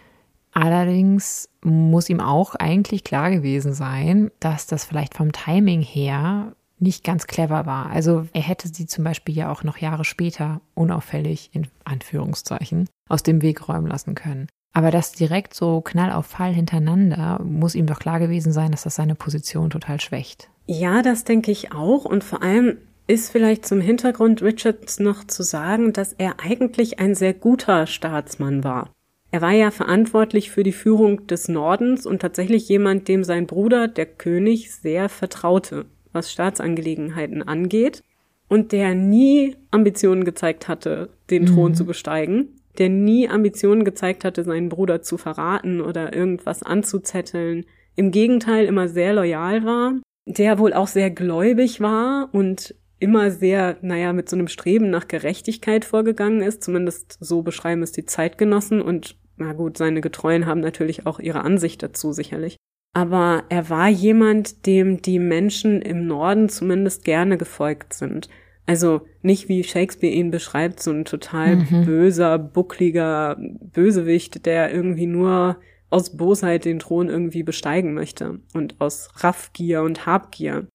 Allerdings 0.52 1.50
muss 1.64 2.10
ihm 2.10 2.20
auch 2.20 2.56
eigentlich 2.56 3.04
klar 3.04 3.30
gewesen 3.30 3.74
sein, 3.74 4.32
dass 4.40 4.68
das 4.68 4.86
vielleicht 4.86 5.14
vom 5.16 5.32
Timing 5.32 5.82
her 5.82 6.54
nicht 6.80 7.04
ganz 7.04 7.28
clever 7.28 7.66
war. 7.66 7.90
Also 7.92 8.28
er 8.34 8.42
hätte 8.42 8.70
sie 8.70 8.88
zum 8.88 9.04
Beispiel 9.04 9.36
ja 9.36 9.52
auch 9.52 9.64
noch 9.64 9.78
Jahre 9.78 10.06
später 10.06 10.62
unauffällig, 10.74 11.50
in 11.54 11.68
Anführungszeichen, 11.84 12.88
aus 13.10 13.22
dem 13.22 13.42
Weg 13.42 13.68
räumen 13.68 13.88
lassen 13.88 14.16
können. 14.16 14.48
Aber 14.72 14.92
das 14.92 15.12
direkt 15.12 15.54
so 15.54 15.82
Knall 15.82 16.12
auf 16.12 16.28
Fall 16.28 16.54
hintereinander 16.54 17.42
muss 17.44 17.76
ihm 17.76 17.86
doch 17.86 18.00
klar 18.00 18.20
gewesen 18.20 18.54
sein, 18.54 18.72
dass 18.72 18.84
das 18.84 18.96
seine 18.96 19.16
Position 19.16 19.70
total 19.70 20.00
schwächt. 20.00 20.50
Ja, 20.72 21.01
das 21.01 21.24
denke 21.24 21.49
ich 21.49 21.72
auch. 21.72 22.05
Und 22.05 22.24
vor 22.24 22.43
allem 22.43 22.78
ist 23.07 23.32
vielleicht 23.32 23.65
zum 23.65 23.82
Hintergrund 23.82 24.43
Richards 24.43 24.99
noch 24.99 25.24
zu 25.24 25.41
sagen, 25.41 25.93
dass 25.93 26.13
er 26.13 26.36
eigentlich 26.39 26.99
ein 26.99 27.15
sehr 27.15 27.34
guter 27.34 27.88
Staatsmann 27.88 28.63
war. 28.63 28.93
Er 29.32 29.41
war 29.41 29.51
ja 29.51 29.72
verantwortlich 29.72 30.51
für 30.51 30.61
die 30.61 30.72
Führung 30.72 31.26
des 31.26 31.47
Nordens 31.47 32.05
und 32.05 32.22
tatsächlich 32.22 32.70
jemand, 32.70 33.07
dem 33.07 33.24
sein 33.24 33.47
Bruder, 33.47 33.88
der 33.88 34.05
König, 34.05 34.72
sehr 34.72 35.09
vertraute, 35.09 35.86
was 36.13 36.32
Staatsangelegenheiten 36.32 37.41
angeht, 37.41 38.03
und 38.47 38.72
der 38.72 38.93
nie 38.93 39.55
Ambitionen 39.72 40.24
gezeigt 40.24 40.67
hatte, 40.67 41.09
den 41.32 41.43
mhm. 41.43 41.47
Thron 41.47 41.74
zu 41.74 41.84
besteigen, 41.84 42.49
der 42.78 42.89
nie 42.89 43.28
Ambitionen 43.28 43.86
gezeigt 43.86 44.24
hatte, 44.24 44.43
seinen 44.43 44.70
Bruder 44.70 45.01
zu 45.01 45.17
verraten 45.17 45.82
oder 45.82 46.15
irgendwas 46.15 46.61
anzuzetteln, 46.61 47.65
im 47.95 48.11
Gegenteil 48.11 48.65
immer 48.65 48.88
sehr 48.88 49.13
loyal 49.13 49.65
war 49.65 49.93
der 50.26 50.59
wohl 50.59 50.74
auch 50.74 50.88
sehr 50.88 51.09
gläubig 51.09 51.82
war 51.82 52.30
und 52.32 52.76
immer 52.99 53.32
sehr, 53.32 53.78
naja, 53.82 54.13
mit 54.13 54.30
so 54.30 54.36
einem 54.36 54.47
Streben 54.47 54.89
nach 54.89 55.07
Gerechtigkeit 55.07 55.86
vorgegangen 55.86 56.41
ist. 56.41 56.63
Zumindest 56.63 57.17
so 57.20 57.41
beschreiben 57.41 57.82
es 57.82 57.91
die 57.91 58.05
Zeitgenossen 58.05 58.82
und 58.82 59.15
na 59.38 59.53
gut, 59.53 59.78
seine 59.78 60.01
Getreuen 60.01 60.45
haben 60.45 60.59
natürlich 60.59 61.05
auch 61.05 61.20
ihre 61.20 61.41
Ansicht 61.41 61.82
dazu 61.82 62.11
sicherlich. 62.11 62.57
Aber 62.93 63.43
er 63.49 63.70
war 63.70 63.88
jemand, 63.88 64.65
dem 64.65 65.01
die 65.01 65.20
Menschen 65.20 65.82
im 65.82 66.07
Norden 66.07 66.49
zumindest 66.49 67.05
gerne 67.05 67.38
gefolgt 67.38 67.93
sind. 67.93 68.28
Also 68.65 69.01
nicht 69.22 69.47
wie 69.47 69.63
Shakespeare 69.63 70.13
ihn 70.13 70.30
beschreibt, 70.30 70.82
so 70.82 70.91
ein 70.91 71.05
total 71.05 71.55
mhm. 71.55 71.86
böser, 71.86 72.38
buckliger 72.38 73.38
Bösewicht, 73.39 74.45
der 74.45 74.74
irgendwie 74.74 75.07
nur 75.07 75.57
aus 75.90 76.16
Bosheit 76.16 76.66
den 76.66 76.80
Thron 76.80 77.10
irgendwie 77.10 77.44
besteigen 77.44 77.94
möchte 77.94 78.40
und 78.54 78.80
aus 78.80 79.10
Raffgier 79.18 79.82
und 79.82 80.06
Habgier. 80.06 80.68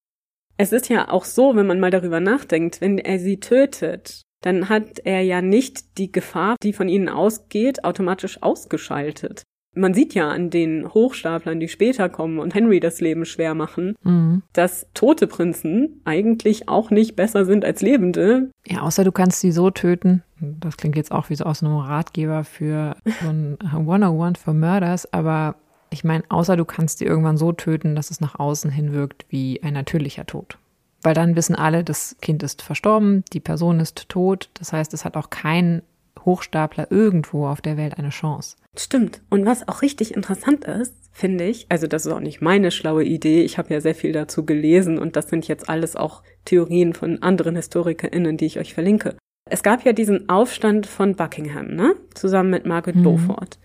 Es 0.57 0.73
ist 0.73 0.89
ja 0.89 1.11
auch 1.11 1.25
so, 1.25 1.57
wenn 1.57 1.67
man 1.67 1.81
mal 1.81 1.91
darüber 1.91 2.21
nachdenkt, 2.21 2.81
wenn 2.81 2.99
er 2.99 3.19
sie 3.19 3.41
tötet, 3.41 4.23
dann 4.43 4.69
hat 4.69 5.01
er 5.05 5.23
ja 5.23 5.41
nicht 5.43 5.99
die 5.99 6.13
Gefahr, 6.13 6.57
die 6.63 6.73
von 6.73 6.89
ihnen 6.89 7.09
ausgeht, 7.09 7.85
automatisch 7.85 8.43
ausgeschaltet 8.43 9.43
man 9.75 9.95
sieht 9.95 10.15
ja 10.15 10.31
an 10.31 10.51
den 10.51 10.93
Hochstaplern, 10.93 11.61
die 11.61 11.69
später 11.69 12.09
kommen 12.09 12.39
und 12.39 12.55
Henry 12.55 12.81
das 12.81 13.01
Leben 13.01 13.25
schwer 13.25 13.55
machen, 13.55 13.97
mhm. 14.03 14.43
dass 14.53 14.87
tote 14.95 15.27
Prinzen 15.27 16.01
eigentlich 16.05 16.69
auch 16.69 16.91
nicht 16.91 17.17
besser 17.17 17.45
sind 17.45 17.65
als 17.65 17.83
lebende. 17.83 18.51
Ja, 18.67 18.83
außer 18.83 19.05
du 19.05 19.13
kannst 19.13 19.41
sie 19.41 19.53
so 19.53 19.71
töten. 19.71 20.23
Das 20.41 20.77
klingt 20.77 20.97
jetzt 20.97 21.13
auch 21.13 21.31
wie 21.31 21.37
so 21.37 21.45
aus 21.45 21.63
einem 21.63 21.77
Ratgeber 21.77 22.45
für 22.45 22.97
so 23.23 23.29
ein 23.29 23.59
101 23.61 24.39
for 24.39 24.55
Murders, 24.55 25.13
aber 25.13 25.57
ich 25.91 26.05
meine, 26.05 26.25
außer 26.29 26.57
du 26.57 26.65
kannst 26.65 26.99
sie 26.99 27.05
irgendwann 27.05 27.37
so 27.37 27.53
töten, 27.53 27.95
dass 27.95 28.11
es 28.11 28.21
nach 28.21 28.39
außen 28.39 28.71
hin 28.71 28.93
wirkt 28.93 29.27
wie 29.29 29.63
ein 29.63 29.75
natürlicher 29.75 30.27
Tod. 30.27 30.59
Weil 31.03 31.15
dann 31.15 31.37
wissen 31.37 31.55
alle, 31.55 31.85
das 31.85 32.17
Kind 32.21 32.43
ist 32.43 32.63
verstorben, 32.63 33.25
die 33.33 33.41
Person 33.41 33.79
ist 33.79 34.09
tot. 34.09 34.51
Das 34.55 34.73
heißt, 34.73 34.93
es 34.95 35.05
hat 35.05 35.17
auch 35.17 35.31
kein 35.31 35.83
Hochstapler 36.25 36.91
irgendwo 36.91 37.47
auf 37.47 37.61
der 37.61 37.77
Welt 37.77 37.99
eine 37.99 38.11
Chance. 38.11 38.57
Stimmt. 38.77 39.23
Und 39.31 39.47
was 39.47 39.69
auch 39.69 39.83
richtig 39.83 40.15
interessant 40.15 40.65
ist, 40.65 40.95
finde 41.13 41.45
ich, 41.45 41.67
also 41.69 41.87
das 41.87 42.07
ist 42.07 42.13
auch 42.13 42.21
nicht 42.21 42.41
meine 42.41 42.71
schlaue 42.71 43.05
Idee, 43.05 43.43
ich 43.43 43.57
habe 43.59 43.73
ja 43.73 43.81
sehr 43.81 43.95
viel 43.95 44.13
dazu 44.13 44.45
gelesen 44.45 44.99
und 44.99 45.17
das 45.17 45.29
sind 45.29 45.47
jetzt 45.47 45.69
alles 45.69 45.97
auch 45.97 46.23
Theorien 46.45 46.93
von 46.93 47.23
anderen 47.23 47.57
HistorikerInnen, 47.57 48.37
die 48.37 48.47
ich 48.47 48.59
euch 48.59 48.75
verlinke. 48.75 49.17
Es 49.49 49.63
gab 49.63 49.85
ja 49.85 49.93
diesen 49.93 50.29
Aufstand 50.29 50.87
von 50.87 51.15
Buckingham, 51.15 51.69
ne? 51.75 51.95
Zusammen 52.15 52.51
mit 52.51 52.67
Margaret 52.67 52.97
mhm. 52.97 53.03
Beaufort. 53.03 53.59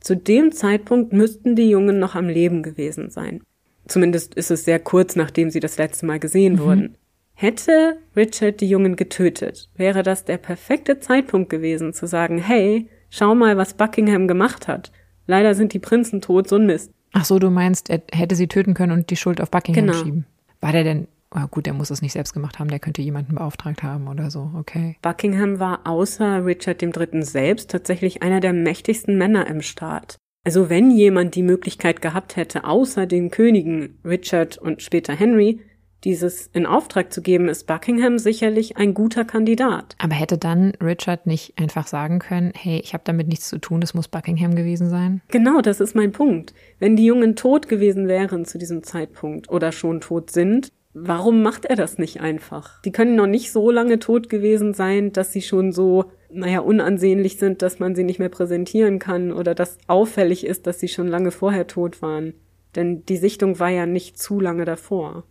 Zu 0.00 0.16
dem 0.16 0.52
Zeitpunkt 0.52 1.12
müssten 1.12 1.56
die 1.56 1.70
Jungen 1.70 1.98
noch 1.98 2.14
am 2.14 2.28
Leben 2.28 2.62
gewesen 2.62 3.10
sein. 3.10 3.42
Zumindest 3.88 4.34
ist 4.34 4.50
es 4.50 4.64
sehr 4.64 4.78
kurz, 4.78 5.16
nachdem 5.16 5.50
sie 5.50 5.60
das 5.60 5.78
letzte 5.78 6.06
Mal 6.06 6.20
gesehen 6.20 6.54
mhm. 6.54 6.58
wurden. 6.58 6.98
Hätte 7.34 7.98
Richard 8.14 8.60
die 8.60 8.68
Jungen 8.68 8.96
getötet, 8.96 9.68
wäre 9.74 10.02
das 10.02 10.24
der 10.24 10.36
perfekte 10.36 11.00
Zeitpunkt 11.00 11.50
gewesen 11.50 11.92
zu 11.92 12.06
sagen, 12.06 12.38
hey, 12.38 12.88
schau 13.10 13.34
mal, 13.34 13.56
was 13.56 13.74
Buckingham 13.74 14.28
gemacht 14.28 14.68
hat. 14.68 14.92
Leider 15.26 15.54
sind 15.54 15.72
die 15.72 15.78
Prinzen 15.78 16.20
tot, 16.20 16.48
so 16.48 16.56
ein 16.56 16.66
Mist. 16.66 16.92
Ach 17.12 17.24
so, 17.24 17.38
du 17.38 17.50
meinst, 17.50 17.90
er 17.90 18.02
hätte 18.12 18.34
sie 18.34 18.48
töten 18.48 18.74
können 18.74 18.92
und 18.92 19.10
die 19.10 19.16
Schuld 19.16 19.40
auf 19.40 19.50
Buckingham 19.50 19.86
genau. 19.86 19.98
schieben. 19.98 20.26
War 20.60 20.72
der 20.72 20.84
denn, 20.84 21.08
oh 21.30 21.46
gut, 21.50 21.66
der 21.66 21.74
muss 21.74 21.90
es 21.90 22.02
nicht 22.02 22.12
selbst 22.12 22.32
gemacht 22.32 22.58
haben, 22.58 22.68
der 22.68 22.78
könnte 22.78 23.02
jemanden 23.02 23.34
beauftragt 23.34 23.82
haben 23.82 24.08
oder 24.08 24.30
so, 24.30 24.50
okay. 24.54 24.96
Buckingham 25.02 25.58
war 25.58 25.86
außer 25.86 26.44
Richard 26.44 26.82
III. 26.82 27.22
selbst 27.22 27.70
tatsächlich 27.70 28.22
einer 28.22 28.40
der 28.40 28.52
mächtigsten 28.52 29.18
Männer 29.18 29.46
im 29.46 29.62
Staat. 29.62 30.16
Also 30.44 30.70
wenn 30.70 30.90
jemand 30.90 31.36
die 31.36 31.42
Möglichkeit 31.42 32.02
gehabt 32.02 32.36
hätte, 32.36 32.64
außer 32.64 33.06
den 33.06 33.30
Königen 33.30 33.98
Richard 34.04 34.58
und 34.58 34.82
später 34.82 35.14
Henry, 35.14 35.60
dieses 36.04 36.48
in 36.52 36.66
Auftrag 36.66 37.12
zu 37.12 37.22
geben, 37.22 37.48
ist 37.48 37.66
Buckingham 37.66 38.18
sicherlich 38.18 38.76
ein 38.76 38.94
guter 38.94 39.24
Kandidat. 39.24 39.94
Aber 39.98 40.14
hätte 40.14 40.38
dann 40.38 40.72
Richard 40.80 41.26
nicht 41.26 41.58
einfach 41.58 41.86
sagen 41.86 42.18
können, 42.18 42.52
hey, 42.54 42.80
ich 42.82 42.94
habe 42.94 43.04
damit 43.04 43.28
nichts 43.28 43.48
zu 43.48 43.58
tun, 43.58 43.80
das 43.80 43.94
muss 43.94 44.08
Buckingham 44.08 44.54
gewesen 44.54 44.88
sein? 44.88 45.20
Genau, 45.28 45.60
das 45.60 45.80
ist 45.80 45.94
mein 45.94 46.12
Punkt. 46.12 46.54
Wenn 46.78 46.96
die 46.96 47.04
Jungen 47.04 47.36
tot 47.36 47.68
gewesen 47.68 48.08
wären 48.08 48.44
zu 48.44 48.58
diesem 48.58 48.82
Zeitpunkt 48.82 49.48
oder 49.50 49.72
schon 49.72 50.00
tot 50.00 50.30
sind, 50.30 50.72
warum 50.94 51.42
macht 51.42 51.64
er 51.64 51.76
das 51.76 51.98
nicht 51.98 52.20
einfach? 52.20 52.80
Die 52.82 52.92
können 52.92 53.14
noch 53.14 53.26
nicht 53.26 53.52
so 53.52 53.70
lange 53.70 53.98
tot 53.98 54.28
gewesen 54.28 54.74
sein, 54.74 55.12
dass 55.12 55.32
sie 55.32 55.42
schon 55.42 55.72
so, 55.72 56.06
naja, 56.30 56.60
unansehnlich 56.60 57.38
sind, 57.38 57.62
dass 57.62 57.78
man 57.78 57.94
sie 57.94 58.04
nicht 58.04 58.18
mehr 58.18 58.28
präsentieren 58.28 58.98
kann 58.98 59.32
oder 59.32 59.54
dass 59.54 59.78
auffällig 59.86 60.44
ist, 60.44 60.66
dass 60.66 60.80
sie 60.80 60.88
schon 60.88 61.08
lange 61.08 61.30
vorher 61.30 61.66
tot 61.66 62.02
waren. 62.02 62.34
Denn 62.74 63.04
die 63.04 63.18
Sichtung 63.18 63.58
war 63.58 63.68
ja 63.68 63.86
nicht 63.86 64.18
zu 64.18 64.40
lange 64.40 64.64
davor. 64.64 65.24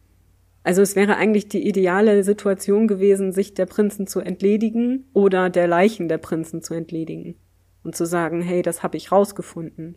Also 0.63 0.81
es 0.81 0.95
wäre 0.95 1.15
eigentlich 1.17 1.47
die 1.47 1.67
ideale 1.67 2.23
Situation 2.23 2.87
gewesen, 2.87 3.31
sich 3.31 3.53
der 3.53 3.65
Prinzen 3.65 4.05
zu 4.05 4.19
entledigen 4.19 5.05
oder 5.13 5.49
der 5.49 5.67
Leichen 5.67 6.07
der 6.07 6.19
Prinzen 6.19 6.61
zu 6.61 6.73
entledigen 6.73 7.35
und 7.83 7.95
zu 7.95 8.05
sagen, 8.05 8.41
hey, 8.41 8.61
das 8.61 8.83
habe 8.83 8.97
ich 8.97 9.11
rausgefunden. 9.11 9.95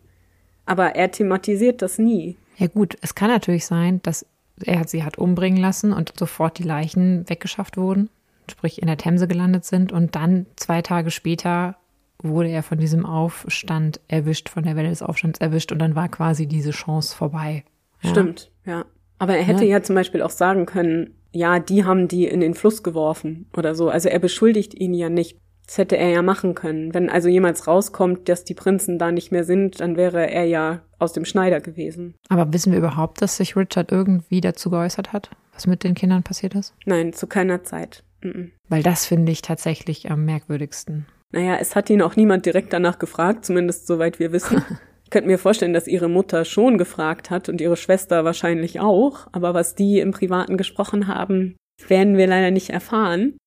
Aber 0.65 0.95
er 0.95 1.11
thematisiert 1.11 1.81
das 1.83 1.99
nie. 1.99 2.37
Ja 2.57 2.67
gut, 2.67 2.97
es 3.01 3.13
kann 3.13 3.29
natürlich 3.29 3.67
sein, 3.67 4.01
dass 4.01 4.25
er 4.63 4.87
sie 4.87 5.03
hat 5.03 5.17
umbringen 5.17 5.59
lassen 5.59 5.93
und 5.93 6.13
sofort 6.17 6.57
die 6.57 6.63
Leichen 6.63 7.29
weggeschafft 7.29 7.77
wurden, 7.77 8.09
sprich 8.49 8.81
in 8.81 8.87
der 8.87 8.97
Themse 8.97 9.27
gelandet 9.27 9.65
sind 9.65 9.91
und 9.91 10.15
dann 10.15 10.47
zwei 10.55 10.81
Tage 10.81 11.11
später 11.11 11.75
wurde 12.19 12.49
er 12.49 12.63
von 12.63 12.79
diesem 12.79 13.05
Aufstand 13.05 13.99
erwischt, 14.07 14.49
von 14.49 14.63
der 14.63 14.75
Welle 14.75 14.89
des 14.89 15.03
Aufstands 15.03 15.39
erwischt 15.39 15.71
und 15.71 15.79
dann 15.79 15.95
war 15.95 16.09
quasi 16.09 16.47
diese 16.47 16.71
Chance 16.71 17.15
vorbei. 17.15 17.65
Ja. 18.01 18.09
Stimmt, 18.09 18.51
ja. 18.65 18.85
Aber 19.17 19.35
er 19.35 19.43
hätte 19.43 19.65
ja. 19.65 19.77
ja 19.77 19.83
zum 19.83 19.95
Beispiel 19.95 20.21
auch 20.21 20.29
sagen 20.29 20.65
können, 20.65 21.15
ja, 21.31 21.59
die 21.59 21.83
haben 21.83 22.07
die 22.07 22.25
in 22.25 22.39
den 22.39 22.53
Fluss 22.53 22.83
geworfen 22.83 23.47
oder 23.55 23.75
so. 23.75 23.89
Also 23.89 24.09
er 24.09 24.19
beschuldigt 24.19 24.73
ihn 24.73 24.93
ja 24.93 25.09
nicht. 25.09 25.37
Das 25.67 25.77
hätte 25.79 25.97
er 25.97 26.09
ja 26.09 26.21
machen 26.21 26.53
können. 26.53 26.93
Wenn 26.93 27.09
also 27.09 27.27
jemals 27.27 27.67
rauskommt, 27.67 28.29
dass 28.29 28.43
die 28.43 28.53
Prinzen 28.53 28.99
da 28.99 29.11
nicht 29.11 29.31
mehr 29.31 29.43
sind, 29.43 29.79
dann 29.79 29.97
wäre 29.97 30.29
er 30.29 30.45
ja 30.45 30.81
aus 30.99 31.11
dem 31.11 31.25
Schneider 31.25 31.59
gewesen. 31.59 32.13
Aber 32.29 32.53
wissen 32.53 32.71
wir 32.71 32.79
überhaupt, 32.79 33.21
dass 33.21 33.37
sich 33.37 33.55
Richard 33.55 33.91
irgendwie 33.91 34.41
dazu 34.41 34.69
geäußert 34.69 35.11
hat, 35.11 35.31
was 35.53 35.65
mit 35.65 35.83
den 35.83 35.95
Kindern 35.95 36.23
passiert 36.23 36.53
ist? 36.53 36.73
Nein, 36.85 37.13
zu 37.13 37.25
keiner 37.25 37.63
Zeit. 37.63 38.03
Mhm. 38.21 38.51
Weil 38.69 38.83
das 38.83 39.05
finde 39.07 39.31
ich 39.31 39.41
tatsächlich 39.41 40.11
am 40.11 40.23
merkwürdigsten. 40.25 41.07
Naja, 41.31 41.57
es 41.59 41.75
hat 41.75 41.89
ihn 41.89 42.01
auch 42.01 42.15
niemand 42.15 42.45
direkt 42.45 42.71
danach 42.71 42.99
gefragt, 42.99 43.45
zumindest 43.45 43.87
soweit 43.87 44.19
wir 44.19 44.31
wissen. 44.31 44.63
Ich 45.05 45.11
könnte 45.11 45.29
mir 45.29 45.37
vorstellen, 45.37 45.73
dass 45.73 45.87
ihre 45.87 46.09
Mutter 46.09 46.45
schon 46.45 46.79
gefragt 46.79 47.29
hat 47.29 47.47
und 47.47 47.61
ihre 47.61 47.77
Schwester 47.77 48.25
wahrscheinlich 48.25 48.79
auch, 48.79 49.27
aber 49.31 49.53
was 49.53 49.75
die 49.75 49.99
im 49.99 50.11
Privaten 50.11 50.57
gesprochen 50.57 51.07
haben, 51.07 51.55
werden 51.87 52.17
wir 52.17 52.25
leider 52.25 52.49
nicht 52.49 52.71
erfahren. 52.71 53.37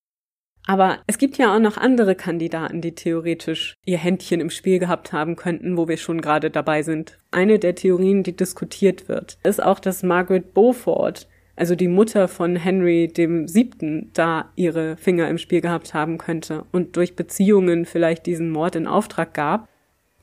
Aber 0.65 0.99
es 1.05 1.17
gibt 1.17 1.37
ja 1.37 1.53
auch 1.53 1.59
noch 1.59 1.77
andere 1.77 2.15
Kandidaten, 2.15 2.79
die 2.79 2.95
theoretisch 2.95 3.73
ihr 3.85 3.97
Händchen 3.97 4.39
im 4.39 4.49
Spiel 4.49 4.79
gehabt 4.79 5.11
haben 5.11 5.35
könnten, 5.35 5.77
wo 5.77 5.87
wir 5.87 5.97
schon 5.97 6.21
gerade 6.21 6.49
dabei 6.49 6.81
sind. 6.81 7.17
Eine 7.31 7.59
der 7.59 7.75
Theorien, 7.75 8.23
die 8.23 8.35
diskutiert 8.35 9.09
wird, 9.09 9.37
ist 9.43 9.61
auch, 9.61 9.79
dass 9.79 10.03
Margaret 10.03 10.53
Beaufort, 10.53 11.27
also 11.55 11.75
die 11.75 11.87
Mutter 11.87 12.29
von 12.29 12.55
Henry 12.55 13.07
dem 13.07 13.47
Siebten, 13.47 14.11
da 14.13 14.51
ihre 14.55 14.95
Finger 14.95 15.27
im 15.27 15.39
Spiel 15.39 15.59
gehabt 15.59 15.93
haben 15.93 16.17
könnte 16.17 16.65
und 16.71 16.95
durch 16.95 17.17
Beziehungen 17.17 17.85
vielleicht 17.85 18.27
diesen 18.27 18.49
Mord 18.49 18.75
in 18.75 18.87
Auftrag 18.87 19.33
gab 19.33 19.67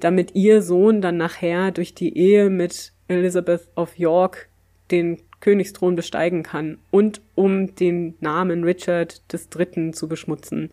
damit 0.00 0.34
ihr 0.34 0.62
Sohn 0.62 1.00
dann 1.00 1.16
nachher 1.16 1.70
durch 1.70 1.94
die 1.94 2.16
Ehe 2.16 2.50
mit 2.50 2.92
Elizabeth 3.08 3.68
of 3.76 3.98
York 3.98 4.48
den 4.90 5.18
Königsthron 5.40 5.96
besteigen 5.96 6.42
kann 6.42 6.78
und 6.90 7.20
um 7.34 7.74
den 7.74 8.14
Namen 8.20 8.64
Richard 8.64 9.32
des 9.32 9.48
Dritten 9.48 9.92
zu 9.92 10.08
beschmutzen. 10.08 10.70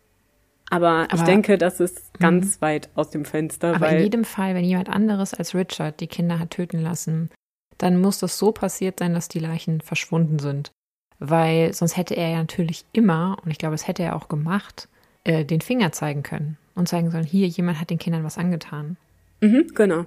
Aber, 0.70 1.08
aber 1.10 1.16
ich 1.16 1.22
denke, 1.22 1.58
das 1.58 1.80
ist 1.80 2.18
ganz 2.20 2.60
mh. 2.60 2.68
weit 2.68 2.90
aus 2.96 3.12
dem 3.12 3.26
Fenster. 3.26 3.76
Aber 3.76 3.90
in 3.90 4.04
jedem 4.04 4.24
Fall, 4.24 4.56
wenn 4.56 4.64
jemand 4.64 4.90
anderes 4.90 5.34
als 5.34 5.54
Richard 5.54 6.00
die 6.00 6.08
Kinder 6.08 6.40
hat 6.40 6.52
töten 6.52 6.82
lassen, 6.82 7.30
dann 7.78 8.02
muss 8.02 8.20
das 8.20 8.38
so 8.38 8.52
passiert 8.52 9.00
sein, 9.00 9.14
dass 9.14 9.28
die 9.28 9.40
Leichen 9.40 9.82
verschwunden 9.82 10.40
sind. 10.40 10.72
Weil 11.20 11.74
sonst 11.74 11.96
hätte 11.96 12.16
er 12.16 12.30
ja 12.30 12.38
natürlich 12.38 12.86
immer, 12.92 13.38
und 13.44 13.52
ich 13.52 13.58
glaube, 13.58 13.74
das 13.74 13.88
hätte 13.88 14.04
er 14.04 14.16
auch 14.16 14.30
gemacht, 14.30 14.88
äh, 15.24 15.46
den 15.46 15.62
Finger 15.62 15.92
zeigen 15.92 16.24
können 16.24 16.58
und 16.76 16.88
zeigen 16.88 17.12
sollen, 17.12 17.24
hier, 17.24 17.48
jemand 17.48 17.80
hat 17.80 17.90
den 17.90 18.00
Kindern 18.00 18.24
was 18.24 18.38
angetan. 18.38 18.98
Mhm, 19.44 19.68
genau. 19.76 20.06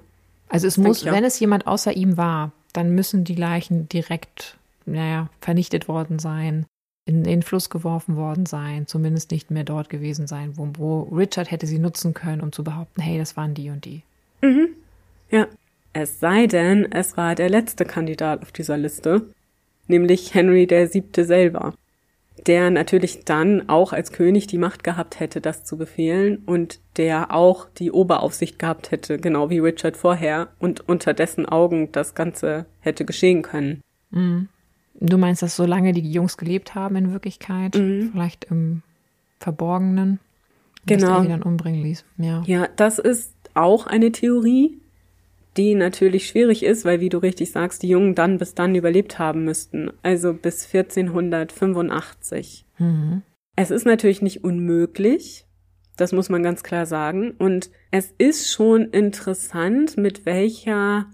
Also 0.49 0.67
es 0.67 0.79
muss, 0.79 1.05
wenn 1.05 1.25
es 1.25 1.39
jemand 1.39 1.67
außer 1.67 1.95
ihm 1.95 2.17
war, 2.17 2.53
dann 2.73 2.95
müssen 2.95 3.25
die 3.25 3.35
Leichen 3.35 3.89
direkt, 3.89 4.57
naja, 4.87 5.29
vernichtet 5.41 5.89
worden 5.89 6.19
sein, 6.19 6.65
in, 7.05 7.19
in 7.19 7.25
den 7.25 7.43
Fluss 7.43 7.69
geworfen 7.69 8.17
worden 8.17 8.47
sein, 8.47 8.87
zumindest 8.87 9.31
nicht 9.31 9.51
mehr 9.51 9.65
dort 9.65 9.91
gewesen 9.91 10.27
sein, 10.27 10.57
wo, 10.57 10.69
wo 10.77 11.03
Richard 11.15 11.51
hätte 11.51 11.67
sie 11.67 11.79
nutzen 11.79 12.15
können, 12.15 12.41
um 12.41 12.51
zu 12.51 12.65
behaupten, 12.65 13.03
hey, 13.03 13.19
das 13.19 13.37
waren 13.37 13.53
die 13.53 13.69
und 13.69 13.85
die. 13.85 14.03
Mhm. 14.41 14.69
Ja. 15.31 15.47
Es 15.93 16.21
sei 16.21 16.47
denn, 16.47 16.91
es 16.93 17.17
war 17.17 17.35
der 17.35 17.51
letzte 17.51 17.85
Kandidat 17.85 18.43
auf 18.43 18.53
dieser 18.53 18.77
Liste, 18.77 19.27
nämlich 19.87 20.35
Henry 20.35 20.67
der 20.67 20.89
Siebte 20.89 21.25
selber 21.25 21.75
der 22.47 22.71
natürlich 22.71 23.25
dann 23.25 23.69
auch 23.69 23.93
als 23.93 24.13
König 24.13 24.47
die 24.47 24.59
Macht 24.59 24.85
gehabt 24.85 25.19
hätte, 25.19 25.41
das 25.41 25.65
zu 25.65 25.77
befehlen 25.77 26.43
und 26.47 26.81
der 26.97 27.35
auch 27.35 27.69
die 27.77 27.91
Oberaufsicht 27.91 28.59
gehabt 28.59 28.91
hätte, 28.91 29.19
genau 29.19 29.51
wie 29.51 29.59
Richard 29.59 29.97
vorher 29.97 30.49
und 30.59 30.89
unter 30.89 31.13
dessen 31.13 31.47
Augen 31.47 31.91
das 31.93 32.15
Ganze 32.15 32.67
hätte 32.81 33.05
geschehen 33.05 33.43
können. 33.43 33.81
Mhm. 34.11 34.49
Du 34.99 35.19
meinst, 35.19 35.43
dass 35.43 35.57
solange 35.57 35.93
die 35.93 36.11
Jungs 36.11 36.37
gelebt 36.37 36.75
haben 36.75 36.97
in 36.97 37.13
Wirklichkeit, 37.13 37.75
mhm. 37.75 38.11
vielleicht 38.13 38.45
im 38.45 38.83
Verborgenen, 39.41 40.21
genau. 40.87 41.01
dass 41.01 41.11
er 41.11 41.23
sie 41.23 41.29
dann 41.29 41.43
umbringen 41.43 41.83
ließ. 41.83 42.05
Ja. 42.19 42.43
ja, 42.47 42.69
das 42.77 42.99
ist 42.99 43.35
auch 43.55 43.87
eine 43.87 44.13
Theorie, 44.13 44.79
die 45.57 45.75
natürlich 45.75 46.29
schwierig 46.29 46.63
ist, 46.63 46.85
weil, 46.85 47.01
wie 47.01 47.09
du 47.09 47.19
richtig 47.19 47.51
sagst, 47.51 47.83
die 47.83 47.89
Jungen 47.89 48.15
dann 48.15 48.39
bis 48.39 48.55
dann 48.55 48.75
überlebt 48.75 49.19
haben 49.19 49.45
müssten, 49.45 49.91
also 50.03 50.33
bis 50.35 50.67
1485. 50.73 52.67
Mhm. 52.79 53.23
Es 53.57 53.71
ist 53.71 53.87
natürlich 53.87 54.23
nicht 54.23 54.45
unmöglich, 54.45 55.47
das 55.97 56.13
muss 56.13 56.29
man 56.29 56.43
ganz 56.43 56.63
klar 56.63 56.85
sagen, 56.87 57.33
und 57.39 57.71
es 57.91 58.13
ist 58.19 58.53
schon 58.53 58.91
interessant, 58.91 59.97
mit 59.97 60.27
welcher 60.27 61.07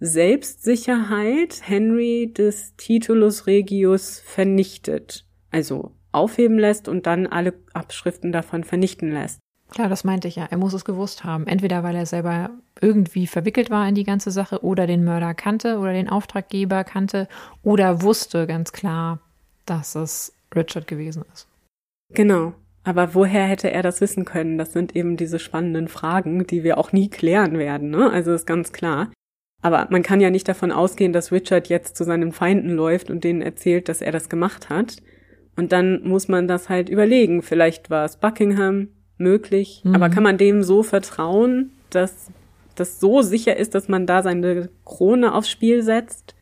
Selbstsicherheit 0.00 1.60
Henry 1.64 2.32
des 2.32 2.76
Titulus 2.76 3.48
Regius 3.48 4.20
vernichtet, 4.20 5.26
also 5.50 5.92
aufheben 6.12 6.58
lässt 6.58 6.88
und 6.88 7.06
dann 7.06 7.26
alle 7.26 7.54
Abschriften 7.74 8.30
davon 8.30 8.62
vernichten 8.64 9.12
lässt. 9.12 9.40
Klar, 9.70 9.88
das 9.88 10.04
meinte 10.04 10.28
ich 10.28 10.36
ja. 10.36 10.46
Er 10.50 10.56
muss 10.56 10.72
es 10.72 10.84
gewusst 10.84 11.24
haben. 11.24 11.46
Entweder 11.46 11.82
weil 11.82 11.94
er 11.94 12.06
selber 12.06 12.50
irgendwie 12.80 13.26
verwickelt 13.26 13.70
war 13.70 13.86
in 13.88 13.94
die 13.94 14.04
ganze 14.04 14.30
Sache 14.30 14.64
oder 14.64 14.86
den 14.86 15.04
Mörder 15.04 15.34
kannte 15.34 15.78
oder 15.78 15.92
den 15.92 16.08
Auftraggeber 16.08 16.84
kannte 16.84 17.28
oder 17.62 18.02
wusste 18.02 18.46
ganz 18.46 18.72
klar, 18.72 19.18
dass 19.66 19.94
es 19.94 20.32
Richard 20.54 20.86
gewesen 20.86 21.24
ist. 21.32 21.46
Genau. 22.14 22.54
Aber 22.84 23.14
woher 23.14 23.44
hätte 23.44 23.70
er 23.70 23.82
das 23.82 24.00
wissen 24.00 24.24
können? 24.24 24.56
Das 24.56 24.72
sind 24.72 24.96
eben 24.96 25.18
diese 25.18 25.38
spannenden 25.38 25.88
Fragen, 25.88 26.46
die 26.46 26.62
wir 26.62 26.78
auch 26.78 26.92
nie 26.92 27.10
klären 27.10 27.58
werden. 27.58 27.90
Ne? 27.90 28.10
Also 28.10 28.32
ist 28.32 28.46
ganz 28.46 28.72
klar. 28.72 29.10
Aber 29.60 29.88
man 29.90 30.02
kann 30.02 30.20
ja 30.20 30.30
nicht 30.30 30.48
davon 30.48 30.72
ausgehen, 30.72 31.12
dass 31.12 31.32
Richard 31.32 31.68
jetzt 31.68 31.96
zu 31.96 32.04
seinen 32.04 32.32
Feinden 32.32 32.70
läuft 32.70 33.10
und 33.10 33.24
denen 33.24 33.42
erzählt, 33.42 33.88
dass 33.88 34.00
er 34.00 34.12
das 34.12 34.28
gemacht 34.28 34.70
hat. 34.70 34.96
Und 35.56 35.72
dann 35.72 36.02
muss 36.04 36.28
man 36.28 36.46
das 36.46 36.68
halt 36.68 36.88
überlegen. 36.88 37.42
Vielleicht 37.42 37.90
war 37.90 38.04
es 38.04 38.16
Buckingham, 38.16 38.88
möglich. 39.18 39.82
Mhm. 39.84 39.94
Aber 39.94 40.08
kann 40.08 40.22
man 40.22 40.38
dem 40.38 40.62
so 40.62 40.82
vertrauen, 40.82 41.70
dass 41.90 42.30
das 42.74 43.00
so 43.00 43.22
sicher 43.22 43.56
ist, 43.56 43.74
dass 43.74 43.88
man 43.88 44.06
da 44.06 44.22
seine 44.22 44.68
Krone 44.84 45.34
aufs 45.34 45.50
Spiel 45.50 45.82
setzt? 45.82 46.34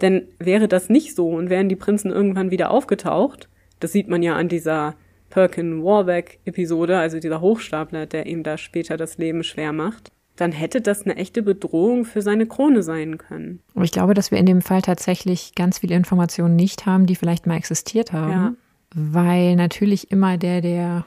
Denn 0.00 0.28
wäre 0.38 0.68
das 0.68 0.88
nicht 0.88 1.14
so 1.14 1.28
und 1.30 1.50
wären 1.50 1.68
die 1.68 1.76
Prinzen 1.76 2.10
irgendwann 2.10 2.50
wieder 2.50 2.70
aufgetaucht, 2.70 3.48
das 3.80 3.92
sieht 3.92 4.08
man 4.08 4.22
ja 4.22 4.36
an 4.36 4.48
dieser 4.48 4.94
Perkin 5.30 5.84
Warbeck 5.84 6.40
Episode, 6.44 6.98
also 6.98 7.18
dieser 7.18 7.40
Hochstapler, 7.40 8.06
der 8.06 8.26
ihm 8.26 8.42
da 8.42 8.58
später 8.58 8.96
das 8.96 9.18
Leben 9.18 9.42
schwer 9.44 9.72
macht, 9.72 10.10
dann 10.36 10.52
hätte 10.52 10.80
das 10.80 11.02
eine 11.02 11.16
echte 11.16 11.42
Bedrohung 11.42 12.04
für 12.04 12.22
seine 12.22 12.46
Krone 12.46 12.82
sein 12.82 13.18
können. 13.18 13.60
Aber 13.74 13.84
ich 13.84 13.90
glaube, 13.90 14.14
dass 14.14 14.30
wir 14.30 14.38
in 14.38 14.46
dem 14.46 14.62
Fall 14.62 14.82
tatsächlich 14.82 15.54
ganz 15.54 15.80
viele 15.80 15.96
Informationen 15.96 16.56
nicht 16.56 16.86
haben, 16.86 17.06
die 17.06 17.16
vielleicht 17.16 17.46
mal 17.46 17.56
existiert 17.56 18.12
haben. 18.12 18.32
Ja. 18.32 18.54
Weil 18.94 19.56
natürlich 19.56 20.10
immer 20.10 20.38
der, 20.38 20.60
der 20.60 21.04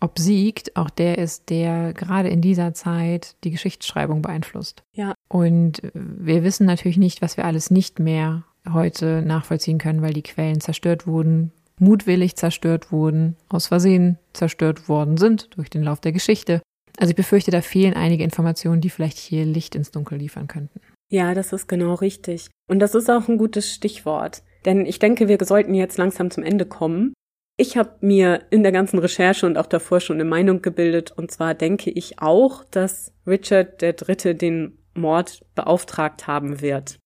obsiegt, 0.00 0.76
auch 0.76 0.90
der 0.90 1.18
ist, 1.18 1.50
der 1.50 1.92
gerade 1.92 2.28
in 2.28 2.40
dieser 2.40 2.74
Zeit 2.74 3.36
die 3.44 3.50
Geschichtsschreibung 3.50 4.22
beeinflusst. 4.22 4.82
Ja. 4.92 5.14
Und 5.28 5.82
wir 5.94 6.44
wissen 6.44 6.66
natürlich 6.66 6.98
nicht, 6.98 7.22
was 7.22 7.36
wir 7.36 7.44
alles 7.44 7.70
nicht 7.70 7.98
mehr 7.98 8.44
heute 8.72 9.22
nachvollziehen 9.22 9.78
können, 9.78 10.02
weil 10.02 10.12
die 10.12 10.22
Quellen 10.22 10.60
zerstört 10.60 11.06
wurden, 11.06 11.52
mutwillig 11.78 12.36
zerstört 12.36 12.92
wurden, 12.92 13.36
aus 13.48 13.68
Versehen 13.68 14.18
zerstört 14.32 14.88
worden 14.88 15.16
sind 15.16 15.50
durch 15.56 15.70
den 15.70 15.82
Lauf 15.82 16.00
der 16.00 16.12
Geschichte. 16.12 16.60
Also 16.98 17.10
ich 17.10 17.16
befürchte, 17.16 17.50
da 17.50 17.60
fehlen 17.60 17.94
einige 17.94 18.24
Informationen, 18.24 18.80
die 18.80 18.90
vielleicht 18.90 19.18
hier 19.18 19.44
Licht 19.44 19.74
ins 19.74 19.92
Dunkel 19.92 20.18
liefern 20.18 20.48
könnten. 20.48 20.80
Ja, 21.10 21.32
das 21.34 21.52
ist 21.52 21.68
genau 21.68 21.94
richtig. 21.94 22.50
Und 22.68 22.80
das 22.80 22.94
ist 22.94 23.08
auch 23.08 23.28
ein 23.28 23.38
gutes 23.38 23.72
Stichwort. 23.72 24.42
Denn 24.64 24.84
ich 24.84 24.98
denke, 24.98 25.28
wir 25.28 25.38
sollten 25.42 25.74
jetzt 25.74 25.96
langsam 25.96 26.30
zum 26.30 26.42
Ende 26.42 26.66
kommen. 26.66 27.14
Ich 27.60 27.76
habe 27.76 27.90
mir 28.00 28.46
in 28.50 28.62
der 28.62 28.70
ganzen 28.70 29.00
Recherche 29.00 29.44
und 29.44 29.58
auch 29.58 29.66
davor 29.66 29.98
schon 29.98 30.16
eine 30.16 30.24
Meinung 30.24 30.62
gebildet. 30.62 31.10
Und 31.10 31.32
zwar 31.32 31.54
denke 31.54 31.90
ich 31.90 32.20
auch, 32.20 32.64
dass 32.64 33.12
Richard 33.26 33.82
III. 33.82 34.34
den 34.34 34.78
Mord 34.94 35.44
beauftragt 35.56 36.28
haben 36.28 36.60
wird. 36.60 36.98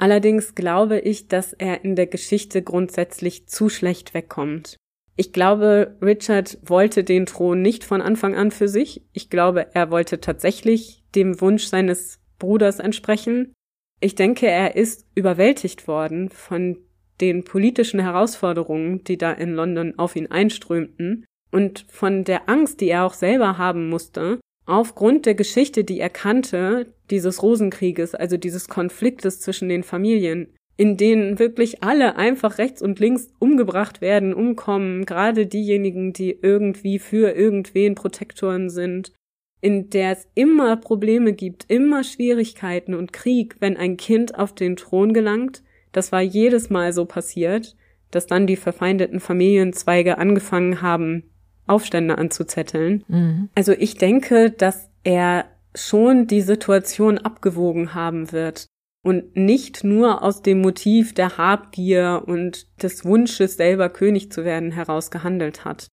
Allerdings 0.00 0.56
glaube 0.56 0.98
ich, 0.98 1.28
dass 1.28 1.52
er 1.52 1.84
in 1.84 1.94
der 1.94 2.08
Geschichte 2.08 2.62
grundsätzlich 2.62 3.48
zu 3.48 3.68
schlecht 3.68 4.14
wegkommt. 4.14 4.76
Ich 5.14 5.32
glaube, 5.32 5.96
Richard 6.02 6.58
wollte 6.64 7.04
den 7.04 7.26
Thron 7.26 7.62
nicht 7.62 7.84
von 7.84 8.02
Anfang 8.02 8.34
an 8.34 8.50
für 8.50 8.68
sich. 8.68 9.04
Ich 9.12 9.30
glaube, 9.30 9.74
er 9.74 9.92
wollte 9.92 10.20
tatsächlich 10.20 11.04
dem 11.14 11.40
Wunsch 11.40 11.66
seines 11.66 12.20
Bruders 12.40 12.80
entsprechen. 12.80 13.52
Ich 14.00 14.16
denke, 14.16 14.46
er 14.46 14.74
ist 14.74 15.06
überwältigt 15.14 15.86
worden 15.86 16.30
von 16.30 16.78
den 17.20 17.44
politischen 17.44 18.00
Herausforderungen, 18.00 19.04
die 19.04 19.18
da 19.18 19.32
in 19.32 19.54
London 19.54 19.98
auf 19.98 20.16
ihn 20.16 20.28
einströmten 20.28 21.24
und 21.50 21.84
von 21.88 22.24
der 22.24 22.48
Angst, 22.48 22.80
die 22.80 22.88
er 22.88 23.04
auch 23.04 23.14
selber 23.14 23.58
haben 23.58 23.88
musste, 23.88 24.40
aufgrund 24.66 25.26
der 25.26 25.34
Geschichte, 25.34 25.84
die 25.84 25.98
er 25.98 26.10
kannte, 26.10 26.86
dieses 27.10 27.42
Rosenkrieges, 27.42 28.14
also 28.14 28.36
dieses 28.36 28.68
Konfliktes 28.68 29.40
zwischen 29.40 29.68
den 29.68 29.82
Familien, 29.82 30.54
in 30.76 30.96
denen 30.96 31.38
wirklich 31.38 31.82
alle 31.82 32.16
einfach 32.16 32.58
rechts 32.58 32.82
und 32.82 33.00
links 33.00 33.28
umgebracht 33.40 34.00
werden, 34.00 34.32
umkommen, 34.32 35.06
gerade 35.06 35.46
diejenigen, 35.46 36.12
die 36.12 36.38
irgendwie 36.40 36.98
für 36.98 37.34
irgendwen 37.34 37.96
Protektoren 37.96 38.70
sind, 38.70 39.12
in 39.60 39.90
der 39.90 40.12
es 40.12 40.28
immer 40.34 40.76
Probleme 40.76 41.32
gibt, 41.32 41.64
immer 41.68 42.04
Schwierigkeiten 42.04 42.94
und 42.94 43.12
Krieg, 43.12 43.56
wenn 43.58 43.76
ein 43.76 43.96
Kind 43.96 44.38
auf 44.38 44.54
den 44.54 44.76
Thron 44.76 45.12
gelangt. 45.12 45.64
Das 45.92 46.12
war 46.12 46.20
jedes 46.20 46.70
Mal 46.70 46.92
so 46.92 47.04
passiert, 47.04 47.76
dass 48.10 48.26
dann 48.26 48.46
die 48.46 48.56
verfeindeten 48.56 49.20
Familienzweige 49.20 50.18
angefangen 50.18 50.82
haben, 50.82 51.24
Aufstände 51.66 52.18
anzuzetteln. 52.18 53.04
Mhm. 53.08 53.48
Also 53.54 53.72
ich 53.72 53.96
denke, 53.96 54.50
dass 54.50 54.88
er 55.04 55.46
schon 55.74 56.26
die 56.26 56.40
Situation 56.40 57.18
abgewogen 57.18 57.94
haben 57.94 58.32
wird 58.32 58.66
und 59.04 59.36
nicht 59.36 59.84
nur 59.84 60.22
aus 60.22 60.42
dem 60.42 60.60
Motiv 60.60 61.14
der 61.14 61.38
Habgier 61.38 62.22
und 62.26 62.66
des 62.82 63.04
Wunsches, 63.04 63.56
selber 63.56 63.88
König 63.90 64.32
zu 64.32 64.44
werden, 64.44 64.72
heraus 64.72 65.10
gehandelt 65.10 65.64
hat. 65.64 65.88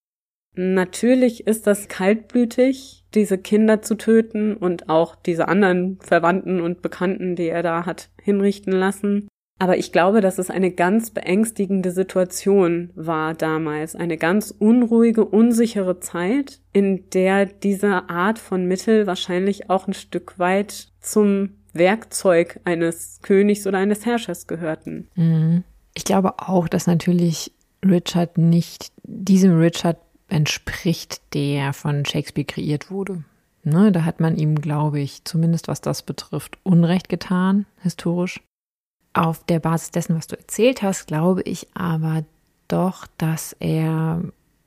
Natürlich 0.57 1.47
ist 1.47 1.67
das 1.67 1.89
kaltblütig, 1.89 3.03
diese 3.13 3.37
Kinder 3.37 3.81
zu 3.81 3.95
töten 3.95 4.55
und 4.55 4.89
auch 4.89 5.15
diese 5.15 5.49
anderen 5.49 5.99
Verwandten 5.99 6.61
und 6.61 6.81
Bekannten, 6.81 7.35
die 7.35 7.49
er 7.49 7.61
da 7.61 7.85
hat 7.85 8.09
hinrichten 8.21 8.73
lassen. 8.73 9.27
Aber 9.57 9.77
ich 9.77 9.91
glaube, 9.91 10.19
dass 10.19 10.37
es 10.37 10.49
eine 10.49 10.71
ganz 10.71 11.11
beängstigende 11.11 11.91
Situation 11.91 12.89
war 12.95 13.33
damals, 13.33 13.95
eine 13.95 14.17
ganz 14.17 14.51
unruhige, 14.51 15.23
unsichere 15.23 15.99
Zeit, 16.01 16.59
in 16.73 17.09
der 17.11 17.45
diese 17.45 18.09
Art 18.09 18.37
von 18.37 18.65
Mittel 18.65 19.07
wahrscheinlich 19.07 19.69
auch 19.69 19.87
ein 19.87 19.93
Stück 19.93 20.37
weit 20.39 20.89
zum 20.99 21.51
Werkzeug 21.71 22.59
eines 22.65 23.19
Königs 23.21 23.65
oder 23.65 23.77
eines 23.77 24.05
Herrschers 24.05 24.47
gehörten. 24.47 25.07
Mhm. 25.15 25.63
Ich 25.93 26.03
glaube 26.03 26.39
auch, 26.39 26.67
dass 26.67 26.87
natürlich 26.87 27.53
Richard 27.83 28.37
nicht 28.37 28.91
diesem 29.03 29.57
Richard 29.57 29.97
entspricht, 30.27 31.21
der 31.33 31.71
von 31.71 32.03
Shakespeare 32.03 32.45
kreiert 32.45 32.91
wurde. 32.91 33.23
Ne, 33.63 33.91
da 33.91 34.03
hat 34.03 34.19
man 34.19 34.37
ihm, 34.37 34.55
glaube 34.55 34.99
ich, 34.99 35.23
zumindest 35.23 35.67
was 35.67 35.81
das 35.81 36.03
betrifft, 36.03 36.57
Unrecht 36.63 37.09
getan, 37.09 37.65
historisch. 37.81 38.41
Auf 39.16 39.45
der 39.45 39.59
Basis 39.59 39.91
dessen, 39.91 40.18
was 40.18 40.28
du 40.28 40.38
erzählt 40.38 40.82
hast, 40.82 41.07
glaube 41.07 41.41
ich 41.43 41.68
aber 41.74 42.26
doch, 42.68 43.07
dass 43.18 43.55
er 43.59 44.22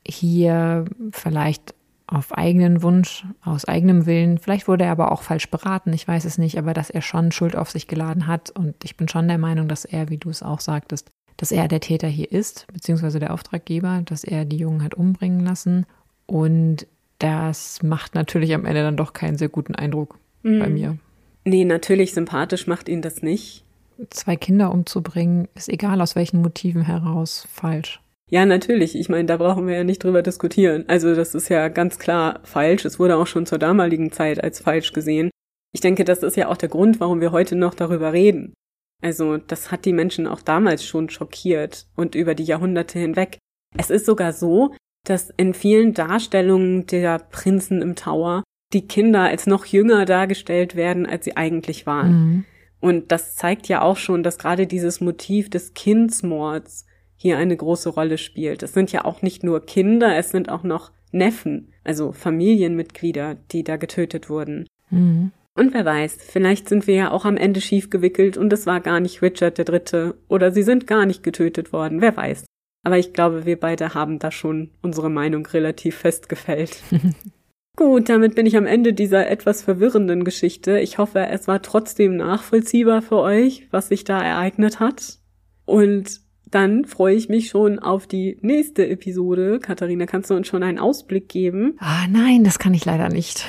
hier 0.05 0.85
vielleicht 1.11 1.75
auf 2.07 2.35
eigenen 2.35 2.81
Wunsch, 2.81 3.25
aus 3.43 3.65
eigenem 3.65 4.07
Willen, 4.07 4.39
vielleicht 4.39 4.67
wurde 4.67 4.85
er 4.85 4.91
aber 4.91 5.11
auch 5.11 5.21
falsch 5.21 5.51
beraten, 5.51 5.93
ich 5.93 6.07
weiß 6.07 6.25
es 6.25 6.39
nicht, 6.39 6.57
aber 6.57 6.73
dass 6.73 6.89
er 6.89 7.03
schon 7.03 7.31
Schuld 7.31 7.55
auf 7.55 7.69
sich 7.69 7.87
geladen 7.87 8.25
hat. 8.25 8.49
Und 8.49 8.83
ich 8.83 8.97
bin 8.97 9.07
schon 9.07 9.27
der 9.27 9.37
Meinung, 9.37 9.67
dass 9.67 9.85
er, 9.85 10.09
wie 10.09 10.17
du 10.17 10.31
es 10.31 10.41
auch 10.41 10.59
sagtest, 10.59 11.11
dass 11.37 11.51
er 11.51 11.67
der 11.67 11.79
Täter 11.79 12.07
hier 12.07 12.31
ist, 12.31 12.65
beziehungsweise 12.73 13.19
der 13.19 13.31
Auftraggeber, 13.31 14.01
dass 14.03 14.23
er 14.23 14.45
die 14.45 14.57
Jungen 14.57 14.83
hat 14.83 14.95
umbringen 14.95 15.41
lassen. 15.41 15.85
Und 16.25 16.87
das 17.19 17.83
macht 17.83 18.15
natürlich 18.15 18.55
am 18.55 18.65
Ende 18.65 18.81
dann 18.81 18.97
doch 18.97 19.13
keinen 19.13 19.37
sehr 19.37 19.49
guten 19.49 19.75
Eindruck 19.75 20.17
mhm. 20.41 20.59
bei 20.59 20.69
mir. 20.69 20.97
Nee, 21.45 21.65
natürlich 21.65 22.15
sympathisch 22.15 22.65
macht 22.65 22.89
ihn 22.89 23.03
das 23.03 23.21
nicht 23.21 23.63
zwei 24.09 24.35
Kinder 24.35 24.71
umzubringen, 24.71 25.47
ist 25.55 25.69
egal 25.69 26.01
aus 26.01 26.15
welchen 26.15 26.41
Motiven 26.41 26.83
heraus 26.83 27.47
falsch. 27.51 28.01
Ja, 28.29 28.45
natürlich. 28.45 28.95
Ich 28.95 29.09
meine, 29.09 29.25
da 29.25 29.37
brauchen 29.37 29.67
wir 29.67 29.75
ja 29.75 29.83
nicht 29.83 30.03
drüber 30.03 30.21
diskutieren. 30.21 30.85
Also 30.87 31.15
das 31.15 31.33
ist 31.33 31.49
ja 31.49 31.67
ganz 31.67 31.97
klar 31.97 32.41
falsch. 32.43 32.85
Es 32.85 32.99
wurde 32.99 33.17
auch 33.17 33.27
schon 33.27 33.45
zur 33.45 33.57
damaligen 33.57 34.11
Zeit 34.11 34.43
als 34.43 34.59
falsch 34.59 34.93
gesehen. 34.93 35.31
Ich 35.73 35.81
denke, 35.81 36.05
das 36.05 36.23
ist 36.23 36.37
ja 36.37 36.47
auch 36.47 36.57
der 36.57 36.69
Grund, 36.69 36.99
warum 36.99 37.21
wir 37.21 37.31
heute 37.31 37.55
noch 37.55 37.73
darüber 37.73 38.13
reden. 38.13 38.53
Also 39.01 39.37
das 39.37 39.71
hat 39.71 39.85
die 39.85 39.93
Menschen 39.93 40.27
auch 40.27 40.41
damals 40.41 40.83
schon 40.83 41.09
schockiert 41.09 41.87
und 41.95 42.15
über 42.15 42.35
die 42.35 42.43
Jahrhunderte 42.43 42.99
hinweg. 42.99 43.39
Es 43.77 43.89
ist 43.89 44.05
sogar 44.05 44.33
so, 44.33 44.75
dass 45.05 45.31
in 45.37 45.53
vielen 45.53 45.93
Darstellungen 45.93 46.85
der 46.85 47.19
Prinzen 47.19 47.81
im 47.81 47.95
Tower 47.95 48.43
die 48.73 48.87
Kinder 48.87 49.21
als 49.21 49.47
noch 49.47 49.65
jünger 49.65 50.05
dargestellt 50.05 50.75
werden, 50.75 51.05
als 51.05 51.25
sie 51.25 51.37
eigentlich 51.37 51.85
waren. 51.85 52.11
Mhm. 52.11 52.45
Und 52.79 53.11
das 53.11 53.35
zeigt 53.35 53.67
ja 53.67 53.81
auch 53.81 53.97
schon, 53.97 54.23
dass 54.23 54.37
gerade 54.37 54.67
dieses 54.67 55.01
Motiv 55.01 55.49
des 55.49 55.73
Kindsmords 55.73 56.85
hier 57.15 57.37
eine 57.37 57.57
große 57.57 57.89
Rolle 57.89 58.17
spielt. 58.17 58.63
Es 58.63 58.73
sind 58.73 58.91
ja 58.91 59.03
auch 59.03 59.21
nicht 59.21 59.43
nur 59.43 59.65
Kinder, 59.65 60.15
es 60.17 60.31
sind 60.31 60.49
auch 60.49 60.63
noch 60.63 60.91
Neffen, 61.11 61.73
also 61.83 62.13
Familienmitglieder, 62.13 63.35
die 63.51 63.63
da 63.63 63.75
getötet 63.77 64.29
wurden. 64.29 64.67
Mhm. 64.89 65.31
Und 65.55 65.73
wer 65.73 65.83
weiß, 65.83 66.19
vielleicht 66.21 66.69
sind 66.69 66.87
wir 66.87 66.95
ja 66.95 67.11
auch 67.11 67.25
am 67.25 67.35
Ende 67.35 67.59
schief 67.59 67.89
gewickelt 67.89 68.37
und 68.37 68.53
es 68.53 68.65
war 68.65 68.79
gar 68.79 69.01
nicht 69.01 69.21
Richard 69.21 69.57
der 69.57 69.65
Dritte 69.65 70.15
oder 70.29 70.53
sie 70.53 70.63
sind 70.63 70.87
gar 70.87 71.05
nicht 71.05 71.21
getötet 71.21 71.73
worden, 71.73 71.99
wer 71.99 72.15
weiß. 72.15 72.45
Aber 72.85 72.97
ich 72.97 73.11
glaube, 73.11 73.45
wir 73.45 73.59
beide 73.59 73.93
haben 73.93 74.19
da 74.19 74.31
schon 74.31 74.69
unsere 74.81 75.09
Meinung 75.09 75.45
relativ 75.47 75.97
festgefällt. 75.97 76.81
Gut, 77.79 78.09
damit 78.09 78.35
bin 78.35 78.45
ich 78.45 78.57
am 78.57 78.65
Ende 78.65 78.91
dieser 78.91 79.29
etwas 79.29 79.63
verwirrenden 79.63 80.25
Geschichte. 80.25 80.81
Ich 80.81 80.97
hoffe, 80.97 81.27
es 81.27 81.47
war 81.47 81.61
trotzdem 81.61 82.17
nachvollziehbar 82.17 83.01
für 83.01 83.19
euch, 83.19 83.69
was 83.71 83.87
sich 83.87 84.03
da 84.03 84.21
ereignet 84.21 84.81
hat. 84.81 85.19
Und 85.63 86.19
dann 86.45 86.83
freue 86.83 87.15
ich 87.15 87.29
mich 87.29 87.47
schon 87.47 87.79
auf 87.79 88.05
die 88.05 88.37
nächste 88.41 88.85
Episode. 88.89 89.59
Katharina, 89.59 90.07
kannst 90.07 90.29
du 90.29 90.33
uns 90.33 90.47
schon 90.47 90.61
einen 90.61 90.77
Ausblick 90.77 91.29
geben? 91.29 91.77
Ah, 91.79 92.05
nein, 92.09 92.43
das 92.43 92.59
kann 92.59 92.73
ich 92.73 92.83
leider 92.83 93.07
nicht. 93.07 93.45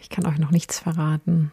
Ich 0.00 0.08
kann 0.08 0.24
euch 0.24 0.38
noch 0.38 0.52
nichts 0.52 0.78
verraten. 0.78 1.50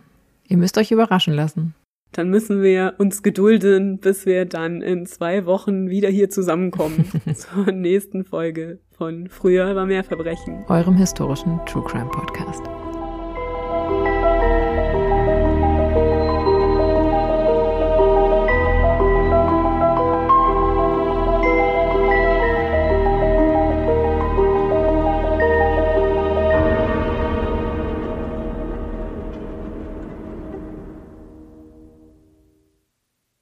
Ihr 0.47 0.57
müsst 0.57 0.77
euch 0.77 0.91
überraschen 0.91 1.33
lassen 1.33 1.73
dann 2.11 2.29
müssen 2.29 2.61
wir 2.61 2.95
uns 2.97 3.23
gedulden, 3.23 3.99
bis 3.99 4.25
wir 4.25 4.45
dann 4.45 4.81
in 4.81 5.05
zwei 5.05 5.45
Wochen 5.45 5.89
wieder 5.89 6.09
hier 6.09 6.29
zusammenkommen 6.29 7.05
zur 7.35 7.71
nächsten 7.71 8.23
Folge 8.23 8.79
von 8.91 9.29
Früher 9.29 9.75
war 9.75 9.85
mehr 9.85 10.03
Verbrechen. 10.03 10.63
Eurem 10.67 10.95
historischen 10.95 11.59
True 11.65 11.83
Crime 11.83 12.09
Podcast. 12.09 12.80